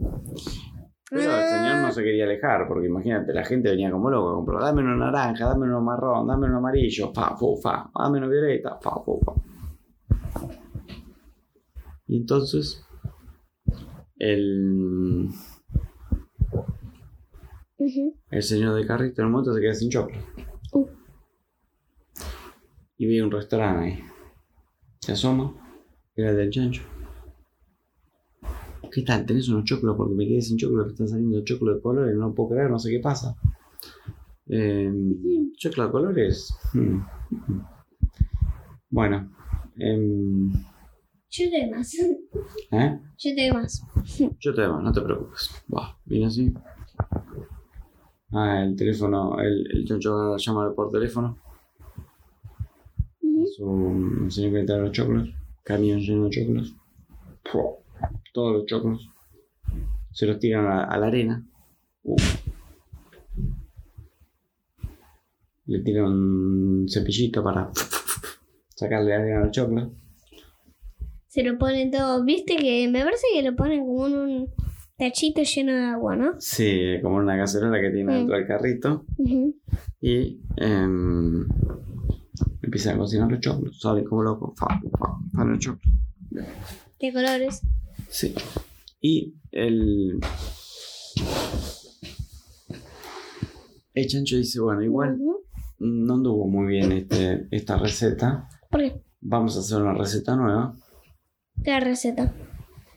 Pero 1.10 1.38
el 1.38 1.48
señor 1.48 1.82
no 1.82 1.92
se 1.92 2.02
quería 2.02 2.24
alejar, 2.24 2.68
porque 2.68 2.88
imagínate, 2.88 3.34
la 3.34 3.44
gente 3.44 3.70
venía 3.70 3.92
como 3.92 4.10
loco 4.10 4.30
a 4.30 4.36
comprar. 4.36 4.62
Dame 4.62 4.82
uno 4.82 4.96
naranja, 4.96 5.48
dame 5.48 5.66
uno 5.66 5.82
marrón, 5.82 6.26
dame 6.28 6.48
uno 6.48 6.58
amarillo, 6.58 7.12
fa, 7.14 7.36
fu, 7.36 7.56
fa, 7.62 7.90
dame 7.94 8.18
uno 8.18 8.30
violeta, 8.30 8.80
fa, 8.82 9.02
fu, 9.04 9.20
fa. 9.20 9.34
Y 12.08 12.18
entonces, 12.18 12.84
el, 14.18 15.30
El 18.30 18.44
señor 18.44 18.76
de 18.76 18.86
carrito 18.86 19.22
en 19.22 19.28
un 19.28 19.32
momento 19.34 19.54
se 19.54 19.62
queda 19.62 19.74
sin 19.74 19.90
choclo. 19.90 20.18
Uh. 20.74 20.88
Y 22.98 23.06
ve 23.08 23.24
un 23.24 23.32
restaurante 23.32 23.84
ahí. 23.86 24.04
Se 25.00 25.12
asoma, 25.12 25.54
era 26.16 26.32
el 26.32 26.38
del 26.38 26.50
chancho. 26.50 26.82
¿Qué 28.92 29.02
tal? 29.02 29.26
¿Tenés 29.26 29.50
unos 29.50 29.66
choclos? 29.66 29.98
Porque 29.98 30.14
me 30.14 30.28
quedé 30.28 30.42
sin 30.42 30.58
choclo, 30.58 30.86
que 30.86 30.92
están 30.92 31.08
saliendo 31.08 31.44
choclo 31.44 31.74
de 31.76 31.82
colores, 31.82 32.16
no 32.16 32.34
puedo 32.34 32.50
creer, 32.52 32.70
no 32.70 32.78
sé 32.78 32.92
qué 32.92 33.00
pasa. 33.00 33.36
Eh, 34.48 34.92
choclo 35.58 35.86
de 35.86 35.92
colores. 35.92 36.56
Hmm. 36.74 37.00
Bueno. 38.90 39.32
em, 39.78 40.52
Yo 41.32 41.50
te 41.50 41.62
doy 41.62 41.70
más. 41.72 41.94
¿Eh? 41.96 43.00
Yo 43.18 43.36
te 43.36 43.48
doy 43.48 43.52
más. 43.52 43.82
Yo 44.40 44.54
te 44.54 44.62
dejo, 44.62 44.80
no 44.80 44.92
te 44.94 45.02
preocupes. 45.02 45.50
Va, 45.76 45.98
viene 46.06 46.28
así. 46.28 46.54
Ah, 48.36 48.64
el 48.64 48.76
teléfono, 48.76 49.40
el, 49.40 49.68
el 49.72 49.86
choncho 49.86 50.36
llama 50.38 50.74
por 50.74 50.92
teléfono. 50.92 51.38
Su 53.56 54.24
el 54.24 54.32
señor 54.32 54.54
que 54.54 54.64
trae 54.64 54.82
los 54.82 54.92
choclos. 54.92 55.30
Camión 55.64 56.00
lleno 56.00 56.26
de 56.26 56.30
choclos. 56.32 56.76
Pua, 57.44 57.78
Todos 58.34 58.54
los 58.54 58.66
choclos. 58.66 59.08
Se 60.12 60.26
los 60.26 60.40
tiran 60.40 60.66
a, 60.66 60.86
a 60.86 60.98
la 60.98 61.08
arena. 61.08 61.46
Uh. 62.04 62.16
Le 65.66 65.80
tiran 65.84 66.06
un 66.06 66.90
cepillito 66.90 67.44
para 67.44 67.70
sacarle 68.76 69.14
arena 69.14 69.42
a 69.42 69.44
los 69.44 69.52
choclos. 69.52 69.90
Se 71.28 71.44
lo 71.44 71.60
ponen 71.60 71.92
todo. 71.92 72.24
Viste 72.24 72.56
que 72.56 72.88
me 72.88 73.04
parece 73.04 73.28
que 73.32 73.44
lo 73.44 73.56
ponen 73.56 73.86
como 73.86 74.08
en 74.08 74.14
un 74.16 74.63
tachito 74.98 75.42
lleno 75.44 75.72
de 75.74 75.84
agua, 75.86 76.16
¿no? 76.16 76.36
Sí, 76.40 76.96
como 77.02 77.18
una 77.18 77.38
cacerola 77.38 77.80
que 77.82 77.90
tiene 77.90 78.12
Mm. 78.14 78.16
dentro 78.18 78.36
del 78.38 78.48
carrito. 78.48 79.06
Y 80.02 80.42
em, 80.58 81.48
empiezan 82.62 82.96
a 82.96 83.00
cocinar 83.00 83.30
los 83.32 83.40
choclos. 83.40 83.80
Salen 83.80 84.06
como 84.06 84.24
locos. 84.24 84.54
Fa, 84.58 84.68
fa, 85.00 85.18
fa, 85.34 85.46
los 85.46 85.60
choclos. 85.60 85.94
De 87.00 87.14
colores. 87.14 87.62
Sí. 88.10 88.34
Y 89.02 89.36
el. 89.52 90.20
El 93.94 94.08
chancho 94.08 94.38
dice: 94.38 94.60
Bueno, 94.60 94.82
igual 94.82 95.20
no 95.80 96.14
anduvo 96.14 96.48
muy 96.48 96.68
bien 96.68 96.92
este, 96.92 97.48
esta 97.52 97.78
receta. 97.78 98.48
¿Por 98.70 98.82
qué? 98.82 99.02
Vamos 99.22 99.56
a 99.56 99.60
hacer 99.60 99.82
una 99.82 99.94
receta 99.94 100.36
nueva. 100.36 100.76
La 101.64 101.80
receta. 101.80 102.34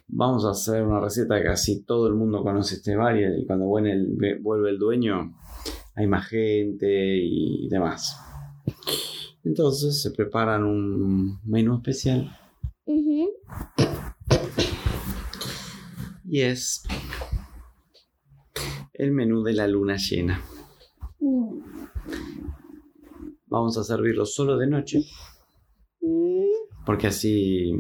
Vamos 0.09 0.45
a 0.45 0.51
hacer 0.51 0.83
una 0.85 1.01
receta 1.01 1.37
que 1.39 1.45
casi 1.45 1.83
todo 1.83 2.07
el 2.07 2.15
mundo 2.15 2.43
conoce 2.43 2.77
este 2.77 2.95
bar 2.97 3.17
y 3.19 3.45
cuando 3.47 3.67
vuelve 3.67 3.93
el, 3.93 4.07
ve- 4.17 4.39
vuelve 4.41 4.71
el 4.71 4.79
dueño 4.79 5.35
hay 5.95 6.07
más 6.07 6.27
gente 6.29 7.17
y 7.17 7.69
demás. 7.69 8.17
Entonces 9.45 10.01
se 10.03 10.11
preparan 10.13 10.65
un 10.65 11.41
menú 11.45 11.77
especial 11.77 12.37
y 16.29 16.41
es 16.41 16.83
el 18.95 19.13
menú 19.13 19.43
de 19.43 19.53
la 19.55 19.67
luna 19.69 19.97
llena. 19.97 20.41
Mm. 21.21 21.61
Vamos 23.49 23.77
a 23.79 23.85
servirlo 23.85 24.25
solo 24.27 24.57
de 24.57 24.67
noche 24.69 25.03
Mm. 26.01 26.45
porque 26.85 27.07
así 27.09 27.73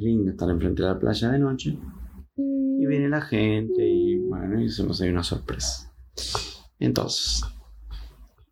es 0.00 0.04
lindo 0.04 0.30
estar 0.30 0.48
enfrente 0.48 0.82
de 0.82 0.88
la 0.88 0.98
playa 0.98 1.30
de 1.30 1.38
noche 1.38 1.76
y 2.36 2.86
viene 2.86 3.08
la 3.08 3.20
gente 3.20 3.86
y 3.86 4.18
bueno, 4.18 4.60
y 4.60 4.66
hacemos 4.66 5.00
ahí 5.00 5.10
una 5.10 5.22
sorpresa. 5.22 5.92
Entonces, 6.78 7.42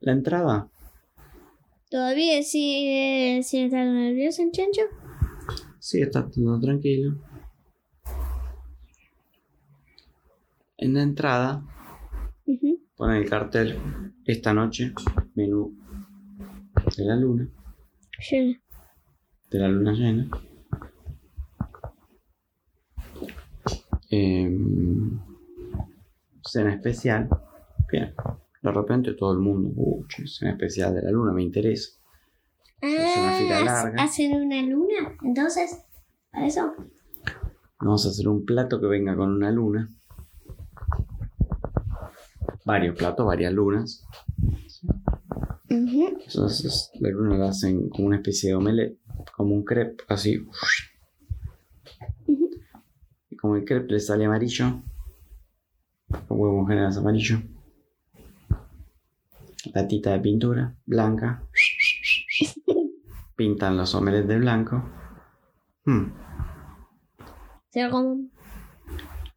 la 0.01 0.13
entrada 0.13 0.69
¿Todavía 1.91 2.43
sigue 2.43 3.41
sin 3.43 3.65
estar 3.65 3.87
nervioso 3.87 4.43
el 4.43 4.51
chancho? 4.53 4.83
Sí, 5.79 6.03
está 6.03 6.29
todo 6.29 6.61
tranquilo. 6.61 7.17
En 10.77 10.93
la 10.93 11.03
entrada 11.03 11.63
Ujú. 12.45 12.79
ponen 12.95 13.23
el 13.23 13.29
cartel 13.31 13.79
esta 14.27 14.53
noche, 14.53 14.93
menú 15.35 15.75
de 16.95 17.05
la 17.07 17.17
luna, 17.17 17.49
Lleno. 18.31 18.59
de 19.51 19.59
la 19.59 19.69
luna 19.69 19.93
llena. 19.95 20.29
Em, 24.11 25.19
cena 26.43 26.75
especial. 26.75 27.29
Bien. 27.91 28.15
De 28.63 28.73
repente 28.73 29.13
todo 29.15 29.33
el 29.33 29.39
mundo, 29.39 29.71
"Uh, 29.77 30.05
cena 30.27 30.53
especial 30.53 30.95
de 30.95 31.03
la 31.03 31.11
luna, 31.11 31.33
me 31.33 31.43
interesa. 31.43 31.93
una 32.81 33.33
fila 33.33 33.59
Ah, 33.59 33.65
larga. 33.65 34.03
¿hacen 34.05 34.35
una 34.41 34.63
luna? 34.63 35.17
Entonces, 35.25 35.85
¿para 36.31 36.47
eso? 36.47 36.73
Vamos 37.81 38.07
a 38.07 38.11
hacer 38.11 38.29
un 38.29 38.45
plato 38.45 38.81
que 38.81 38.87
venga 38.87 39.17
con 39.17 39.33
una 39.33 39.51
luna. 39.51 39.89
Varios 42.65 42.97
platos, 42.97 43.27
varias 43.27 43.53
lunas. 43.53 44.05
Entonces 45.69 46.91
la 47.01 47.09
luna 47.11 47.37
la 47.37 47.49
hacen 47.49 47.89
como 47.89 48.07
una 48.09 48.17
especie 48.17 48.51
de 48.51 48.55
omelette, 48.57 48.99
como 49.37 49.55
un 49.55 49.65
crepe, 49.65 50.05
así. 50.09 50.47
Y 52.27 52.37
como 53.49 53.57
el 53.57 53.65
crepe 53.65 53.95
le 53.95 54.01
sale 54.01 54.27
amarillo, 54.27 54.83
el 56.11 56.19
huevo 56.29 56.61
en 56.61 56.67
general 56.67 56.91
es 56.91 56.99
amarillo. 56.99 57.39
La 59.73 59.89
tita 59.89 60.13
de 60.13 60.21
pintura, 60.21 60.77
blanca. 60.85 61.43
Pintan 63.37 63.79
los 63.79 63.95
omelettes 63.95 64.29
de 64.29 64.39
blanco. 64.39 64.85
Hmm. 65.87 66.13
Se 67.71 67.81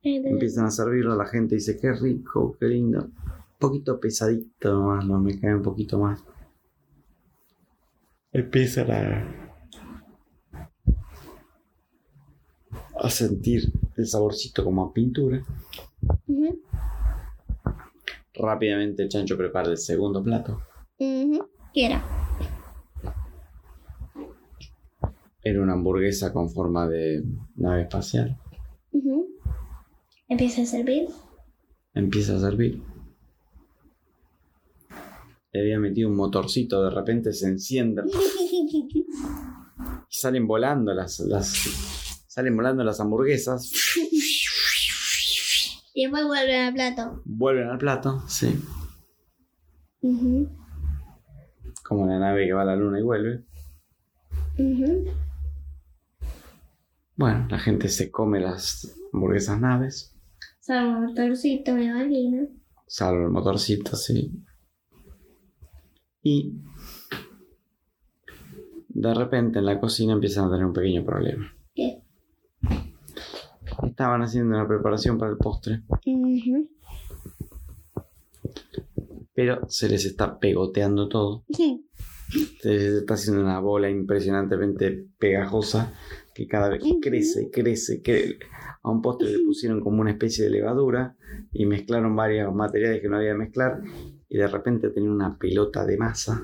Empiezan 0.03 0.65
a 0.65 0.71
servirlo, 0.71 1.15
la 1.15 1.25
gente 1.25 1.55
dice, 1.55 1.79
qué 1.79 1.93
rico, 1.93 2.57
qué 2.59 2.65
lindo. 2.65 3.03
Un 3.03 3.57
poquito 3.59 3.97
pesadito 3.97 4.73
nomás, 4.73 5.05
no 5.05 5.21
me 5.21 5.39
cae 5.39 5.55
un 5.55 5.61
poquito 5.61 5.97
más. 5.99 6.21
Empiezan 8.33 8.91
a, 8.91 9.50
a 13.01 13.09
sentir 13.09 13.71
el 13.97 14.07
saborcito 14.07 14.63
como 14.63 14.85
a 14.85 14.93
pintura. 14.93 15.43
Ujú. 16.27 16.61
Rápidamente 18.33 19.03
el 19.03 19.09
chancho 19.09 19.37
prepara 19.37 19.69
el 19.69 19.77
segundo 19.77 20.23
plato. 20.23 20.61
¿Qué 20.97 21.85
era? 21.85 22.03
Era 25.43 25.61
una 25.61 25.73
hamburguesa 25.73 26.31
con 26.31 26.49
forma 26.49 26.87
de 26.87 27.23
nave 27.55 27.83
espacial. 27.83 28.37
Empieza 30.27 30.61
a 30.61 30.65
servir. 30.65 31.09
Empieza 31.93 32.37
a 32.37 32.39
servir. 32.39 32.81
Le 35.51 35.59
había 35.59 35.77
metido 35.77 36.07
un 36.07 36.15
motorcito, 36.15 36.81
de 36.81 36.89
repente 36.89 37.33
se 37.33 37.49
enciende 37.49 38.03
y 38.07 39.05
salen 40.09 40.47
volando 40.47 40.93
las, 40.93 41.19
las 41.19 42.00
salen 42.31 42.55
volando 42.55 42.81
las 42.85 43.01
hamburguesas. 43.01 43.69
y 45.93 46.03
después 46.03 46.25
vuelven 46.25 46.61
al 46.61 46.73
plato. 46.73 47.21
Vuelven 47.25 47.67
al 47.67 47.77
plato, 47.77 48.23
sí. 48.29 48.57
Como 51.83 52.07
la 52.07 52.19
nave 52.19 52.45
que 52.47 52.53
va 52.53 52.61
a 52.61 52.65
la 52.65 52.77
luna 52.77 52.99
y 52.99 53.03
vuelve. 53.03 53.43
Bueno, 57.17 57.47
la 57.49 57.59
gente 57.59 57.89
se 57.89 58.09
come 58.09 58.39
las 58.39 58.95
hamburguesas 59.11 59.59
naves, 59.59 60.15
Sale 60.61 60.87
un 60.87 61.05
motorcito, 61.07 61.73
me 61.73 61.83
imagino. 61.85 62.47
salvo 62.87 63.25
el 63.25 63.31
motorcito, 63.31 63.97
sí. 63.97 64.31
Y 66.23 66.61
de 68.87 69.13
repente 69.13 69.59
en 69.59 69.65
la 69.65 69.81
cocina 69.81 70.13
empiezan 70.13 70.45
a 70.45 70.51
tener 70.51 70.65
un 70.65 70.73
pequeño 70.73 71.03
problema. 71.03 71.51
¿Qué? 71.75 72.00
Estaban 73.85 74.21
haciendo 74.21 74.55
una 74.55 74.67
preparación 74.67 75.17
para 75.17 75.31
el 75.31 75.37
postre, 75.37 75.81
pero 79.33 79.67
se 79.69 79.89
les 79.89 80.05
está 80.05 80.39
pegoteando 80.39 81.07
todo. 81.07 81.43
Se 82.61 82.69
les 82.69 82.93
está 82.93 83.15
haciendo 83.15 83.41
una 83.41 83.59
bola 83.59 83.89
impresionantemente 83.89 85.07
pegajosa 85.17 85.93
que 86.33 86.47
cada 86.47 86.69
vez 86.69 86.83
crece, 87.01 87.49
crece, 87.51 88.01
crece. 88.01 88.39
A 88.83 88.89
un 88.89 89.01
postre 89.01 89.29
le 89.29 89.43
pusieron 89.43 89.81
como 89.81 90.01
una 90.01 90.11
especie 90.11 90.45
de 90.45 90.51
levadura 90.51 91.15
y 91.51 91.65
mezclaron 91.65 92.15
varios 92.15 92.53
materiales 92.53 93.01
que 93.01 93.09
no 93.09 93.17
había 93.17 93.33
que 93.33 93.37
mezclar 93.37 93.81
y 94.29 94.37
de 94.37 94.47
repente 94.47 94.89
tenía 94.89 95.11
una 95.11 95.37
pelota 95.37 95.85
de 95.85 95.97
masa 95.97 96.41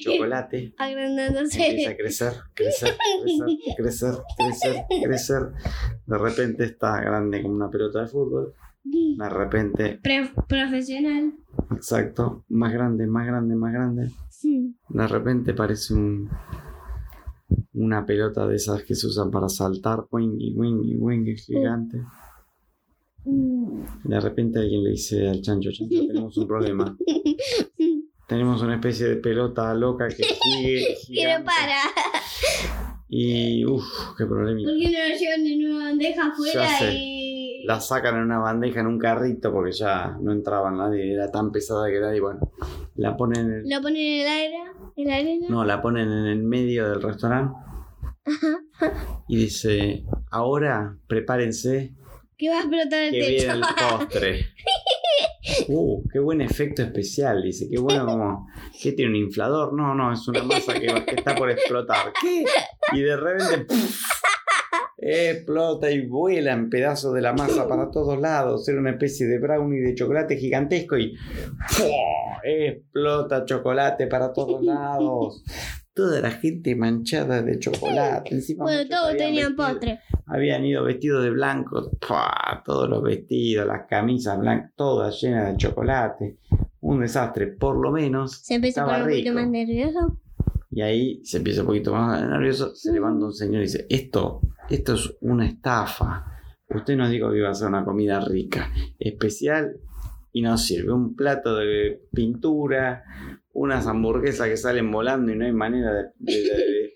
chocolate. 0.00 0.74
Agrandándose. 0.78 1.66
Empieza 1.68 1.90
a 1.90 1.96
crecer, 1.96 2.32
crecer, 2.54 2.94
crecer, 3.16 3.44
crecer, 3.76 4.14
crecer, 4.36 4.84
crecer. 5.04 5.42
De 6.06 6.18
repente 6.18 6.64
está 6.64 7.00
grande 7.00 7.42
como 7.42 7.54
una 7.54 7.70
pelota 7.70 8.00
de 8.02 8.06
fútbol. 8.08 8.54
De 8.84 9.28
repente, 9.28 9.98
Pre- 10.02 10.30
profesional. 10.48 11.34
exacto, 11.72 12.44
más 12.48 12.72
grande, 12.72 13.06
más 13.06 13.26
grande, 13.26 13.54
más 13.54 13.72
grande. 13.72 14.10
Sí. 14.30 14.74
De 14.88 15.06
repente 15.06 15.52
parece 15.52 15.92
un, 15.92 16.30
una 17.74 18.06
pelota 18.06 18.46
de 18.46 18.56
esas 18.56 18.84
que 18.84 18.94
se 18.94 19.06
usan 19.08 19.30
para 19.30 19.48
saltar, 19.48 20.06
wingy, 20.10 20.54
wingy, 20.54 20.96
wingy, 20.96 21.36
gigante. 21.36 22.00
Mm. 23.24 23.82
De 24.04 24.20
repente 24.20 24.60
alguien 24.60 24.84
le 24.84 24.90
dice 24.90 25.28
al 25.28 25.42
chancho, 25.42 25.70
chancho, 25.70 26.06
tenemos 26.06 26.36
un 26.38 26.46
problema. 26.46 26.96
tenemos 28.28 28.62
una 28.62 28.74
especie 28.74 29.06
de 29.08 29.16
pelota 29.16 29.74
loca 29.74 30.06
que 30.08 30.22
sigue. 30.42 30.94
Gigante. 31.06 31.44
para. 31.44 31.80
Y 33.08 33.64
uff, 33.64 33.84
qué 34.16 34.26
problema. 34.26 34.60
¿Por 34.68 34.78
qué 34.78 34.90
no 34.90 35.08
lo 35.08 35.16
llevan 35.18 35.46
en 35.46 35.66
una 35.74 35.84
bandeja 35.86 36.26
afuera 36.28 36.92
y. 36.92 37.64
La 37.66 37.80
sacan 37.80 38.16
en 38.16 38.22
una 38.22 38.38
bandeja 38.38 38.80
en 38.80 38.86
un 38.86 38.98
carrito 38.98 39.50
porque 39.52 39.72
ya 39.72 40.16
no 40.20 40.30
entraba 40.32 40.70
nadie, 40.70 41.12
era 41.12 41.28
tan 41.30 41.50
pesada 41.50 41.88
que 41.90 41.98
nadie, 41.98 42.20
bueno, 42.20 42.52
la 42.94 43.16
ponen 43.16 43.46
en 43.46 43.52
el, 43.52 43.68
Lo 43.68 43.82
ponen 43.82 43.96
en 43.96 44.20
el 44.20 44.28
aire, 44.28 44.56
en 44.96 45.08
la 45.08 45.14
arena? 45.16 45.46
no, 45.50 45.64
la 45.64 45.82
ponen 45.82 46.08
en 46.08 46.26
el 46.26 46.42
medio 46.44 46.88
del 46.88 47.02
restaurante 47.02 47.58
y 49.26 49.36
dice, 49.36 50.04
ahora 50.30 50.96
prepárense 51.08 51.94
Que 52.36 52.48
va 52.48 52.58
a 52.58 52.60
explotar 52.60 53.02
el 53.02 53.10
que 53.10 53.20
techo. 53.20 53.44
viene 53.46 53.52
el 53.54 53.60
postre. 53.90 54.46
Uh, 55.68 56.02
qué 56.12 56.18
buen 56.18 56.40
efecto 56.40 56.82
especial, 56.82 57.42
dice, 57.42 57.68
qué 57.70 57.78
bueno 57.78 58.04
como, 58.06 58.48
¿qué 58.82 58.92
tiene 58.92 59.10
un 59.10 59.16
inflador? 59.16 59.72
No, 59.72 59.94
no, 59.94 60.12
es 60.12 60.26
una 60.28 60.42
masa 60.42 60.74
que, 60.74 60.86
que 61.06 61.14
está 61.16 61.34
por 61.34 61.50
explotar. 61.50 62.12
¿Qué? 62.20 62.44
Y 62.92 63.00
de 63.02 63.16
repente 63.16 63.74
explota 65.00 65.90
y 65.90 66.06
vuela 66.06 66.52
en 66.52 66.68
pedazos 66.68 67.14
de 67.14 67.20
la 67.20 67.32
masa 67.32 67.68
para 67.68 67.90
todos 67.90 68.20
lados. 68.20 68.68
Era 68.68 68.78
una 68.80 68.90
especie 68.90 69.26
de 69.26 69.38
brownie 69.38 69.80
de 69.80 69.94
chocolate 69.94 70.36
gigantesco 70.36 70.96
y 70.98 71.14
¡fua! 71.68 72.40
explota 72.44 73.44
chocolate 73.44 74.06
para 74.06 74.32
todos 74.32 74.62
lados. 74.62 75.42
Toda 75.94 76.20
la 76.20 76.30
gente 76.30 76.76
manchada 76.76 77.42
de 77.42 77.58
chocolate. 77.58 78.34
Encima 78.34 78.64
bueno, 78.64 78.88
todos 78.88 79.16
tenían 79.16 79.56
vestido- 79.56 79.68
postre. 79.68 80.00
Habían 80.28 80.64
ido 80.64 80.84
vestidos 80.84 81.22
de 81.24 81.30
blanco, 81.30 81.90
¡pua! 82.06 82.62
todos 82.64 82.88
los 82.88 83.02
vestidos, 83.02 83.66
las 83.66 83.86
camisas 83.88 84.38
blancas, 84.38 84.72
todas 84.76 85.20
llenas 85.20 85.50
de 85.52 85.56
chocolate. 85.56 86.38
Un 86.80 87.00
desastre, 87.00 87.48
por 87.48 87.76
lo 87.76 87.90
menos. 87.90 88.38
Se 88.42 88.54
empieza 88.54 88.82
a 88.82 88.86
poner 88.86 89.02
un 89.02 89.08
poquito 89.08 89.32
más 89.34 89.48
nervioso. 89.48 90.20
Y 90.70 90.80
ahí 90.82 91.20
se 91.24 91.38
empieza 91.38 91.62
un 91.62 91.66
poquito 91.66 91.92
más 91.92 92.22
nervioso. 92.26 92.74
Se 92.74 92.92
levanta 92.92 93.24
un 93.26 93.32
señor 93.32 93.62
y 93.62 93.64
dice: 93.66 93.86
Esto, 93.88 94.40
esto 94.70 94.94
es 94.94 95.14
una 95.20 95.46
estafa. 95.46 96.24
Usted 96.68 96.96
nos 96.96 97.10
dijo 97.10 97.30
que 97.30 97.38
iba 97.38 97.48
a 97.50 97.54
ser 97.54 97.68
una 97.68 97.84
comida 97.84 98.20
rica, 98.20 98.70
especial, 98.98 99.76
y 100.32 100.42
nos 100.42 100.64
sirve 100.66 100.92
un 100.92 101.16
plato 101.16 101.56
de 101.56 102.02
pintura, 102.12 103.02
unas 103.54 103.86
hamburguesas 103.86 104.48
que 104.48 104.56
salen 104.56 104.90
volando 104.92 105.32
y 105.32 105.36
no 105.36 105.46
hay 105.46 105.52
manera 105.52 105.92
de, 105.94 106.04
de- 106.18 106.42
de- 106.42 106.92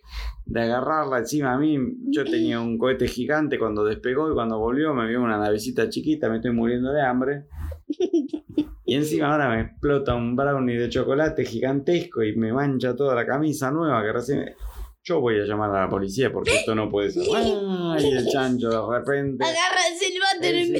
de 0.53 0.61
agarrarla 0.61 1.19
encima 1.19 1.55
a 1.55 1.59
mí. 1.59 1.79
Yo 2.11 2.25
tenía 2.25 2.61
un 2.61 2.77
cohete 2.77 3.09
gigante 3.09 3.59
cuando 3.59 3.85
despegó 3.85 4.31
y 4.31 4.35
cuando 4.35 4.59
volvió 4.59 4.93
me 4.93 5.09
vio 5.09 5.23
una 5.23 5.39
navecita 5.39 5.89
chiquita, 5.89 6.29
me 6.29 6.37
estoy 6.37 6.53
muriendo 6.53 6.93
de 6.93 7.03
hambre. 7.03 7.47
Y 8.85 8.97
encima 8.97 9.33
ahora 9.33 9.49
me 9.49 9.63
explota 9.63 10.15
un 10.15 10.37
brownie 10.37 10.77
de 10.77 10.91
chocolate 10.91 11.47
gigantesco 11.47 12.23
y 12.23 12.37
me 12.37 12.53
mancha 12.53 12.95
toda 12.95 13.15
la 13.15 13.25
camisa 13.25 13.71
nueva 13.71 14.03
que 14.03 14.13
recién... 14.13 14.55
Yo 15.03 15.21
voy 15.21 15.41
a 15.41 15.45
llamar 15.45 15.71
a 15.71 15.85
la 15.85 15.89
policía 15.89 16.31
porque 16.31 16.55
esto 16.57 16.75
no 16.75 16.91
puede 16.91 17.11
ser. 17.11 17.23
¡Ay! 17.35 18.11
el 18.13 18.27
chancho 18.27 18.69
de 18.69 18.99
repente... 18.99 19.45
Agarra 19.45 19.81
el 19.91 19.99
el 20.45 20.73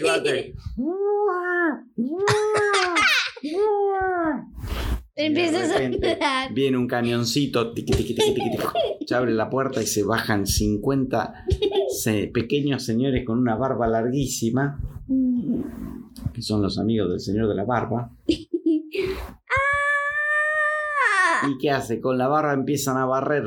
a. 5.27 6.49
Viene 6.53 6.77
un 6.77 6.87
camioncito, 6.87 7.73
tiqui, 7.73 7.93
tiqui, 7.93 8.15
tiqui, 8.15 8.41
se 9.07 9.15
abre 9.15 9.33
la 9.33 9.49
puerta 9.51 9.83
y 9.83 9.87
se 9.87 10.03
bajan 10.05 10.47
50 10.47 11.45
se- 12.03 12.29
pequeños 12.29 12.85
señores 12.85 13.25
con 13.27 13.39
una 13.39 13.55
barba 13.57 13.87
larguísima, 13.87 14.81
que 16.33 16.43
son 16.43 16.63
los 16.63 16.79
amigos 16.79 17.11
del 17.11 17.21
señor 17.21 17.49
de 17.49 17.55
la 17.55 17.65
barba. 17.65 18.11
¡Ah! 21.43 21.49
¿Y 21.49 21.59
qué 21.59 21.71
hace? 21.71 22.01
Con 22.01 22.19
la 22.19 22.29
barba 22.29 22.53
empiezan 22.53 22.97
a 22.97 23.05
barrer. 23.07 23.47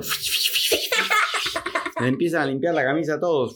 Le 2.02 2.08
empiezan 2.10 2.42
a 2.42 2.46
limpiar 2.48 2.76
la 2.76 2.84
camisa 2.84 3.14
a 3.16 3.20
todos. 3.20 3.56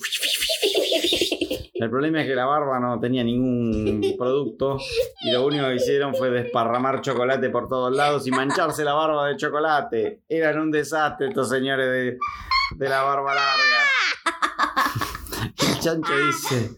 El 1.79 1.89
problema 1.89 2.19
es 2.19 2.27
que 2.27 2.35
la 2.35 2.45
barba 2.45 2.77
no 2.77 2.99
tenía 2.99 3.23
ningún 3.23 4.01
producto 4.17 4.77
y 5.21 5.31
lo 5.31 5.45
único 5.45 5.65
que 5.67 5.75
hicieron 5.75 6.13
fue 6.13 6.29
desparramar 6.29 6.99
chocolate 6.99 7.49
por 7.49 7.69
todos 7.69 7.95
lados 7.95 8.27
y 8.27 8.31
mancharse 8.31 8.83
la 8.83 8.93
barba 8.93 9.27
de 9.27 9.37
chocolate. 9.37 10.23
Eran 10.27 10.59
un 10.59 10.71
desastre 10.71 11.29
estos 11.29 11.47
señores 11.47 11.87
de, 11.87 12.17
de 12.75 12.89
la 12.89 13.03
barba 13.03 13.33
larga. 13.33 13.79
El 15.69 15.79
chancho 15.79 16.11
dice, 16.27 16.71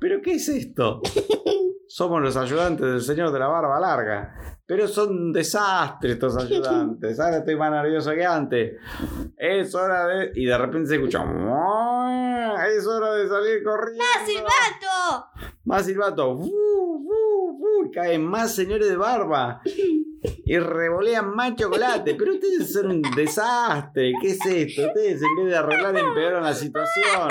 ¿pero 0.00 0.20
qué 0.20 0.34
es 0.34 0.48
esto? 0.48 1.00
Somos 1.86 2.20
los 2.20 2.36
ayudantes 2.36 2.84
del 2.84 3.02
señor 3.02 3.30
de 3.30 3.38
la 3.38 3.46
barba 3.46 3.78
larga. 3.78 4.51
Pero 4.72 4.88
son 4.88 5.10
un 5.10 5.32
desastre 5.34 6.12
estos 6.12 6.34
ayudantes. 6.34 7.20
Ahora 7.20 7.36
estoy 7.36 7.56
más 7.56 7.70
nervioso 7.70 8.10
que 8.12 8.24
antes. 8.24 8.80
Es 9.36 9.74
hora 9.74 10.06
de... 10.06 10.32
Y 10.34 10.46
de 10.46 10.56
repente 10.56 10.88
se 10.88 10.94
escucha... 10.94 11.22
Es 12.74 12.86
hora 12.86 13.12
de 13.12 13.28
salir 13.28 13.62
corriendo. 13.62 14.02
¡Ah, 14.02 14.24
silbato! 14.24 15.50
Más 15.64 15.84
silbato. 15.84 16.38
¡Fu, 16.38 16.46
fu, 16.46 17.58
fu! 17.58 17.90
Caen 17.92 18.24
más 18.24 18.54
señores 18.54 18.88
de 18.88 18.96
barba. 18.96 19.60
Y 20.46 20.58
revolean 20.58 21.34
más 21.34 21.54
chocolate. 21.54 22.14
Pero 22.14 22.32
ustedes 22.32 22.72
son 22.72 22.92
un 22.92 23.02
desastre. 23.14 24.14
¿Qué 24.22 24.28
es 24.28 24.46
esto? 24.46 24.86
Ustedes 24.86 25.20
en 25.20 25.36
vez 25.36 25.46
de 25.48 25.56
arreglar 25.58 25.98
empeoran 25.98 26.44
la 26.44 26.54
situación. 26.54 27.28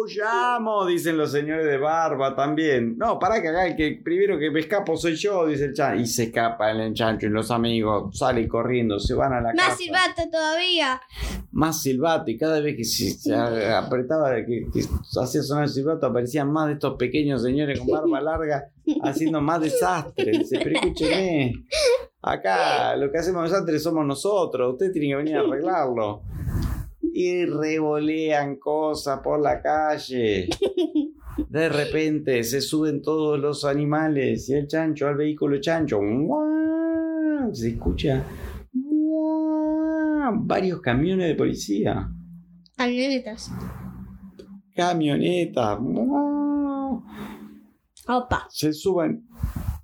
Huyamos, 0.00 0.86
dicen 0.86 1.16
los 1.16 1.32
señores 1.32 1.66
de 1.66 1.76
barba 1.76 2.34
también. 2.34 2.96
No, 2.96 3.18
para 3.18 3.42
que 3.42 3.48
el 3.48 3.76
que 3.76 4.00
primero 4.02 4.38
que 4.38 4.50
me 4.50 4.60
escapo 4.60 4.96
soy 4.96 5.16
yo, 5.16 5.46
dice 5.46 5.66
el 5.66 5.74
chancho. 5.74 6.00
Y 6.00 6.06
se 6.06 6.24
escapa 6.24 6.70
el 6.70 6.94
chancho 6.94 7.26
y 7.26 7.30
los 7.30 7.50
amigos 7.50 8.16
salen 8.16 8.46
corriendo, 8.48 8.98
se 9.00 9.14
van 9.14 9.32
a 9.32 9.40
la 9.40 9.52
casa 9.52 9.68
Más 9.68 9.78
silbato 9.78 10.22
todavía. 10.30 11.00
más 11.50 11.82
silbato 11.82 12.30
y 12.30 12.36
cada 12.38 12.60
vez 12.60 12.76
que 12.76 12.84
se, 12.84 13.34
apretaba, 13.34 14.34
que, 14.46 14.66
que 14.72 14.80
hacía 15.20 15.42
sonar 15.42 15.64
el 15.64 15.70
silbato, 15.70 16.06
aparecían 16.06 16.50
más 16.52 16.68
de 16.68 16.74
estos 16.74 16.96
pequeños 16.96 17.42
señores 17.42 17.78
con 17.80 17.88
barba 17.88 18.20
larga 18.20 18.70
haciendo 19.02 19.40
más 19.40 19.60
desastre. 19.60 20.30
Dice, 20.32 20.60
pero 20.62 20.76
escúcheme, 20.76 21.52
acá 22.22 22.96
lo 22.96 23.10
que 23.10 23.18
hacemos 23.18 23.50
desastre 23.50 23.78
somos 23.78 24.06
nosotros, 24.06 24.72
usted 24.72 24.92
tiene 24.92 25.08
que 25.08 25.16
venir 25.16 25.36
a 25.36 25.40
arreglarlo. 25.40 26.22
Y 27.12 27.44
revolean 27.44 28.56
cosas 28.56 29.20
por 29.20 29.40
la 29.40 29.60
calle. 29.60 30.48
De 31.48 31.68
repente 31.68 32.42
se 32.42 32.60
suben 32.60 33.00
todos 33.00 33.38
los 33.38 33.64
animales 33.64 34.48
y 34.48 34.54
el 34.54 34.66
chancho 34.66 35.06
al 35.06 35.16
vehículo 35.16 35.60
chancho. 35.60 36.00
Se 37.52 37.68
escucha 37.68 38.24
varios 40.32 40.80
camiones 40.80 41.28
de 41.28 41.34
policía. 41.34 42.10
Camionetas. 42.76 43.50
Camionetas. 44.74 45.78
Opa. 48.08 48.46
Se 48.50 48.72
suben 48.72 49.28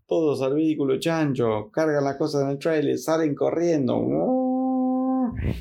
todos 0.06 0.42
al 0.42 0.54
vehículo 0.54 0.98
chancho, 0.98 1.70
cargan 1.72 2.04
las 2.04 2.16
cosas 2.16 2.42
en 2.42 2.50
el 2.50 2.58
trailer, 2.58 2.98
salen 2.98 3.34
corriendo. 3.34 4.02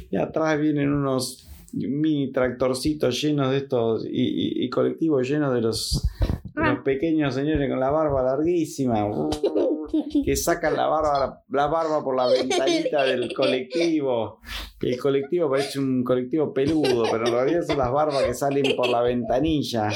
Y 0.10 0.18
atrás 0.18 0.60
vienen 0.60 0.92
unos 0.92 1.50
mini 1.74 2.32
tractorcitos 2.32 3.22
llenos 3.22 3.52
de 3.52 3.58
estos 3.58 4.06
y, 4.06 4.10
y- 4.12 4.66
y 4.66 4.70
colectivos 4.70 5.28
llenos 5.28 5.54
de 5.54 5.62
los, 5.62 6.08
de 6.56 6.62
los 6.64 6.80
pequeños 6.84 7.34
señores 7.34 7.70
con 7.70 7.80
la 7.80 7.90
barba 7.90 8.24
larguísima. 8.24 9.06
que 10.26 10.36
sacan 10.36 10.76
la 10.76 10.88
barba, 10.88 11.44
la 11.50 11.68
barba 11.68 12.04
por 12.04 12.16
la 12.16 12.26
ventanita 12.28 13.04
del 13.04 13.32
colectivo. 13.34 14.40
El 14.82 14.98
colectivo 15.00 15.50
parece 15.50 15.80
un 15.80 16.04
colectivo 16.04 16.52
peludo, 16.54 17.04
pero 17.12 17.28
en 17.28 17.34
realidad 17.34 17.62
son 17.66 17.78
las 17.78 17.92
barbas 17.92 18.24
que 18.24 18.34
salen 18.34 18.76
por 18.76 18.88
la 18.90 19.02
ventanilla, 19.02 19.90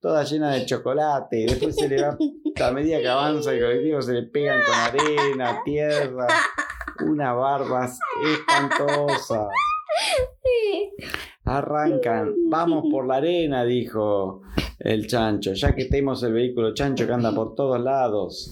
toda 0.00 0.24
llena 0.24 0.52
de 0.54 0.64
chocolate. 0.66 1.46
Después 1.48 1.76
se 1.76 1.86
le 1.88 2.00
va, 2.02 2.16
a 2.66 2.70
medida 2.72 2.98
que 3.00 3.08
avanza 3.08 3.52
el 3.52 3.60
colectivo, 3.60 4.00
se 4.02 4.12
le 4.14 4.22
pegan 4.24 4.60
con 4.62 4.74
arena, 4.74 5.60
tierra. 5.64 6.26
Una 7.06 7.32
barba 7.34 7.90
espantosa. 8.24 9.48
Arrancan, 11.58 12.34
vamos 12.48 12.84
por 12.90 13.06
la 13.06 13.16
arena, 13.16 13.64
dijo 13.64 14.42
el 14.78 15.06
chancho, 15.06 15.52
ya 15.52 15.74
que 15.74 15.84
tenemos 15.84 16.22
el 16.22 16.32
vehículo 16.32 16.72
chancho 16.74 17.06
que 17.06 17.12
anda 17.12 17.34
por 17.34 17.54
todos 17.54 17.80
lados. 17.80 18.50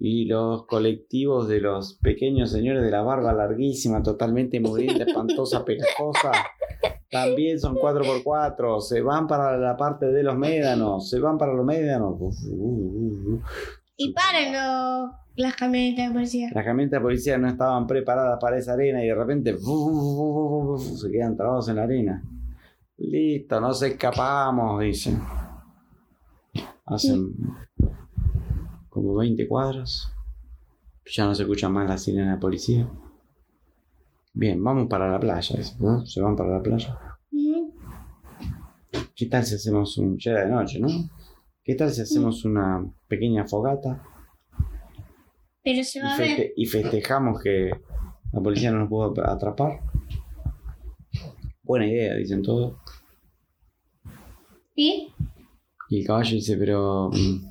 Y, 0.00 0.24
los 0.26 0.66
colectivos 0.66 1.48
de 1.48 1.60
los 1.60 1.94
pequeños 1.94 2.50
señores 2.52 2.82
de 2.82 2.90
la 2.90 3.02
barba 3.02 3.32
larguísima, 3.32 4.02
totalmente 4.02 4.60
mugrienta, 4.60 5.04
espantosa, 5.04 5.64
pegajosa, 5.64 6.32
también 7.10 7.58
son 7.58 7.74
4x4, 7.76 8.80
se 8.80 9.00
van 9.02 9.26
para 9.26 9.56
la 9.58 9.76
parte 9.76 10.06
de 10.06 10.22
los 10.22 10.36
médanos, 10.38 11.10
se 11.10 11.18
van 11.18 11.36
para 11.36 11.52
los 11.52 11.66
médanos. 11.66 12.16
Y 13.96 14.12
paran 14.12 14.52
los- 14.52 15.10
las 15.38 15.54
camionetas 15.54 16.08
de 16.08 16.12
policía. 16.12 16.50
Las 16.52 16.64
camionetas 16.64 16.98
de 16.98 17.02
policía 17.02 17.38
no 17.38 17.48
estaban 17.48 17.86
preparadas 17.86 18.38
para 18.40 18.58
esa 18.58 18.72
arena 18.72 19.04
y 19.04 19.06
de 19.06 19.14
repente 19.14 19.56
se 19.56 21.10
quedan 21.10 21.36
trabados 21.36 21.68
en 21.68 21.76
la 21.76 21.84
arena. 21.84 22.24
Listo, 22.96 23.60
nos 23.60 23.80
escapamos, 23.82 24.80
dicen. 24.80 25.20
Hacen 26.86 27.34
como 28.88 29.14
20 29.14 29.46
cuadras. 29.46 30.12
Ya 31.06 31.24
no 31.24 31.34
se 31.36 31.44
escucha 31.44 31.68
más 31.68 31.88
la 31.88 31.98
sirena 31.98 32.32
de 32.32 32.38
policía. 32.38 32.90
Bien, 34.34 34.62
vamos 34.62 34.88
para 34.88 35.08
la 35.08 35.20
playa. 35.20 35.62
Se 36.04 36.20
van 36.20 36.34
para 36.34 36.50
la 36.50 36.62
playa. 36.62 36.98
¿Qué 39.14 39.26
tal 39.26 39.44
si 39.44 39.54
hacemos 39.54 39.96
un... 39.98 40.18
Ya 40.18 40.32
de 40.40 40.48
noche, 40.48 40.80
¿no? 40.80 40.88
¿Qué 41.62 41.76
tal 41.76 41.90
si 41.90 42.00
hacemos 42.02 42.44
una 42.44 42.84
pequeña 43.06 43.46
fogata 43.46 44.02
Pero 45.70 45.84
se 45.84 45.98
y, 45.98 46.02
va 46.02 46.14
a 46.14 46.18
ver. 46.18 46.28
feste- 46.30 46.52
y 46.56 46.66
festejamos 46.66 47.42
que 47.42 47.70
la 48.32 48.40
policía 48.40 48.70
no 48.70 48.78
nos 48.80 48.88
pudo 48.88 49.12
atrapar? 49.26 49.80
Buena 51.62 51.86
idea, 51.86 52.14
dicen 52.14 52.42
todos. 52.42 52.76
¿Y? 54.74 55.12
Y 55.90 56.00
el 56.00 56.06
caballo 56.06 56.30
dice, 56.30 56.56
pero... 56.56 57.10
mm, 57.12 57.50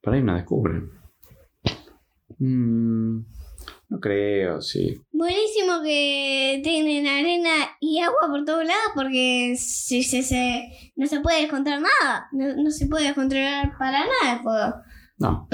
Por 0.00 0.14
ahí 0.14 0.22
nos 0.22 0.36
descubren. 0.36 0.90
Mm, 2.38 3.18
no 3.90 4.00
creo, 4.00 4.60
sí. 4.60 5.00
Buenísimo 5.12 5.80
que 5.84 6.60
tienen 6.64 7.06
arena 7.06 7.50
y 7.80 8.00
agua 8.00 8.18
por 8.28 8.44
todos 8.44 8.64
lados 8.64 8.90
porque 8.96 9.54
si 9.56 10.02
se, 10.02 10.22
se- 10.24 10.92
no 10.96 11.06
se 11.06 11.20
puede 11.20 11.46
controlar 11.48 11.82
nada. 11.82 12.26
No, 12.32 12.56
no 12.64 12.70
se 12.72 12.86
puede 12.88 13.14
controlar 13.14 13.76
para 13.78 14.00
nada 14.00 14.36
el 14.36 14.40
fuego. 14.40 14.74
No. 15.18 15.48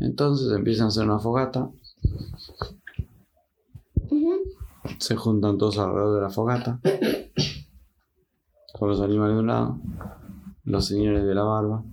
Entonces 0.00 0.52
empiezan 0.52 0.86
a 0.86 0.88
hacer 0.88 1.04
una 1.04 1.18
fogata. 1.18 1.70
Se 4.98 5.16
juntan 5.16 5.58
todos 5.58 5.78
alrededor 5.78 6.16
de 6.16 6.22
la 6.22 6.30
fogata. 6.30 6.80
Con 8.72 8.88
los 8.88 9.00
animales 9.00 9.34
de 9.34 9.40
un 9.40 9.46
lado. 9.46 9.78
Los 10.64 10.86
señores 10.86 11.24
de 11.24 11.34
la 11.34 11.42
barba. 11.42 11.84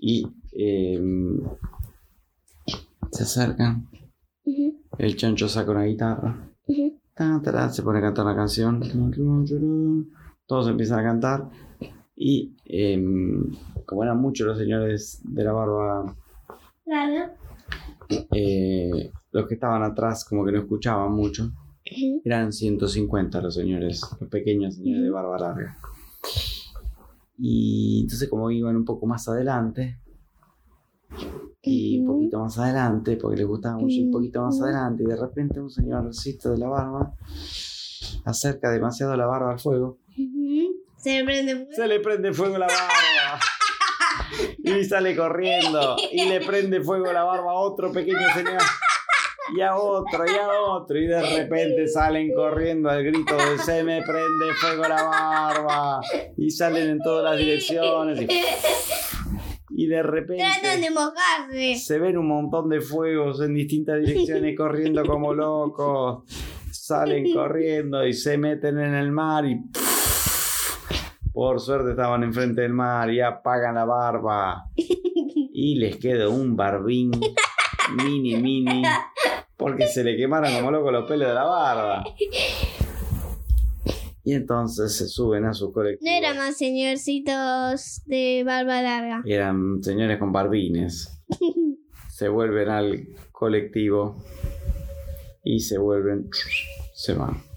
Y 0.00 0.26
em, 0.52 1.40
se 3.10 3.22
acercan. 3.22 3.88
El 4.98 5.16
chancho 5.16 5.48
saca 5.48 5.70
una 5.70 5.84
guitarra. 5.84 6.50
Ujú. 6.66 6.98
Ta, 7.14 7.40
ta, 7.42 7.52
ta, 7.52 7.70
se 7.70 7.82
pone 7.82 7.98
a 7.98 8.02
cantar 8.02 8.26
una 8.26 8.36
canción. 8.36 8.82
Todos 10.46 10.68
empiezan 10.68 11.00
a 11.00 11.02
cantar. 11.02 11.48
Y 12.20 12.56
em, 12.64 13.44
como 13.86 14.02
eran 14.02 14.20
muchos 14.20 14.46
los 14.46 14.58
señores 14.58 15.20
de 15.24 15.44
la 15.44 15.52
barba, 15.52 16.16
Claro. 16.84 17.32
eh, 18.32 19.12
los 19.30 19.46
que 19.46 19.54
estaban 19.54 19.82
atrás 19.84 20.24
como 20.24 20.44
que 20.44 20.50
no 20.52 20.58
escuchaban 20.58 21.12
mucho. 21.12 21.52
Eran 22.24 22.52
150 22.52 23.40
los 23.40 23.54
señores, 23.54 24.02
los 24.20 24.28
pequeños 24.28 24.74
señores 24.74 25.04
de 25.04 25.10
barba 25.10 25.38
larga. 25.38 25.78
Y 27.38 28.00
entonces 28.02 28.28
como 28.28 28.50
iban 28.50 28.76
un 28.76 28.84
poco 28.84 29.06
más 29.06 29.28
adelante, 29.28 29.98
y 31.62 32.00
un 32.00 32.06
poquito 32.06 32.40
más 32.40 32.58
adelante, 32.58 33.16
porque 33.16 33.36
les 33.38 33.46
gustaba 33.46 33.78
mucho 33.78 34.00
un 34.02 34.10
poquito 34.10 34.42
más 34.42 34.60
adelante, 34.60 35.04
y 35.04 35.06
de 35.06 35.16
repente 35.16 35.60
un 35.60 35.70
señorcito 35.70 36.50
de 36.50 36.58
la 36.58 36.68
barba 36.68 37.14
acerca 38.24 38.70
demasiado 38.70 39.16
la 39.16 39.26
barba 39.26 39.52
al 39.52 39.60
fuego. 39.60 39.98
Se 40.98 41.18
le 41.18 41.24
prende 41.24 41.54
fuego. 41.54 41.72
Se 41.72 41.86
le 41.88 42.00
prende 42.00 42.32
fuego 42.32 42.58
la 42.58 42.66
barba. 42.66 43.40
Y 44.58 44.84
sale 44.84 45.16
corriendo. 45.16 45.96
Y 46.12 46.28
le 46.28 46.40
prende 46.40 46.80
fuego 46.80 47.12
la 47.12 47.24
barba 47.24 47.52
a 47.52 47.54
otro 47.54 47.92
pequeño 47.92 48.18
señor. 48.34 48.60
Y 49.56 49.62
a 49.62 49.76
otro, 49.76 50.26
y 50.26 50.36
a 50.36 50.48
otro. 50.60 50.98
Y 50.98 51.06
de 51.06 51.22
repente 51.22 51.88
salen 51.88 52.34
corriendo 52.34 52.90
al 52.90 53.02
grito 53.02 53.36
de 53.36 53.58
se 53.58 53.82
me 53.84 54.02
prende 54.02 54.54
fuego 54.60 54.82
la 54.88 55.02
barba. 55.02 56.00
Y 56.36 56.50
salen 56.50 56.90
en 56.90 56.98
todas 56.98 57.24
las 57.24 57.38
direcciones. 57.38 58.20
Y, 58.20 59.84
y 59.84 59.86
de 59.86 60.02
Tratan 60.02 60.12
repente 60.12 60.80
de 60.80 60.90
mojarse. 60.90 61.76
se 61.76 61.98
ven 61.98 62.18
un 62.18 62.26
montón 62.26 62.68
de 62.68 62.80
fuegos 62.80 63.40
en 63.40 63.54
distintas 63.54 64.00
direcciones 64.00 64.56
corriendo 64.56 65.04
como 65.04 65.32
locos. 65.32 66.24
Salen 66.70 67.32
corriendo 67.32 68.06
y 68.06 68.12
se 68.12 68.36
meten 68.38 68.78
en 68.78 68.94
el 68.94 69.12
mar 69.12 69.44
y 69.46 69.60
por 71.38 71.60
suerte 71.60 71.90
estaban 71.90 72.24
enfrente 72.24 72.62
del 72.62 72.72
mar 72.72 73.08
y 73.12 73.20
apagan 73.20 73.76
la 73.76 73.84
barba. 73.84 74.64
Y 75.60 75.76
les 75.76 75.96
quedó 75.96 76.30
un 76.32 76.56
barbín 76.56 77.12
mini 77.96 78.36
mini. 78.36 78.82
Porque 79.56 79.86
se 79.86 80.02
le 80.02 80.16
quemaron 80.16 80.52
como 80.54 80.70
locos 80.72 80.92
los 80.92 81.08
pelos 81.08 81.28
de 81.28 81.34
la 81.34 81.44
barba. 81.44 82.04
Y 84.24 84.34
entonces 84.34 84.96
se 84.96 85.06
suben 85.06 85.44
a 85.44 85.54
su 85.54 85.72
colectivo. 85.72 86.08
No 86.08 86.16
eran 86.16 86.38
más 86.38 86.56
señorcitos 86.56 88.02
de 88.06 88.42
barba 88.44 88.82
larga. 88.82 89.22
Eran 89.24 89.82
señores 89.82 90.18
con 90.18 90.32
barbines. 90.32 91.22
Se 92.08 92.28
vuelven 92.28 92.68
al 92.68 93.08
colectivo. 93.32 94.24
Y 95.44 95.60
se 95.60 95.78
vuelven. 95.78 96.30
Se 96.94 97.14
van. 97.14 97.47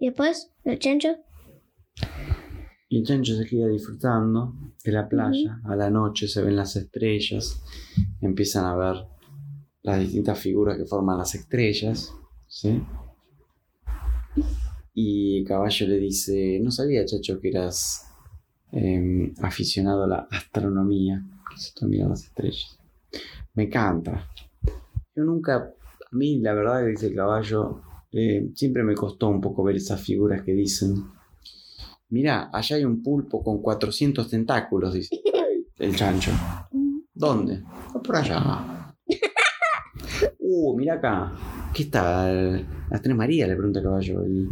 Y 0.00 0.06
después, 0.06 0.50
el 0.64 0.78
chancho. 0.78 1.18
Y 2.88 2.98
el 3.00 3.04
chancho 3.04 3.36
se 3.36 3.44
queda 3.44 3.68
disfrutando 3.68 4.54
de 4.82 4.92
la 4.92 5.06
playa. 5.06 5.60
A 5.64 5.76
la 5.76 5.90
noche 5.90 6.26
se 6.26 6.42
ven 6.42 6.56
las 6.56 6.74
estrellas. 6.74 7.62
Empiezan 8.22 8.64
a 8.64 8.74
ver 8.74 9.04
las 9.82 10.00
distintas 10.00 10.38
figuras 10.38 10.78
que 10.78 10.86
forman 10.86 11.18
las 11.18 11.34
estrellas. 11.34 12.14
¿Sí? 12.46 12.82
Y 14.94 15.40
el 15.40 15.46
caballo 15.46 15.86
le 15.86 15.98
dice: 15.98 16.58
No 16.62 16.70
sabía, 16.70 17.04
chacho, 17.04 17.38
que 17.38 17.50
eras 17.50 18.10
em, 18.72 19.34
aficionado 19.42 20.04
a 20.04 20.08
la 20.08 20.28
astronomía. 20.30 21.22
Esto 21.54 21.86
mira 21.86 22.08
las 22.08 22.24
estrellas. 22.24 22.78
Me 23.52 23.64
encanta. 23.64 24.30
Yo 25.14 25.24
nunca. 25.24 25.56
A 25.56 26.16
mí, 26.16 26.38
la 26.38 26.54
verdad, 26.54 26.80
que 26.80 26.92
dice 26.92 27.08
el 27.08 27.14
caballo. 27.14 27.82
Eh, 28.12 28.50
siempre 28.54 28.82
me 28.82 28.94
costó 28.94 29.28
un 29.28 29.40
poco 29.40 29.62
ver 29.64 29.76
esas 29.76 30.00
figuras 30.00 30.42
que 30.42 30.52
dicen. 30.52 30.94
Mira, 32.10 32.50
allá 32.52 32.76
hay 32.76 32.84
un 32.84 33.02
pulpo 33.02 33.42
con 33.42 33.62
400 33.62 34.28
tentáculos, 34.28 34.94
dice 34.94 35.20
el 35.78 35.94
chancho. 35.94 36.32
¿Dónde? 37.14 37.62
"Ah, 37.64 38.00
Por 38.02 38.16
allá. 38.16 38.94
Uh, 40.42 40.76
mira 40.76 40.94
acá. 40.94 41.32
¿Qué 41.72 41.84
está? 41.84 42.28
Las 42.32 43.00
tres 43.02 43.14
Marías, 43.14 43.48
le 43.48 43.54
pregunta 43.54 43.78
el 43.78 43.84
caballo. 43.84 44.22
El, 44.24 44.48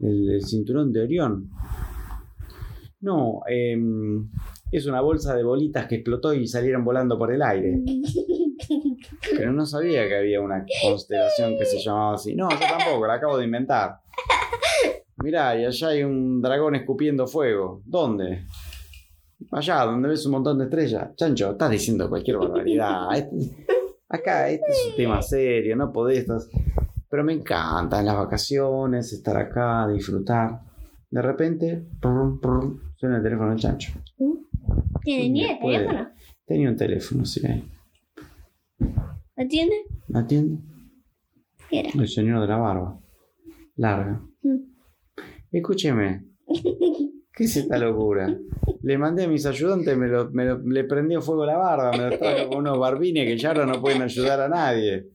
el- 0.00 0.30
el 0.30 0.42
cinturón 0.44 0.90
de 0.92 1.02
Orión. 1.02 1.50
No, 3.00 3.42
em, 3.46 4.30
es 4.72 4.86
una 4.86 5.02
bolsa 5.02 5.34
de 5.36 5.42
bolitas 5.44 5.86
que 5.86 5.96
explotó 5.96 6.32
y 6.32 6.46
salieron 6.48 6.84
volando 6.84 7.18
por 7.18 7.32
el 7.32 7.42
aire. 7.42 7.82
Pero 9.36 9.52
no 9.52 9.66
sabía 9.66 10.06
que 10.08 10.16
había 10.16 10.40
una 10.40 10.64
constelación 10.82 11.56
que 11.58 11.64
se 11.64 11.78
llamaba 11.78 12.14
así. 12.14 12.34
No, 12.34 12.48
yo 12.50 12.58
tampoco, 12.58 13.06
la 13.06 13.14
acabo 13.14 13.36
de 13.38 13.44
inventar. 13.44 14.00
Mirá, 15.18 15.58
y 15.58 15.64
allá 15.64 15.88
hay 15.88 16.02
un 16.02 16.40
dragón 16.42 16.74
escupiendo 16.76 17.26
fuego. 17.26 17.82
¿Dónde? 17.84 18.44
Allá, 19.52 19.84
donde 19.84 20.08
ves 20.08 20.24
un 20.26 20.32
montón 20.32 20.58
de 20.58 20.64
estrellas. 20.64 21.14
Chancho, 21.16 21.52
estás 21.52 21.70
diciendo 21.70 22.08
cualquier 22.08 22.38
barbaridad. 22.38 23.08
Este- 23.16 23.66
acá, 24.08 24.48
este 24.48 24.70
es 24.70 24.86
un 24.90 24.96
tema 24.96 25.22
serio, 25.22 25.76
no 25.76 25.92
podés. 25.92 26.18
estás- 26.20 26.48
Pero 27.08 27.24
me 27.24 27.32
encantan 27.32 28.04
las 28.04 28.16
vacaciones, 28.16 29.12
estar 29.12 29.36
acá, 29.36 29.86
disfrutar. 29.88 30.60
De 31.10 31.22
repente, 31.22 31.84
prum, 32.00 32.40
prum, 32.40 32.78
suena 32.96 33.16
el 33.18 33.22
teléfono 33.22 33.50
del 33.50 33.58
chancho. 33.58 33.92
¿Tiene 35.02 35.28
ni 35.30 35.42
el 35.44 35.48
Después- 35.50 35.78
teléfono? 35.78 36.08
Tenía 36.46 36.68
un 36.68 36.76
teléfono, 36.76 37.24
sí. 37.24 37.40
Ahí. 39.36 39.44
¿Lo 39.44 39.44
atiende? 39.44 39.76
¿Me 40.08 40.18
atiende? 40.20 40.58
¿Qué 41.68 41.80
era? 41.80 41.90
El 41.94 42.08
señor 42.08 42.40
de 42.40 42.46
la 42.48 42.56
barba. 42.56 42.98
Larga. 43.76 44.20
Mm. 44.42 44.56
Escúcheme. 45.52 46.24
¿Qué 47.32 47.44
es 47.44 47.56
esta 47.56 47.76
locura? 47.76 48.34
Le 48.82 48.96
mandé 48.98 49.24
a 49.24 49.28
mis 49.28 49.44
ayudantes, 49.44 49.94
me, 49.96 50.06
lo- 50.08 50.30
me 50.30 50.44
lo- 50.46 50.58
le 50.64 50.84
prendió 50.84 51.20
fuego 51.20 51.44
la 51.44 51.56
barba, 51.58 51.90
me 51.92 52.08
lo 52.10 52.18
trajo 52.18 52.48
con 52.48 52.58
unos 52.60 52.78
barbines 52.78 53.26
que 53.26 53.36
ya 53.36 53.48
ahora 53.50 53.66
no 53.66 53.80
pueden 53.80 54.00
ayudar 54.00 54.40
a 54.40 54.48
nadie. 54.48 55.08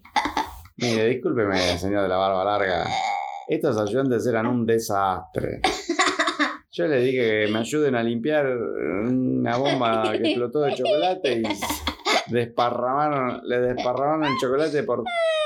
Mire, 0.78 1.08
discúlpeme, 1.08 1.58
señor 1.80 2.04
de 2.04 2.10
la 2.10 2.18
barba 2.18 2.44
larga. 2.46 2.86
Estos 3.48 3.76
ayudantes 3.78 4.26
eran 4.28 4.46
un 4.46 4.66
desastre. 4.68 5.62
Yo 6.72 6.88
le 6.88 7.02
dije 7.02 7.46
que 7.48 7.52
me 7.52 7.60
ayuden 7.60 7.96
a 7.96 8.04
limpiar 8.04 8.46
una 8.56 9.58
bomba 9.58 10.12
que 10.14 10.28
explotó 10.30 10.62
de 10.62 10.74
chocolate 10.76 11.40
y 11.42 11.44
desparramaron, 12.32 13.42
le 13.46 13.60
desparramaron 13.60 14.26
el 14.26 14.38
chocolate 14.40 14.84
por, 14.84 15.04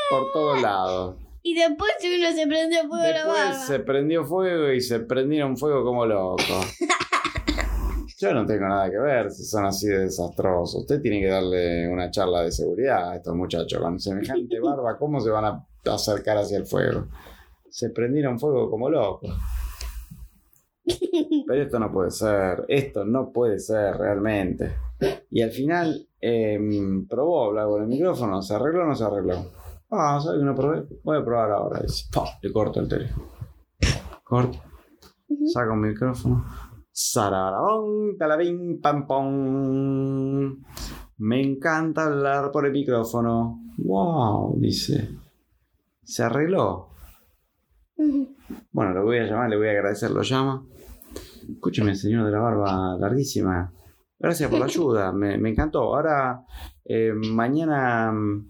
por 0.10 0.32
todos 0.32 0.62
lados. 0.62 1.16
Y 1.44 1.54
después 1.54 1.92
uno 2.04 2.32
se 2.32 2.48
prendió 2.48 2.88
fuego 2.88 3.04
la 3.04 3.26
barba. 3.26 3.50
Después 3.50 3.68
se 3.68 3.80
prendió 3.80 4.26
fuego 4.26 4.72
y 4.72 4.82
se 4.82 5.00
prendieron 5.02 5.58
fuego 5.58 5.84
como 5.84 6.06
locos. 6.06 6.78
Yo 8.18 8.34
no 8.34 8.46
tengo 8.46 8.68
nada 8.68 8.90
que 8.90 8.98
ver 8.98 9.30
si 9.30 9.44
son 9.44 9.66
así 9.66 9.88
de 9.88 10.00
desastrosos. 10.00 10.82
Usted 10.82 11.02
tiene 11.02 11.20
que 11.20 11.28
darle 11.28 11.88
una 11.88 12.10
charla 12.10 12.42
de 12.42 12.52
seguridad 12.52 13.12
a 13.12 13.16
estos 13.18 13.36
muchachos 13.36 13.80
con 13.80 14.00
semejante 14.00 14.60
barba. 14.60 14.98
¿Cómo 14.98 15.20
se 15.20 15.30
van 15.30 15.46
a 15.46 15.68
acercar 15.94 16.38
hacia 16.38 16.58
el 16.58 16.66
fuego? 16.66 17.08
Se 17.70 17.90
prendieron 17.90 18.40
fuego 18.40 18.70
como 18.72 18.90
locos. 18.90 19.36
Pero 21.48 21.64
esto 21.64 21.80
no 21.80 21.92
puede 21.92 22.12
ser, 22.12 22.66
esto 22.68 23.06
no 23.06 23.32
puede 23.32 23.60
ser 23.60 23.98
realmente. 23.98 24.76
Y 25.32 25.42
al 25.42 25.52
final 25.52 26.08
em, 26.20 27.08
probó 27.08 27.46
hablar 27.46 27.68
con 27.68 27.82
el 27.84 27.88
micrófono, 27.88 28.42
¿se 28.42 28.56
arregló 28.56 28.84
o 28.84 28.88
no 28.88 28.96
se 28.96 29.04
arregló? 29.04 29.52
Ah, 29.90 30.20
¿sabes 30.22 30.40
que 30.40 30.46
no 30.46 30.56
probé? 30.56 30.84
Voy 31.04 31.18
a 31.18 31.24
probar 31.24 31.52
ahora. 31.52 31.82
Dice, 31.82 32.10
le 32.42 32.52
corto 32.52 32.80
el 32.80 32.88
teléfono. 32.88 33.28
Corto, 34.24 34.58
saca 35.46 35.72
un 35.72 35.82
micrófono. 35.82 36.46
Sararabón, 36.92 38.18
talabín, 38.18 38.80
pam. 38.82 39.06
Me 41.18 41.42
encanta 41.42 42.06
hablar 42.06 42.52
por 42.52 42.66
el 42.66 42.72
micrófono. 42.72 43.62
¡Wow! 43.78 44.60
Dice. 44.60 45.10
Se 46.04 46.24
arregló. 46.24 46.90
Bueno, 48.72 48.94
lo 48.94 49.04
voy 49.04 49.18
a 49.18 49.26
llamar, 49.26 49.50
le 49.50 49.58
voy 49.58 49.68
a 49.68 49.72
agradecer, 49.72 50.12
lo 50.12 50.22
llama. 50.22 50.66
Escúcheme, 51.50 51.96
señor 51.96 52.26
de 52.26 52.32
la 52.32 52.40
barba 52.40 52.98
larguísima. 52.98 53.72
Gracias 54.18 54.50
por 54.50 54.60
la 54.60 54.66
ayuda, 54.66 55.12
me, 55.12 55.38
me 55.38 55.50
encantó. 55.50 55.80
Ahora, 55.96 56.42
eh, 56.84 57.14
mañana 57.14 58.12
mm, 58.12 58.50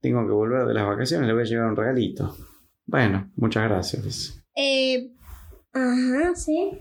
tengo 0.00 0.26
que 0.26 0.32
volver 0.32 0.66
de 0.66 0.74
las 0.74 0.86
vacaciones, 0.86 1.26
le 1.26 1.34
voy 1.34 1.42
a 1.42 1.46
llevar 1.46 1.68
un 1.68 1.76
regalito. 1.76 2.34
Bueno, 2.86 3.30
muchas 3.36 3.64
gracias. 3.64 4.42
Eh, 4.54 5.12
ajá, 5.72 6.34
sí. 6.34 6.78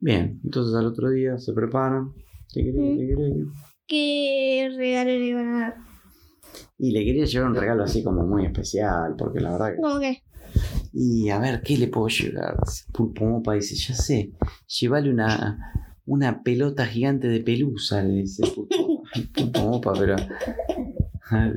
Bien, 0.00 0.40
entonces 0.44 0.74
al 0.74 0.86
otro 0.86 1.10
día 1.10 1.38
se 1.38 1.52
preparan. 1.52 2.12
¿Qué 2.52 2.64
querés, 2.64 2.98
qué? 2.98 3.44
¿Qué 3.86 4.74
regalo 4.76 5.10
le 5.10 5.26
iban 5.26 5.48
a 5.54 5.60
dar? 5.60 5.76
Y 6.78 6.92
le 6.92 7.04
quería 7.04 7.24
llevar 7.24 7.50
un 7.50 7.56
regalo 7.56 7.82
así 7.82 8.04
como 8.04 8.24
muy 8.24 8.46
especial, 8.46 9.14
porque 9.18 9.40
la 9.40 9.52
verdad 9.52 9.74
que... 9.74 9.80
¿Cómo 9.80 9.98
que? 9.98 10.22
Y 11.00 11.30
a 11.30 11.38
ver, 11.38 11.62
¿qué 11.62 11.76
le 11.76 11.86
puedo 11.86 12.08
llevar? 12.08 12.56
Pulpo 12.92 13.24
Mopa 13.24 13.54
dice, 13.54 13.76
ya 13.76 13.94
sé, 13.94 14.32
llévale 14.66 15.08
una, 15.10 15.72
una 16.06 16.42
pelota 16.42 16.86
gigante 16.86 17.28
de 17.28 17.38
pelusa, 17.38 18.02
le 18.02 18.22
dice 18.22 18.42
Pulpo, 18.52 19.04
Pulpo 19.32 19.60
Mopa, 19.60 19.92
pero... 19.96 20.16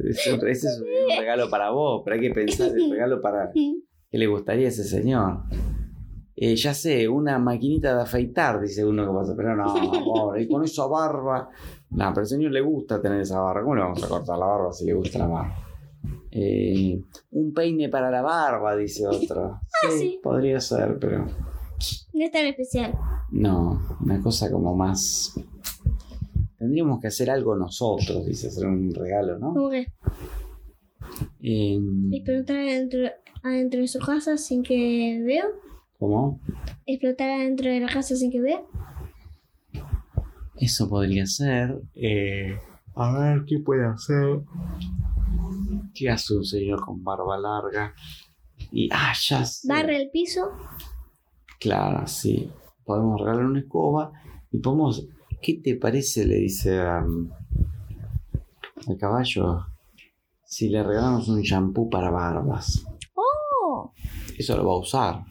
Ese 0.03 0.35
ese 0.35 0.67
es 0.67 0.83
un 0.83 1.17
regalo 1.17 1.49
para 1.49 1.71
vos, 1.71 2.01
pero 2.03 2.17
hay 2.17 2.21
que 2.21 2.31
pensar 2.31 2.71
el 2.75 2.91
regalo 2.91 3.21
para 3.21 3.51
qué 3.53 4.17
le 4.17 4.27
gustaría 4.27 4.65
a 4.65 4.67
ese 4.67 4.83
señor. 4.83 5.43
Eh, 6.35 6.57
ya 6.57 6.73
sé, 6.73 7.07
una 7.07 7.39
maquinita 7.39 7.95
de 7.95 8.01
afeitar, 8.01 8.59
dice 8.59 8.85
uno 8.85 9.07
que 9.07 9.13
pasa, 9.17 9.33
pero 9.33 9.55
no, 9.55 9.73
pobre, 10.03 10.43
y 10.43 10.49
con 10.49 10.65
esa 10.65 10.85
barba. 10.87 11.49
No, 11.89 12.09
pero 12.09 12.19
al 12.19 12.27
señor 12.27 12.51
le 12.51 12.59
gusta 12.59 13.01
tener 13.01 13.21
esa 13.21 13.39
barba. 13.39 13.61
¿Cómo 13.61 13.75
le 13.75 13.81
vamos 13.81 14.03
a 14.03 14.09
cortar 14.09 14.37
la 14.37 14.45
barba 14.45 14.73
si 14.73 14.85
le 14.85 14.93
gusta 14.93 15.19
la 15.19 15.27
barba? 15.27 15.70
Eh, 16.32 17.01
un 17.32 17.53
peine 17.53 17.89
para 17.89 18.09
la 18.09 18.21
barba, 18.21 18.75
dice 18.75 19.05
otro. 19.07 19.59
Sí, 19.89 19.97
sí. 19.97 20.19
podría 20.21 20.59
ser, 20.59 20.97
pero 20.99 21.25
No 22.13 22.23
es 22.25 22.32
tan 22.32 22.45
especial. 22.45 22.93
no, 23.32 23.82
una 23.99 24.21
cosa 24.21 24.51
como 24.51 24.75
más. 24.75 25.34
Tendríamos 26.59 26.99
que 27.01 27.07
hacer 27.07 27.32
algo 27.32 27.55
nosotros, 27.55 28.25
dice, 28.27 28.47
hacer 28.49 28.67
un 28.67 28.93
regalo, 28.93 29.39
¿no? 29.39 29.53
¿Cómo 29.53 29.69
que? 29.71 29.88
Eh, 31.41 31.79
Explotar 32.11 32.57
adentro, 32.57 32.99
adentro 33.43 33.82
de 33.82 33.88
su 33.88 33.97
casa 33.99 34.38
sin 34.38 34.61
que 34.61 35.19
vea. 35.25 35.45
¿Cómo? 35.97 36.39
Explotar 36.86 37.32
adentro 37.32 37.69
de 37.71 37.79
la 37.79 37.88
casa 37.91 38.15
sin 38.15 38.32
que 38.32 38.39
vea. 38.41 38.61
Eso 40.57 40.88
podría 40.88 41.25
ser. 41.25 41.82
eh, 41.95 42.55
a 42.93 43.17
ver, 43.19 43.45
¿qué 43.47 43.57
puede 43.59 43.86
hacer? 43.86 44.41
¿Qué 45.93 46.09
hace 46.09 46.35
un 46.35 46.45
señor 46.45 46.83
con 46.85 47.03
barba 47.03 47.37
larga? 47.37 47.93
Y, 48.71 48.89
ah, 48.91 49.13
ya 49.19 49.43
sé. 49.45 49.67
Barre 49.67 49.97
el 49.97 50.09
piso. 50.09 50.51
Claro, 51.59 52.07
sí. 52.07 52.49
Podemos 52.83 53.19
regalar 53.19 53.45
una 53.45 53.59
escoba 53.59 54.11
y 54.51 54.59
podemos. 54.59 55.07
¿Qué 55.41 55.55
te 55.63 55.75
parece? 55.75 56.25
Le 56.25 56.35
dice 56.35 56.79
a, 56.79 56.99
al 58.87 58.97
caballo. 58.97 59.65
Si 60.45 60.69
le 60.69 60.83
regalamos 60.83 61.27
un 61.29 61.41
shampoo 61.41 61.89
para 61.89 62.09
barbas. 62.11 62.85
¡Oh! 63.15 63.93
Eso 64.37 64.57
lo 64.57 64.65
va 64.67 64.73
a 64.73 64.79
usar. 64.79 65.25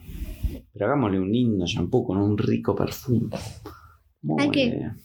Pero 0.73 0.85
hagámosle 0.85 1.19
un 1.19 1.31
lindo 1.31 1.65
shampoo 1.65 2.05
con 2.05 2.17
un 2.17 2.37
rico 2.37 2.75
perfume. 2.75 3.29
Muy 4.21 4.41
¿A 4.41 4.45
buena 4.47 4.61
idea. 4.61 4.95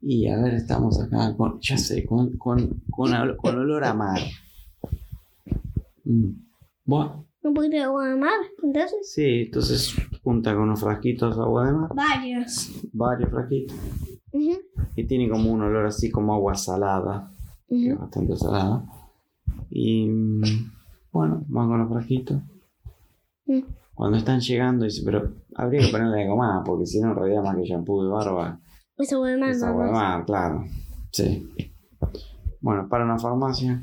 Y 0.00 0.28
a 0.28 0.36
ver, 0.36 0.54
estamos 0.54 1.00
acá 1.00 1.34
con, 1.36 1.58
ya 1.60 1.76
sé, 1.78 2.04
con, 2.04 2.36
con, 2.36 2.82
con, 2.90 3.12
ol- 3.12 3.36
con 3.36 3.58
olor 3.58 3.84
a 3.84 3.94
mar. 3.94 4.20
Mm. 6.04 6.30
Bueno, 6.86 7.26
Un 7.42 7.54
poquito 7.54 7.76
de 7.76 7.82
agua 7.82 8.08
de 8.08 8.16
mar, 8.16 8.40
entonces. 8.62 9.12
sí, 9.12 9.44
entonces 9.46 9.94
junta 10.22 10.52
con 10.54 10.64
unos 10.64 10.80
frasquitos 10.80 11.34
de 11.36 11.42
agua 11.42 11.66
de 11.66 11.72
mar, 11.72 11.90
Varios. 11.94 12.70
varios 12.92 13.30
frasquitos, 13.30 13.76
Ujú, 14.32 14.58
y 14.96 15.04
tiene 15.06 15.28
como 15.30 15.50
un 15.50 15.62
olor 15.62 15.86
así 15.86 16.10
como 16.10 16.34
agua 16.34 16.54
salada, 16.54 17.30
que 17.68 17.88
es 17.88 17.92
ujú. 17.94 18.00
bastante 18.02 18.36
salada. 18.36 18.84
Y 19.70 20.06
mm, 20.08 20.42
bueno, 21.12 21.42
van 21.48 21.68
con 21.68 21.78
los 21.80 21.88
frasquitos. 21.90 22.42
Mm. 23.46 23.60
Cuando 23.94 24.18
están 24.18 24.40
llegando, 24.40 24.84
dice, 24.84 25.02
pero 25.04 25.32
habría 25.54 25.80
que 25.86 25.88
ponerle 25.92 26.22
algo 26.24 26.36
más, 26.36 26.62
porque 26.66 26.84
si 26.86 27.00
no, 27.00 27.10
en 27.12 27.16
realidad 27.16 27.42
más 27.42 27.56
que 27.56 27.64
shampoo 27.64 28.02
de 28.04 28.10
barba, 28.10 28.60
Es 28.98 29.12
agua 29.12 29.28
de 29.30 29.36
mar, 29.38 29.50
es 29.50 29.62
agua 29.62 29.84
de 29.86 29.90
vamos. 29.92 30.02
mar, 30.02 30.24
claro. 30.24 30.64
Sí. 31.12 31.48
Bueno, 32.60 32.88
para 32.88 33.04
una 33.04 33.18
farmacia, 33.18 33.82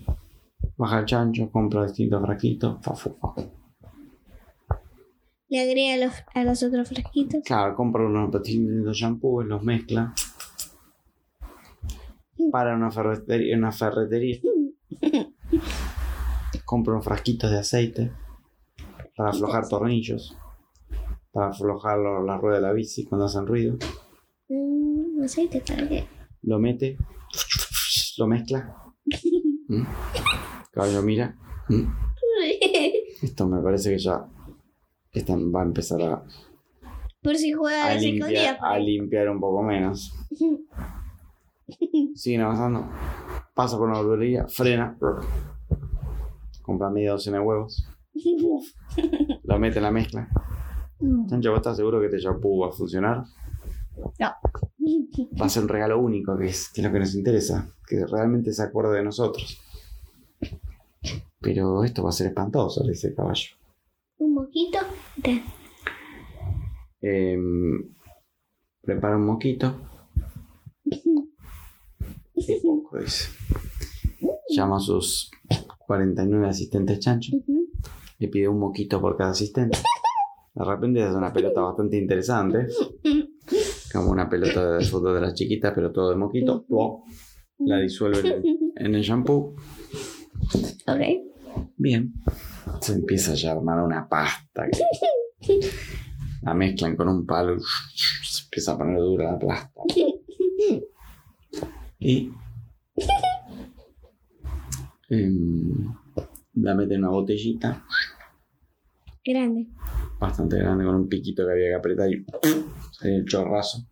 baja 0.77 0.99
el 0.99 1.05
chancho, 1.05 1.49
compra 1.51 1.83
distintos 1.85 2.21
frasquitos. 2.21 2.77
fa, 2.81 2.95
fa, 2.95 3.09
fa. 3.11 3.33
Le 5.49 5.59
agrega 5.61 6.05
los, 6.05 6.13
a 6.33 6.43
los 6.45 6.63
otros 6.63 6.87
frasquitos. 6.89 7.43
Claro, 7.43 7.75
compra 7.75 8.05
unos 8.05 8.31
distintos 8.31 8.97
shampoos, 8.97 9.45
los 9.45 9.61
mezcla. 9.63 10.13
Para 12.51 12.75
una 12.75 12.89
ferretería, 12.91 13.57
una 13.57 13.71
ferretería. 13.71 14.39
Compra 16.65 16.93
unos 16.93 17.05
frasquitos 17.05 17.51
de 17.51 17.59
aceite 17.59 18.11
para 19.17 19.29
aflojar 19.31 19.67
tornillos. 19.67 20.37
Para 21.31 21.47
aflojar 21.49 21.97
lo- 21.99 22.23
la 22.23 22.37
rueda 22.37 22.55
de 22.57 22.61
la 22.61 22.71
bici 22.73 23.03
cuando 23.05 23.25
hacen 23.25 23.45
ruido. 23.45 23.75
Mm, 24.47 24.80
aceite 25.25 25.61
para 25.67 25.87
qué. 25.87 26.05
Lo 26.43 26.59
mete, 26.59 26.97
lo 28.17 28.27
mezcla. 28.27 28.75
¿Mm? 29.67 29.83
Caballo 30.71 31.01
mira. 31.01 31.37
¿Mm? 31.69 31.83
Esto 33.21 33.47
me 33.47 33.61
parece 33.61 33.91
que 33.91 33.99
ya 33.99 34.25
esta 35.13 35.35
va 35.35 35.61
a 35.61 35.65
empezar 35.65 36.01
a, 36.01 36.23
Por 37.21 37.35
si 37.35 37.51
juega 37.51 37.87
a 37.87 37.95
limpiar, 37.95 38.57
a 38.61 38.79
limpiar 38.79 39.29
un 39.29 39.39
poco 39.39 39.61
menos. 39.61 40.13
Siguen 42.15 42.41
avanzando. 42.41 42.89
Pasa 43.53 43.77
por 43.77 43.89
una 43.89 43.99
verdulería, 43.99 44.47
frena. 44.47 44.97
Compra 46.61 46.89
media 46.89 47.11
docena 47.11 47.39
de 47.39 47.43
huevos. 47.43 47.87
Lo 49.43 49.59
mete 49.59 49.79
en 49.79 49.83
la 49.83 49.91
mezcla. 49.91 50.27
Chancho, 51.27 51.49
¿vos 51.49 51.57
estás 51.57 51.77
seguro 51.77 51.99
que 51.99 52.05
este 52.05 52.19
shampoo 52.19 52.59
va 52.59 52.69
a 52.69 52.71
funcionar? 52.71 53.23
No. 54.19 54.31
Va 55.39 55.45
a 55.45 55.49
ser 55.49 55.63
un 55.63 55.69
regalo 55.69 55.99
único, 55.99 56.37
que 56.37 56.47
es, 56.47 56.69
que 56.69 56.81
es 56.81 56.87
lo 56.87 56.93
que 56.93 56.99
nos 56.99 57.13
interesa. 57.15 57.71
Que 57.87 58.05
realmente 58.05 58.51
se 58.53 58.63
acuerde 58.63 58.97
de 58.97 59.03
nosotros. 59.03 59.59
Pero 61.39 61.83
esto 61.83 62.03
va 62.03 62.09
a 62.09 62.13
ser 62.13 62.27
espantoso, 62.27 62.83
le 62.83 62.91
dice 62.91 63.07
el 63.09 63.15
caballo. 63.15 63.47
Un 64.17 64.33
moquito. 64.33 64.79
Te- 65.21 65.43
Em, 67.03 67.95
prepara 68.81 69.17
un 69.17 69.25
moquito. 69.25 69.73
Y 72.35 72.59
poco, 72.61 72.99
dice. 72.99 73.29
Llama 74.49 74.77
a 74.77 74.79
sus 74.79 75.31
49 75.87 76.47
asistentes 76.47 76.99
chancho. 76.99 77.37
Le 78.19 78.27
pide 78.27 78.47
un 78.47 78.59
moquito 78.59 79.01
por 79.01 79.17
cada 79.17 79.31
asistente. 79.31 79.79
De 80.53 80.63
repente 80.63 81.03
es 81.07 81.13
una 81.15 81.33
pelota 81.33 81.61
bastante 81.61 81.97
interesante. 81.97 82.67
Como 83.91 84.11
una 84.11 84.29
pelota 84.29 84.77
de 84.77 84.85
fútbol 84.89 85.15
de 85.15 85.21
las 85.21 85.33
chiquitas, 85.33 85.73
pero 85.73 85.91
todo 85.91 86.09
de 86.11 86.15
moquito. 86.15 86.65
La 87.59 87.77
disuelve 87.79 88.41
en, 88.75 88.95
el 88.95 89.01
shampoo. 89.01 89.55
Ok. 90.87 91.01
Bien. 91.77 92.13
Se 92.79 92.93
empieza 92.93 93.33
ya 93.33 93.49
a 93.51 93.53
armar 93.55 93.81
una 93.83 94.07
pasta. 94.07 94.67
que- 95.41 95.59
La 96.43 96.53
mezclan 96.55 96.95
con 96.95 97.07
un 97.07 97.25
palo. 97.25 97.59
Se 97.59 98.43
empieza 98.45 98.71
a 98.73 98.77
poner 98.77 98.97
dura 98.97 99.31
la 99.33 99.39
pasta. 99.39 99.81
Y. 101.99 102.31
em, 105.09 105.93
la 106.55 106.73
mete 106.73 106.95
en 106.95 107.01
una 107.01 107.09
botellita 107.11 107.85
Grande. 109.23 109.67
bastante 110.19 110.57
grande 110.57 110.83
con 110.85 110.95
un 110.95 111.07
piquito 111.07 111.45
que 111.45 111.51
había 111.51 111.67
que 111.69 111.75
apretar 111.75 112.09
y 112.11 112.25
el 113.03 113.25
chorrazo. 113.25 113.85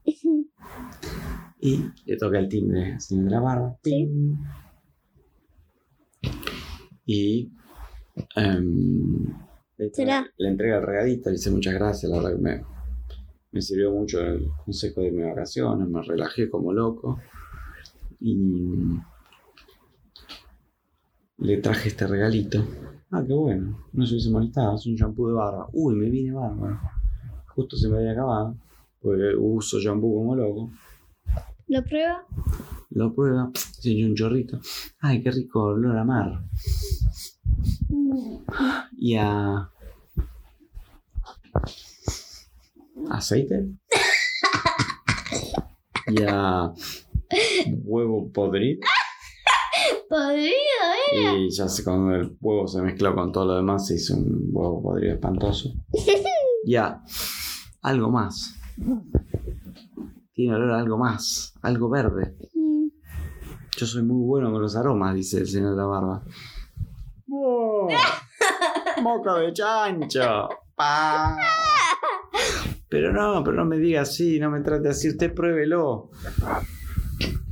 Y 1.62 1.86
le 2.05 2.18
toca 2.18 2.39
el 2.39 2.47
timbre 2.47 2.93
al 2.93 3.01
señor 3.01 3.26
de 3.26 3.32
la 3.32 3.39
barba. 3.41 3.78
Ping. 3.82 4.38
Y 7.05 7.51
em, 8.36 9.26
le, 9.78 9.91
le 10.38 10.47
entrega 10.47 10.78
el 10.78 10.86
regadito, 10.86 11.30
le 11.30 11.36
dice 11.36 11.51
muchas 11.51 11.74
gracias, 11.74 12.12
la 12.12 12.18
verdad 12.18 12.36
que 12.36 12.41
me, 12.41 12.64
Me 13.51 13.62
sirvió 13.62 13.91
mucho 13.91 14.22
el 14.22 14.47
consejo 14.64 15.01
de 15.01 15.12
mis 15.12 15.26
vacaciones, 15.26 15.88
me 15.88 16.01
relajé 16.01 16.49
como 16.49 16.72
loco. 16.72 17.20
Y 18.22 18.38
le 21.39 21.57
traje 21.57 21.89
este 21.89 22.05
regalito. 22.05 22.66
Ah, 23.12 23.24
qué 23.26 23.34
bueno. 23.34 23.86
No 23.93 24.05
se 24.05 24.14
hubiese 24.14 24.30
molestado. 24.30 24.76
Es 24.76 24.86
un 24.86 24.95
shampoo 24.95 25.30
de 25.30 25.34
barba. 25.34 25.68
Uy, 25.74 25.95
me 25.95 26.10
vine 26.10 26.34
bárbaro. 26.34 26.80
Justo 27.55 27.76
se 27.78 27.88
me 27.88 27.97
había 27.97 28.12
acabado. 28.12 28.55
Porque 29.02 29.36
uso 29.38 29.80
shampoo 29.80 30.16
como 30.16 30.36
loco. 30.36 30.72
¿Lo 31.68 31.84
prueba? 31.84 32.26
Lo 32.89 33.14
prueba. 33.14 33.52
Tiene 33.82 34.10
un 34.10 34.16
chorrito. 34.16 34.60
Ay, 35.00 35.22
qué 35.22 35.32
rico 35.32 35.64
olor 35.64 35.97
a 35.97 36.04
mar. 36.04 36.43
Y 38.97 39.16
a. 39.16 39.70
aceite. 43.10 43.68
Y 46.08 46.24
a. 46.28 46.74
huevo 47.84 48.32
podrido. 48.32 48.82
Podrido, 50.10 50.50
¿eh? 51.14 51.38
Y 51.38 51.52
ya 51.52 51.68
sé, 51.70 51.84
cuando 51.84 52.16
el 52.16 52.36
huevo 52.41 52.68
se 52.68 52.82
mezcló 52.82 53.14
con 53.14 53.32
todo 53.32 53.45
lo 53.45 53.56
demás, 53.58 53.86
se 53.86 53.95
hizo 53.95 54.16
un 54.16 54.50
huevo 54.52 54.82
podrido 54.82 55.14
espantoso. 55.14 55.74
Ya, 56.66 57.02
algo 57.82 58.12
más. 58.12 58.59
Tiene 60.34 60.56
olor 60.56 60.72
a 60.72 60.80
algo 60.80 60.98
más, 60.98 61.54
algo 61.62 61.90
verde. 61.90 62.36
Mm. 62.54 62.88
Yo 63.78 63.86
soy 63.86 64.04
muy 64.04 64.26
bueno 64.26 64.52
con 64.52 64.62
los 64.62 64.76
aromas, 64.76 65.14
dice 65.16 65.40
el 65.40 65.48
señor 65.48 65.72
de 65.72 65.78
la 65.78 65.86
barba. 65.86 66.24
¡Oh! 67.32 67.88
¡Moco 69.04 69.36
de 69.36 69.54
chancho! 69.54 70.50
¡Pa! 70.76 71.38
Pero 72.90 73.14
no, 73.14 73.44
pero 73.44 73.58
no 73.58 73.66
me 73.66 73.78
diga 73.78 74.02
así, 74.02 74.40
no 74.40 74.50
me 74.50 74.62
trate 74.62 74.90
así, 74.90 75.10
usted 75.10 75.34
pruébelo. 75.34 76.10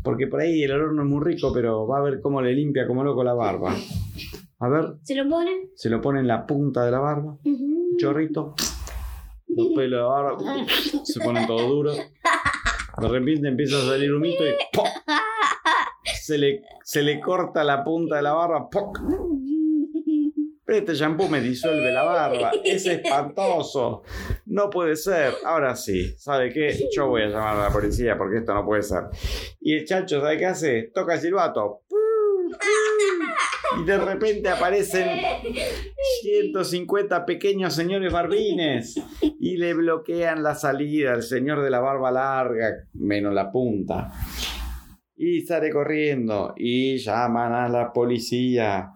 Porque 0.04 0.28
por 0.28 0.40
ahí 0.40 0.64
el 0.64 0.72
olor 0.72 0.94
no 0.94 1.04
es 1.04 1.08
muy 1.10 1.24
rico, 1.24 1.52
pero 1.54 1.86
va 1.88 2.00
a 2.00 2.02
ver 2.02 2.22
cómo 2.22 2.42
le 2.42 2.54
limpia 2.54 2.88
como 2.88 3.04
loco 3.04 3.24
la 3.24 3.34
barba. 3.34 3.76
A 4.60 4.70
ver, 4.70 4.96
¿Se 5.04 5.14
lo 5.14 5.30
ponen? 5.30 5.70
se 5.76 5.90
lo 5.90 6.02
pone 6.02 6.22
en 6.22 6.28
la 6.28 6.48
punta 6.48 6.84
de 6.84 6.92
la 6.92 7.00
barba, 7.00 7.38
chorrito, 8.00 8.56
los 9.58 9.68
pelos 9.76 9.92
de 9.92 9.98
la 9.98 10.04
barba 10.04 10.38
se 11.04 11.20
ponen 11.20 11.48
todo 11.48 11.68
duros. 11.68 11.98
De 11.98 13.08
repente 13.08 13.48
empieza 13.48 13.78
a 13.78 13.82
salir 13.82 14.14
humito 14.14 14.46
y 14.46 14.54
¡pop! 14.74 14.88
Se 16.20 16.38
le, 16.38 16.64
se 16.84 17.04
le 17.04 17.20
corta 17.20 17.64
la 17.64 17.84
punta 17.84 18.16
de 18.18 18.22
la 18.22 18.34
barba. 18.34 18.70
¡poc! 18.70 19.00
Este 20.68 20.96
shampoo 20.96 21.30
me 21.30 21.40
disuelve 21.40 21.94
la 21.94 22.04
barba. 22.04 22.52
Es 22.64 22.86
espantoso. 22.86 24.04
No 24.48 24.70
puede 24.70 24.98
ser. 24.98 25.34
Ahora 25.46 25.76
sí. 25.76 26.14
¿Sabe 26.18 26.52
qué? 26.52 26.90
Yo 26.94 27.08
voy 27.08 27.22
a 27.22 27.28
llamar 27.28 27.56
a 27.56 27.64
la 27.64 27.70
policía 27.70 28.18
porque 28.18 28.40
esto 28.40 28.54
no 28.54 28.66
puede 28.66 28.82
ser. 28.84 29.04
Y 29.62 29.76
el 29.76 29.86
chancho, 29.86 30.20
¿sabe 30.20 30.38
qué 30.38 30.46
hace? 30.46 30.92
Toca 30.94 31.14
el 31.14 31.22
silbato. 31.22 31.84
Y 33.80 33.86
de 33.86 33.98
repente 33.98 34.50
aparecen 34.50 35.20
150 36.22 37.26
pequeños 37.26 37.74
señores 37.74 38.12
barbines 38.12 39.02
y 39.40 39.58
le 39.58 39.74
bloquean 39.74 40.44
la 40.44 40.56
salida 40.56 41.14
al 41.14 41.24
señor 41.24 41.62
de 41.62 41.70
la 41.70 41.80
barba 41.80 42.12
larga, 42.12 42.88
menos 42.94 43.34
la 43.34 43.52
punta. 43.52 44.12
Y 45.16 45.42
sale 45.42 45.72
corriendo 45.72 46.54
y 46.56 46.98
llaman 46.98 47.54
a 47.54 47.70
la 47.70 47.92
policía. 47.92 48.92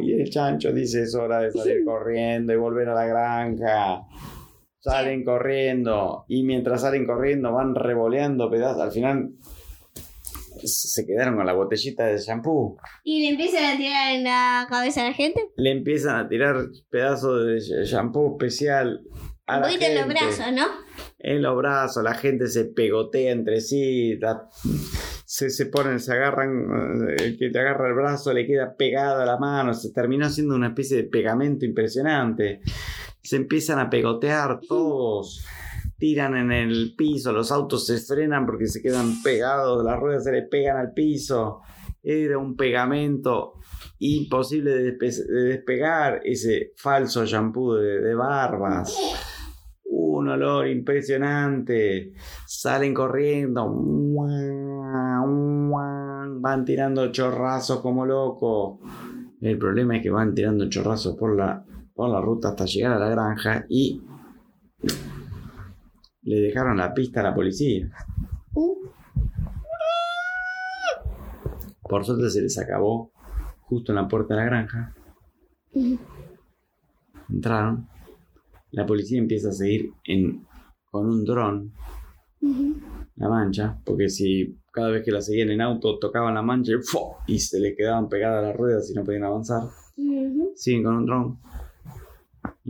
Y 0.00 0.12
el 0.12 0.30
chancho 0.30 0.72
dice 0.72 1.02
es 1.02 1.14
hora 1.14 1.40
de 1.40 1.50
salir 1.50 1.84
corriendo 1.84 2.52
y 2.52 2.56
volver 2.56 2.88
a 2.88 2.94
la 2.94 3.06
granja. 3.06 4.02
Salen 4.80 5.24
corriendo 5.24 6.24
y 6.28 6.44
mientras 6.44 6.82
salen 6.82 7.06
corriendo 7.06 7.52
van 7.52 7.74
revoleando 7.74 8.50
pedazos. 8.50 8.82
Al 8.82 8.92
final 8.92 9.30
se 10.66 11.06
quedaron 11.06 11.36
con 11.36 11.46
la 11.46 11.52
botellita 11.52 12.06
de 12.06 12.18
shampoo. 12.18 12.78
¿Y 13.04 13.22
le 13.22 13.28
empiezan 13.30 13.64
a 13.64 13.76
tirar 13.76 14.14
en 14.14 14.24
la 14.24 14.66
cabeza 14.68 15.02
a 15.02 15.08
la 15.08 15.12
gente? 15.14 15.40
Le 15.56 15.70
empiezan 15.70 16.16
a 16.16 16.28
tirar 16.28 16.56
pedazos 16.90 17.46
de 17.46 17.84
shampoo 17.84 18.36
especial 18.38 19.02
a 19.46 19.56
Un 19.56 19.60
la 19.62 19.66
poquito 19.68 19.84
en 19.86 19.94
los 19.94 20.04
gente. 20.04 20.14
brazos, 20.24 20.52
¿no? 20.52 20.66
en 21.20 21.42
los 21.42 21.56
brazos, 21.56 22.02
la 22.04 22.14
gente 22.14 22.46
se 22.48 22.64
pegotea 22.66 23.32
entre 23.32 23.60
sí, 23.60 24.16
la- 24.20 24.48
se, 25.24 25.50
se 25.50 25.66
ponen, 25.66 26.00
se 26.00 26.12
agarran, 26.12 27.08
eh, 27.10 27.16
el 27.24 27.38
que 27.38 27.50
te 27.50 27.58
agarra 27.58 27.88
el 27.88 27.94
brazo 27.94 28.32
le 28.32 28.46
queda 28.46 28.74
pegada 28.76 29.26
la 29.26 29.36
mano, 29.36 29.74
se 29.74 29.92
terminó 29.92 30.26
haciendo 30.26 30.54
una 30.54 30.68
especie 30.68 30.96
de 30.96 31.04
pegamento 31.04 31.64
impresionante. 31.66 32.60
Se 33.22 33.36
empiezan 33.36 33.78
a 33.78 33.90
pegotear 33.90 34.60
todos, 34.66 35.44
tiran 35.98 36.36
en 36.36 36.52
el 36.52 36.94
piso, 36.96 37.32
los 37.32 37.50
autos 37.52 37.86
se 37.86 37.98
frenan 37.98 38.46
porque 38.46 38.66
se 38.66 38.80
quedan 38.80 39.22
pegados, 39.22 39.84
las 39.84 39.98
ruedas 39.98 40.24
se 40.24 40.32
le 40.32 40.42
pegan 40.42 40.76
al 40.76 40.92
piso. 40.92 41.60
Era 42.02 42.38
un 42.38 42.56
pegamento 42.56 43.54
imposible 43.98 44.70
de, 44.70 44.96
despe- 44.96 45.26
de 45.26 45.42
despegar 45.42 46.20
ese 46.24 46.72
falso 46.76 47.24
shampoo 47.26 47.74
de, 47.74 48.00
de 48.00 48.14
barbas 48.14 48.96
un 49.90 50.28
olor 50.28 50.68
impresionante. 50.68 52.12
Salen 52.46 52.92
corriendo. 52.92 53.72
Van 56.40 56.64
tirando 56.64 57.12
chorrazos 57.12 57.80
como 57.80 58.04
locos. 58.04 58.80
El 59.40 59.58
problema 59.58 59.96
es 59.96 60.02
que 60.02 60.10
van 60.10 60.34
tirando 60.34 60.68
chorrazos 60.68 61.16
por 61.16 61.36
la, 61.36 61.64
por 61.98 62.10
la 62.10 62.20
ruta 62.20 62.50
hasta 62.50 62.64
llegar 62.64 62.92
a 62.92 62.98
la 63.00 63.08
granja 63.08 63.66
y 63.68 64.00
le 66.22 66.40
dejaron 66.42 66.76
la 66.76 66.94
pista 66.94 67.18
a 67.18 67.24
la 67.24 67.34
policía. 67.34 67.90
Por 71.82 72.04
suerte 72.04 72.30
se 72.30 72.40
les 72.40 72.56
acabó 72.56 73.10
justo 73.62 73.90
en 73.90 73.96
la 73.96 74.06
puerta 74.06 74.34
de 74.34 74.40
la 74.40 74.46
granja. 74.46 74.94
Entraron. 77.28 77.88
La 78.70 78.86
policía 78.86 79.18
empieza 79.18 79.48
a 79.48 79.52
seguir 79.52 79.90
en, 80.04 80.46
con 80.92 81.04
un 81.04 81.24
dron 81.24 81.72
la 83.16 83.28
mancha, 83.28 83.76
porque 83.84 84.08
si 84.08 84.56
cada 84.70 84.90
vez 84.90 85.04
que 85.04 85.10
la 85.10 85.20
seguían 85.20 85.50
en 85.50 85.62
auto 85.62 85.98
tocaban 85.98 86.34
la 86.34 86.42
mancha 86.42 86.70
y, 86.70 87.34
y 87.34 87.40
se 87.40 87.58
les 87.58 87.76
quedaban 87.76 88.08
pegadas 88.08 88.44
las 88.44 88.54
ruedas 88.54 88.88
y 88.88 88.94
no 88.94 89.02
podían 89.02 89.24
avanzar, 89.24 89.62
siguen 90.54 90.84
con 90.84 90.96
un 90.98 91.06
dron. 91.06 91.47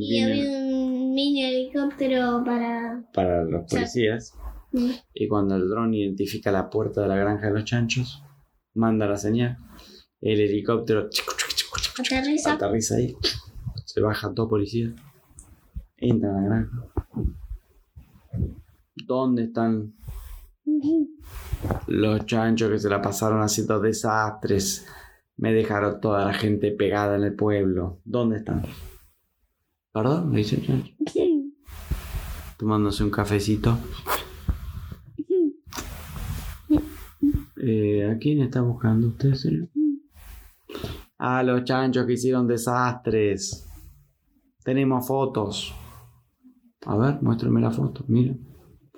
Y 0.00 0.10
vienen 0.10 0.40
había 0.40 0.76
un 0.76 1.14
mini 1.14 1.44
helicóptero 1.44 2.42
para... 2.44 3.04
para 3.12 3.44
los 3.44 3.70
policías. 3.70 4.32
Y 5.14 5.28
cuando 5.28 5.56
el 5.56 5.68
dron 5.68 5.94
identifica 5.94 6.52
la 6.52 6.70
puerta 6.70 7.02
de 7.02 7.08
la 7.08 7.16
granja 7.16 7.48
de 7.48 7.54
los 7.54 7.64
chanchos, 7.64 8.22
manda 8.74 9.06
la 9.06 9.16
señal. 9.16 9.56
El 10.20 10.40
helicóptero 10.40 11.08
Aterriza. 11.98 12.52
aterriza 12.52 12.96
ahí. 12.96 13.16
Se 13.84 14.00
baja 14.00 14.32
todo 14.34 14.48
policía. 14.48 14.94
Entra 15.96 16.30
a 16.30 16.40
la 16.40 16.46
granja. 16.46 16.88
¿Dónde 18.94 19.44
están 19.44 19.94
los 21.86 22.26
chanchos 22.26 22.70
que 22.70 22.78
se 22.78 22.88
la 22.88 23.00
pasaron 23.00 23.40
haciendo 23.40 23.80
desastres? 23.80 24.86
Me 25.36 25.52
dejaron 25.52 26.00
toda 26.00 26.24
la 26.24 26.34
gente 26.34 26.70
pegada 26.72 27.16
en 27.16 27.24
el 27.24 27.34
pueblo. 27.34 28.00
¿Dónde 28.04 28.38
están? 28.38 28.62
¿Perdón? 29.92 30.32
Le 30.32 30.38
dice 30.38 30.62
chancho. 30.62 30.92
Tomándose 32.56 33.04
un 33.04 33.10
cafecito. 33.10 33.78
Eh, 37.60 38.10
¿A 38.10 38.18
quién 38.18 38.40
está 38.40 38.60
buscando 38.62 39.08
usted, 39.08 39.34
señor? 39.34 39.68
A 41.18 41.42
los 41.42 41.64
chanchos 41.64 42.06
que 42.06 42.12
hicieron 42.12 42.46
desastres. 42.46 43.68
Tenemos 44.64 45.06
fotos. 45.06 45.74
A 46.86 46.96
ver, 46.96 47.22
muéstrame 47.22 47.60
la 47.60 47.70
foto. 47.70 48.04
Mira. 48.08 48.34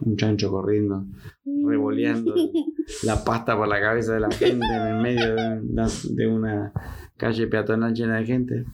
Un 0.02 0.16
chancho 0.16 0.50
corriendo, 0.50 1.04
revoleando 1.44 2.34
la 3.04 3.22
pasta 3.22 3.54
por 3.54 3.68
la 3.68 3.78
cabeza 3.80 4.14
de 4.14 4.20
la 4.20 4.30
gente 4.30 4.64
en 4.66 4.86
el 4.86 5.02
medio 5.02 5.34
de 5.34 5.60
una, 5.60 5.86
de 6.10 6.26
una 6.26 6.72
calle 7.18 7.46
peatonal 7.46 7.92
llena 7.92 8.16
de 8.16 8.24
gente. 8.24 8.64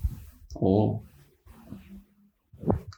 Oh. 0.54 1.02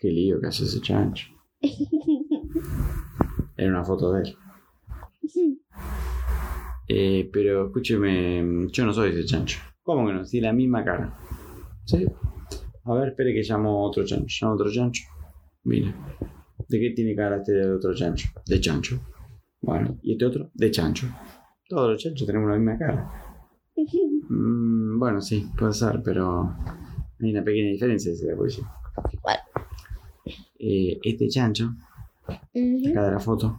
Qué 0.01 0.09
lío 0.09 0.41
que 0.41 0.47
hace 0.47 0.65
ese 0.65 0.81
chancho. 0.81 1.29
Era 3.57 3.71
una 3.71 3.85
foto 3.85 4.13
de 4.13 4.23
él. 4.23 4.37
Eh, 6.89 7.29
pero 7.33 7.67
escúcheme, 7.67 8.69
yo 8.71 8.87
no 8.87 8.93
soy 8.93 9.11
ese 9.11 9.25
chancho. 9.25 9.59
¿Cómo 9.83 10.07
que 10.07 10.13
no? 10.13 10.25
Sí, 10.25 10.41
la 10.41 10.53
misma 10.53 10.85
cara. 10.85 11.19
¿Sí? 11.85 12.07
A 12.85 12.95
ver, 12.95 13.09
espere 13.09 13.35
que 13.35 13.43
llamo 13.43 13.85
otro 13.85 14.05
chancho. 14.05 14.39
Llamo 14.41 14.55
otro 14.55 14.71
chancho. 14.71 15.03
Mira. 15.65 15.95
¿De 16.69 16.79
qué 16.79 16.91
tiene 16.91 17.15
cara 17.15 17.37
este 17.37 17.53
de 17.53 17.71
otro 17.73 17.95
chancho? 17.95 18.29
De 18.47 18.61
chancho. 18.61 19.01
Bueno, 19.61 19.99
¿y 20.03 20.13
este 20.13 20.25
otro? 20.25 20.51
De 20.55 20.71
chancho. 20.71 21.07
Todos 21.69 21.91
los 21.93 22.03
chanchos 22.03 22.27
tenemos 22.27 22.51
la 22.51 22.57
misma 22.57 22.79
cara. 22.79 23.13
Mm, 24.31 24.99
bueno, 24.99 25.23
sí, 25.23 25.49
puede 25.57 25.73
ser, 25.73 26.03
pero 26.05 26.55
hay 27.19 27.31
una 27.31 27.43
pequeña 27.43 27.71
diferencia, 27.71 28.11
dice 28.13 28.27
la 28.27 28.37
policía. 28.37 28.71
¿Cuál? 29.23 29.39
Eh, 30.59 30.99
este 31.03 31.29
chancho, 31.29 31.75
Ujú. 32.27 32.91
acá 32.91 33.05
de 33.07 33.13
la 33.13 33.21
foto, 33.21 33.59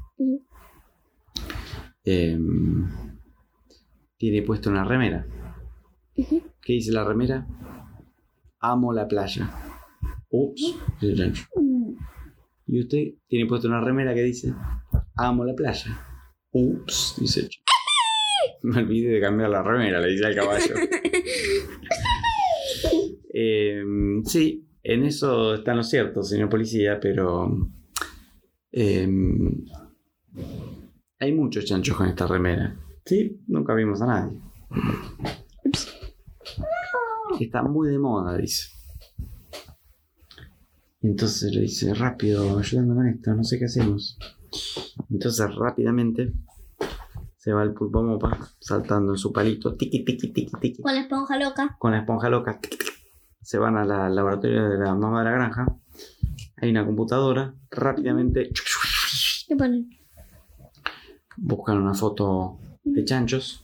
em, 2.03 2.87
tiene 4.17 4.41
puesto 4.43 4.69
una 4.69 4.83
remera. 4.83 5.25
¿Qué 6.15 6.73
dice 6.73 6.91
la 6.91 7.03
remera? 7.03 7.47
Amo 8.59 8.91
la 8.93 9.07
playa. 9.07 9.49
Ups, 10.29 10.75
dice 10.99 11.13
el 11.13 11.17
chancho. 11.17 11.43
Y 12.67 12.81
usted 12.81 13.13
tiene 13.27 13.45
puesto 13.47 13.67
una 13.67 13.81
remera 13.81 14.13
que 14.13 14.21
dice 14.23 14.53
Amo 15.15 15.43
la 15.45 15.55
playa. 15.55 15.97
Ups, 16.51 17.15
dice 17.19 17.39
el 17.41 17.49
chancho. 17.49 17.63
Me 18.63 18.79
olvidé 18.79 19.09
de 19.13 19.21
cambiar 19.21 19.49
la 19.49 19.63
remera, 19.63 19.99
le 20.01 20.07
dice 20.11 20.25
al 20.25 20.35
caballo. 20.35 20.75
Em, 23.31 24.23
sí, 24.25 24.65
en 24.83 25.03
eso 25.03 25.55
está 25.55 25.73
lo 25.75 25.83
cierto, 25.83 26.23
señor 26.23 26.49
policía, 26.49 26.99
pero 26.99 27.69
em, 28.71 29.65
hay 31.19 31.33
muchos 31.33 31.65
chanchos 31.65 31.95
con 31.97 32.07
esta 32.07 32.27
remera. 32.27 32.75
Sí, 33.05 33.41
nunca 33.47 33.73
vimos 33.73 34.01
a 34.01 34.05
nadie. 34.07 34.37
Está 37.39 37.63
muy 37.63 37.89
de 37.89 37.99
moda, 37.99 38.37
dice. 38.37 38.67
Entonces 41.01 41.53
le 41.53 41.61
dice, 41.61 41.93
rápido, 41.93 42.57
ayúdame 42.59 42.93
con 42.93 43.07
esto, 43.07 43.33
no 43.33 43.43
sé 43.43 43.57
qué 43.57 43.65
hacemos. 43.65 44.17
Entonces 45.09 45.55
rápidamente 45.55 46.33
se 47.37 47.53
va 47.53 47.63
el 47.63 47.73
pulpo 47.73 48.03
mopa 48.03 48.37
saltando 48.59 49.13
en 49.13 49.17
su 49.17 49.31
palito, 49.31 49.75
tiqui, 49.75 50.03
tiqui, 50.03 50.33
tiqui, 50.33 50.51
tiqui 50.59 50.81
Con 50.81 50.93
la 50.93 51.01
esponja 51.01 51.39
loca. 51.39 51.77
con 51.79 51.91
la 51.91 51.99
esponja 51.99 52.29
loca. 52.29 52.59
Se 53.41 53.57
van 53.57 53.77
al 53.77 54.15
laboratorio 54.15 54.69
de 54.69 54.77
la 54.77 54.93
mamá 54.95 55.19
de 55.19 55.25
la 55.25 55.31
granja. 55.31 55.65
Hay 56.57 56.69
una 56.69 56.85
computadora. 56.85 57.53
Rápidamente 57.71 58.51
¿Qué 59.47 59.55
ponen? 59.55 59.89
buscan 61.41 61.77
una 61.77 61.93
foto 61.93 62.59
de 62.83 63.05
chanchos 63.05 63.63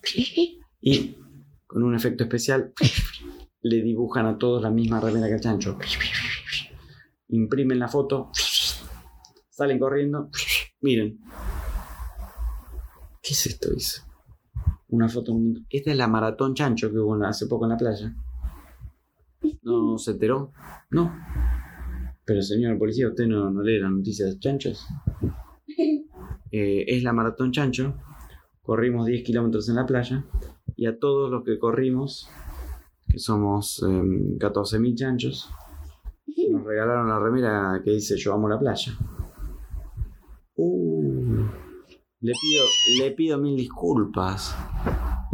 y 0.81 1.17
con 1.67 1.83
un 1.83 1.95
efecto 1.95 2.23
especial 2.23 2.73
le 3.61 3.81
dibujan 3.81 4.25
a 4.27 4.37
todos 4.37 4.61
la 4.61 4.69
misma 4.69 4.99
remera 4.99 5.27
que 5.27 5.33
el 5.33 5.41
chancho. 5.41 5.77
Imprimen 7.29 7.79
la 7.79 7.87
foto. 7.87 8.31
Salen 9.49 9.79
corriendo. 9.79 10.29
Miren. 10.81 11.19
¿Qué 13.21 13.33
es 13.33 13.45
esto? 13.47 13.73
Dice. 13.73 14.01
Una 14.89 15.09
foto. 15.09 15.35
Esta 15.69 15.91
es 15.91 15.97
la 15.97 16.07
maratón 16.07 16.53
chancho 16.53 16.91
que 16.91 16.99
hubo 16.99 17.15
hace 17.25 17.47
poco 17.47 17.65
en 17.65 17.71
la 17.71 17.77
playa. 17.77 18.15
¿No 19.65 19.97
se 19.97 20.11
enteró? 20.11 20.53
No. 20.91 21.11
Pero 22.23 22.41
señor 22.43 22.77
policía, 22.77 23.09
¿usted 23.09 23.25
no, 23.25 23.49
no 23.49 23.63
lee 23.63 23.79
las 23.79 23.91
noticias 23.91 24.29
de 24.29 24.39
chanchos? 24.39 24.87
Eh, 26.51 26.85
es 26.87 27.03
la 27.03 27.11
maratón 27.11 27.51
chancho. 27.51 27.95
Corrimos 28.61 29.07
10 29.07 29.25
kilómetros 29.25 29.67
en 29.67 29.75
la 29.75 29.85
playa. 29.85 30.23
Y 30.77 30.85
a 30.85 30.97
todos 30.97 31.29
los 31.29 31.43
que 31.43 31.59
corrimos, 31.59 32.29
que 33.09 33.19
somos 33.19 33.83
em, 33.83 34.37
14.000 34.37 34.95
chanchos, 34.95 35.49
nos 36.49 36.63
regalaron 36.65 37.09
la 37.09 37.19
remera 37.19 37.81
que 37.83 37.91
dice 37.91 38.15
Yo 38.15 38.33
amo 38.33 38.47
la 38.47 38.57
playa. 38.57 38.93
Uh, 40.55 41.43
le 42.21 42.31
pido, 42.31 42.65
le 42.99 43.11
pido 43.11 43.37
mil 43.37 43.57
disculpas. 43.57 44.55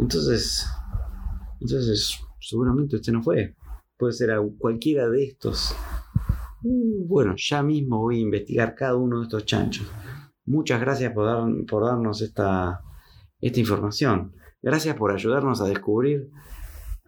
Entonces, 0.00 0.66
entonces, 1.60 2.18
seguramente 2.40 2.96
usted 2.96 3.12
no 3.12 3.22
fue. 3.22 3.54
Puede 4.02 4.14
ser 4.14 4.30
cualquiera 4.58 5.08
de 5.08 5.22
estos. 5.22 5.76
Uh, 6.64 7.06
bueno, 7.06 7.34
ya 7.36 7.62
mismo 7.62 8.00
voy 8.00 8.16
a 8.16 8.22
investigar 8.22 8.74
cada 8.74 8.96
uno 8.96 9.18
de 9.18 9.22
estos 9.26 9.46
chanchos. 9.46 9.88
Muchas 10.44 10.80
gracias 10.80 11.12
por, 11.12 11.24
dar- 11.24 11.64
por 11.68 11.84
darnos 11.84 12.20
esta, 12.20 12.80
esta 13.40 13.60
información. 13.60 14.34
Gracias 14.60 14.96
por 14.96 15.12
ayudarnos 15.12 15.60
a 15.60 15.66
descubrir 15.68 16.28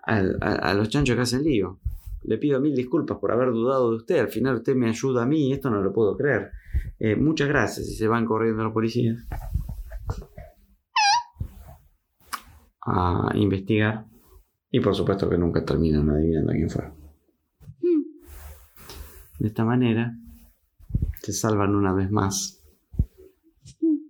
a 0.05 0.73
los 0.75 0.89
chanchos 0.89 1.17
que 1.17 1.23
hacen 1.23 1.43
lío. 1.43 1.81
Le 2.23 2.39
pido 2.39 2.61
mil 2.61 2.77
disculpas 2.77 3.19
por 3.19 3.33
haber 3.33 3.49
dudado 3.51 3.91
de 3.91 3.97
usted. 3.97 4.21
Al 4.21 4.29
final 4.29 4.55
usted 4.55 4.77
me 4.77 4.89
ayuda 4.89 5.25
a 5.25 5.27
mí 5.27 5.49
y 5.49 5.53
esto 5.53 5.71
no 5.71 5.83
lo 5.83 5.93
puedo 5.93 6.17
creer. 6.17 6.53
Eh, 7.01 7.17
muchas 7.17 7.49
gracias. 7.49 7.89
Y 7.89 7.97
se 7.97 8.07
van 8.07 8.25
corriendo 8.25 8.63
los 8.63 8.73
policías 8.73 9.19
a 12.87 13.33
investigar. 13.35 14.05
Y 14.75 14.81
por 14.81 14.93
supuesto 14.97 15.31
que 15.31 15.39
nunca 15.39 15.65
terminan 15.65 16.11
adivinando 16.11 16.51
quién 16.51 16.69
fue. 16.69 16.83
Mm. 17.81 18.03
De 19.39 19.47
esta 19.47 19.65
manera 19.65 20.19
se 21.23 21.33
salvan 21.33 21.77
una 21.77 21.93
vez 21.93 22.11
más 22.11 22.61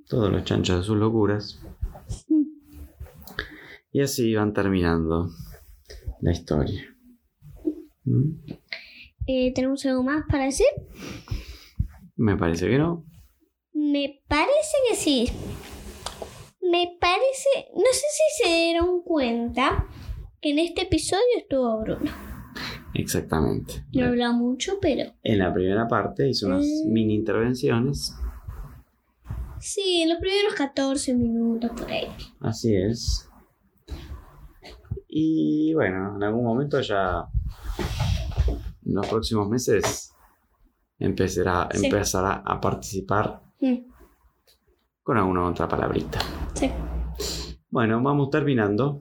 todos 0.08 0.32
los 0.32 0.42
chanchos 0.44 0.78
de 0.78 0.82
sus 0.84 0.96
locuras. 0.96 1.60
Y 3.92 4.00
así 4.00 4.34
van 4.34 4.54
terminando 4.54 5.28
la 6.22 6.32
historia. 6.32 6.96
¿Mm? 8.04 8.30
Eh, 9.26 9.52
¿Tenemos 9.52 9.84
algo 9.84 10.02
más 10.02 10.24
para 10.26 10.44
decir? 10.44 10.66
Me 12.16 12.38
parece 12.38 12.70
que 12.70 12.78
no. 12.78 13.04
Me 13.74 14.22
parece 14.28 14.76
que 14.88 14.96
sí. 14.96 15.28
Me 16.62 16.96
parece, 16.98 17.68
no 17.74 17.92
sé 17.92 18.06
si 18.10 18.44
se 18.44 18.48
dieron 18.48 19.02
cuenta 19.02 19.90
en 20.50 20.58
este 20.58 20.82
episodio 20.82 21.22
estuvo 21.38 21.80
Bruno. 21.80 22.10
Exactamente. 22.94 23.84
No 23.92 24.06
habla 24.06 24.32
mucho, 24.32 24.74
pero 24.80 25.10
En 25.22 25.38
la 25.38 25.52
primera 25.52 25.88
parte 25.88 26.28
hizo 26.28 26.46
unas 26.46 26.64
Mm. 26.64 26.92
mini 26.92 27.14
intervenciones. 27.14 28.14
sí, 29.58 30.02
en 30.02 30.10
los 30.10 30.18
primeros 30.18 30.54
14 30.54 31.14
minutos 31.14 31.70
por 31.72 31.90
ahí. 31.90 32.06
Así 32.40 32.74
es. 32.76 33.28
Y 35.08 35.72
bueno, 35.74 36.16
en 36.16 36.22
algún 36.22 36.44
momento 36.44 36.80
ya. 36.80 37.26
En 38.86 38.94
los 38.94 39.06
próximos 39.06 39.48
meses 39.48 40.12
empezará, 40.98 41.68
Sí. 41.72 41.86
empezará 41.86 42.42
a 42.44 42.60
participar 42.60 43.40
Mm, 43.60 43.76
con 45.02 45.16
alguna 45.16 45.46
otra 45.48 45.66
palabrita. 45.66 46.18
Sí. 46.54 46.70
Bueno, 47.70 48.02
vamos 48.02 48.28
terminando. 48.30 49.00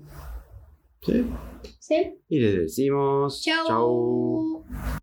¿Sí? 1.05 1.25
¿Sí? 1.79 2.13
Y 2.29 2.39
les 2.39 2.55
decimos. 2.55 3.41
Chau. 3.43 3.67
chau. 3.67 4.99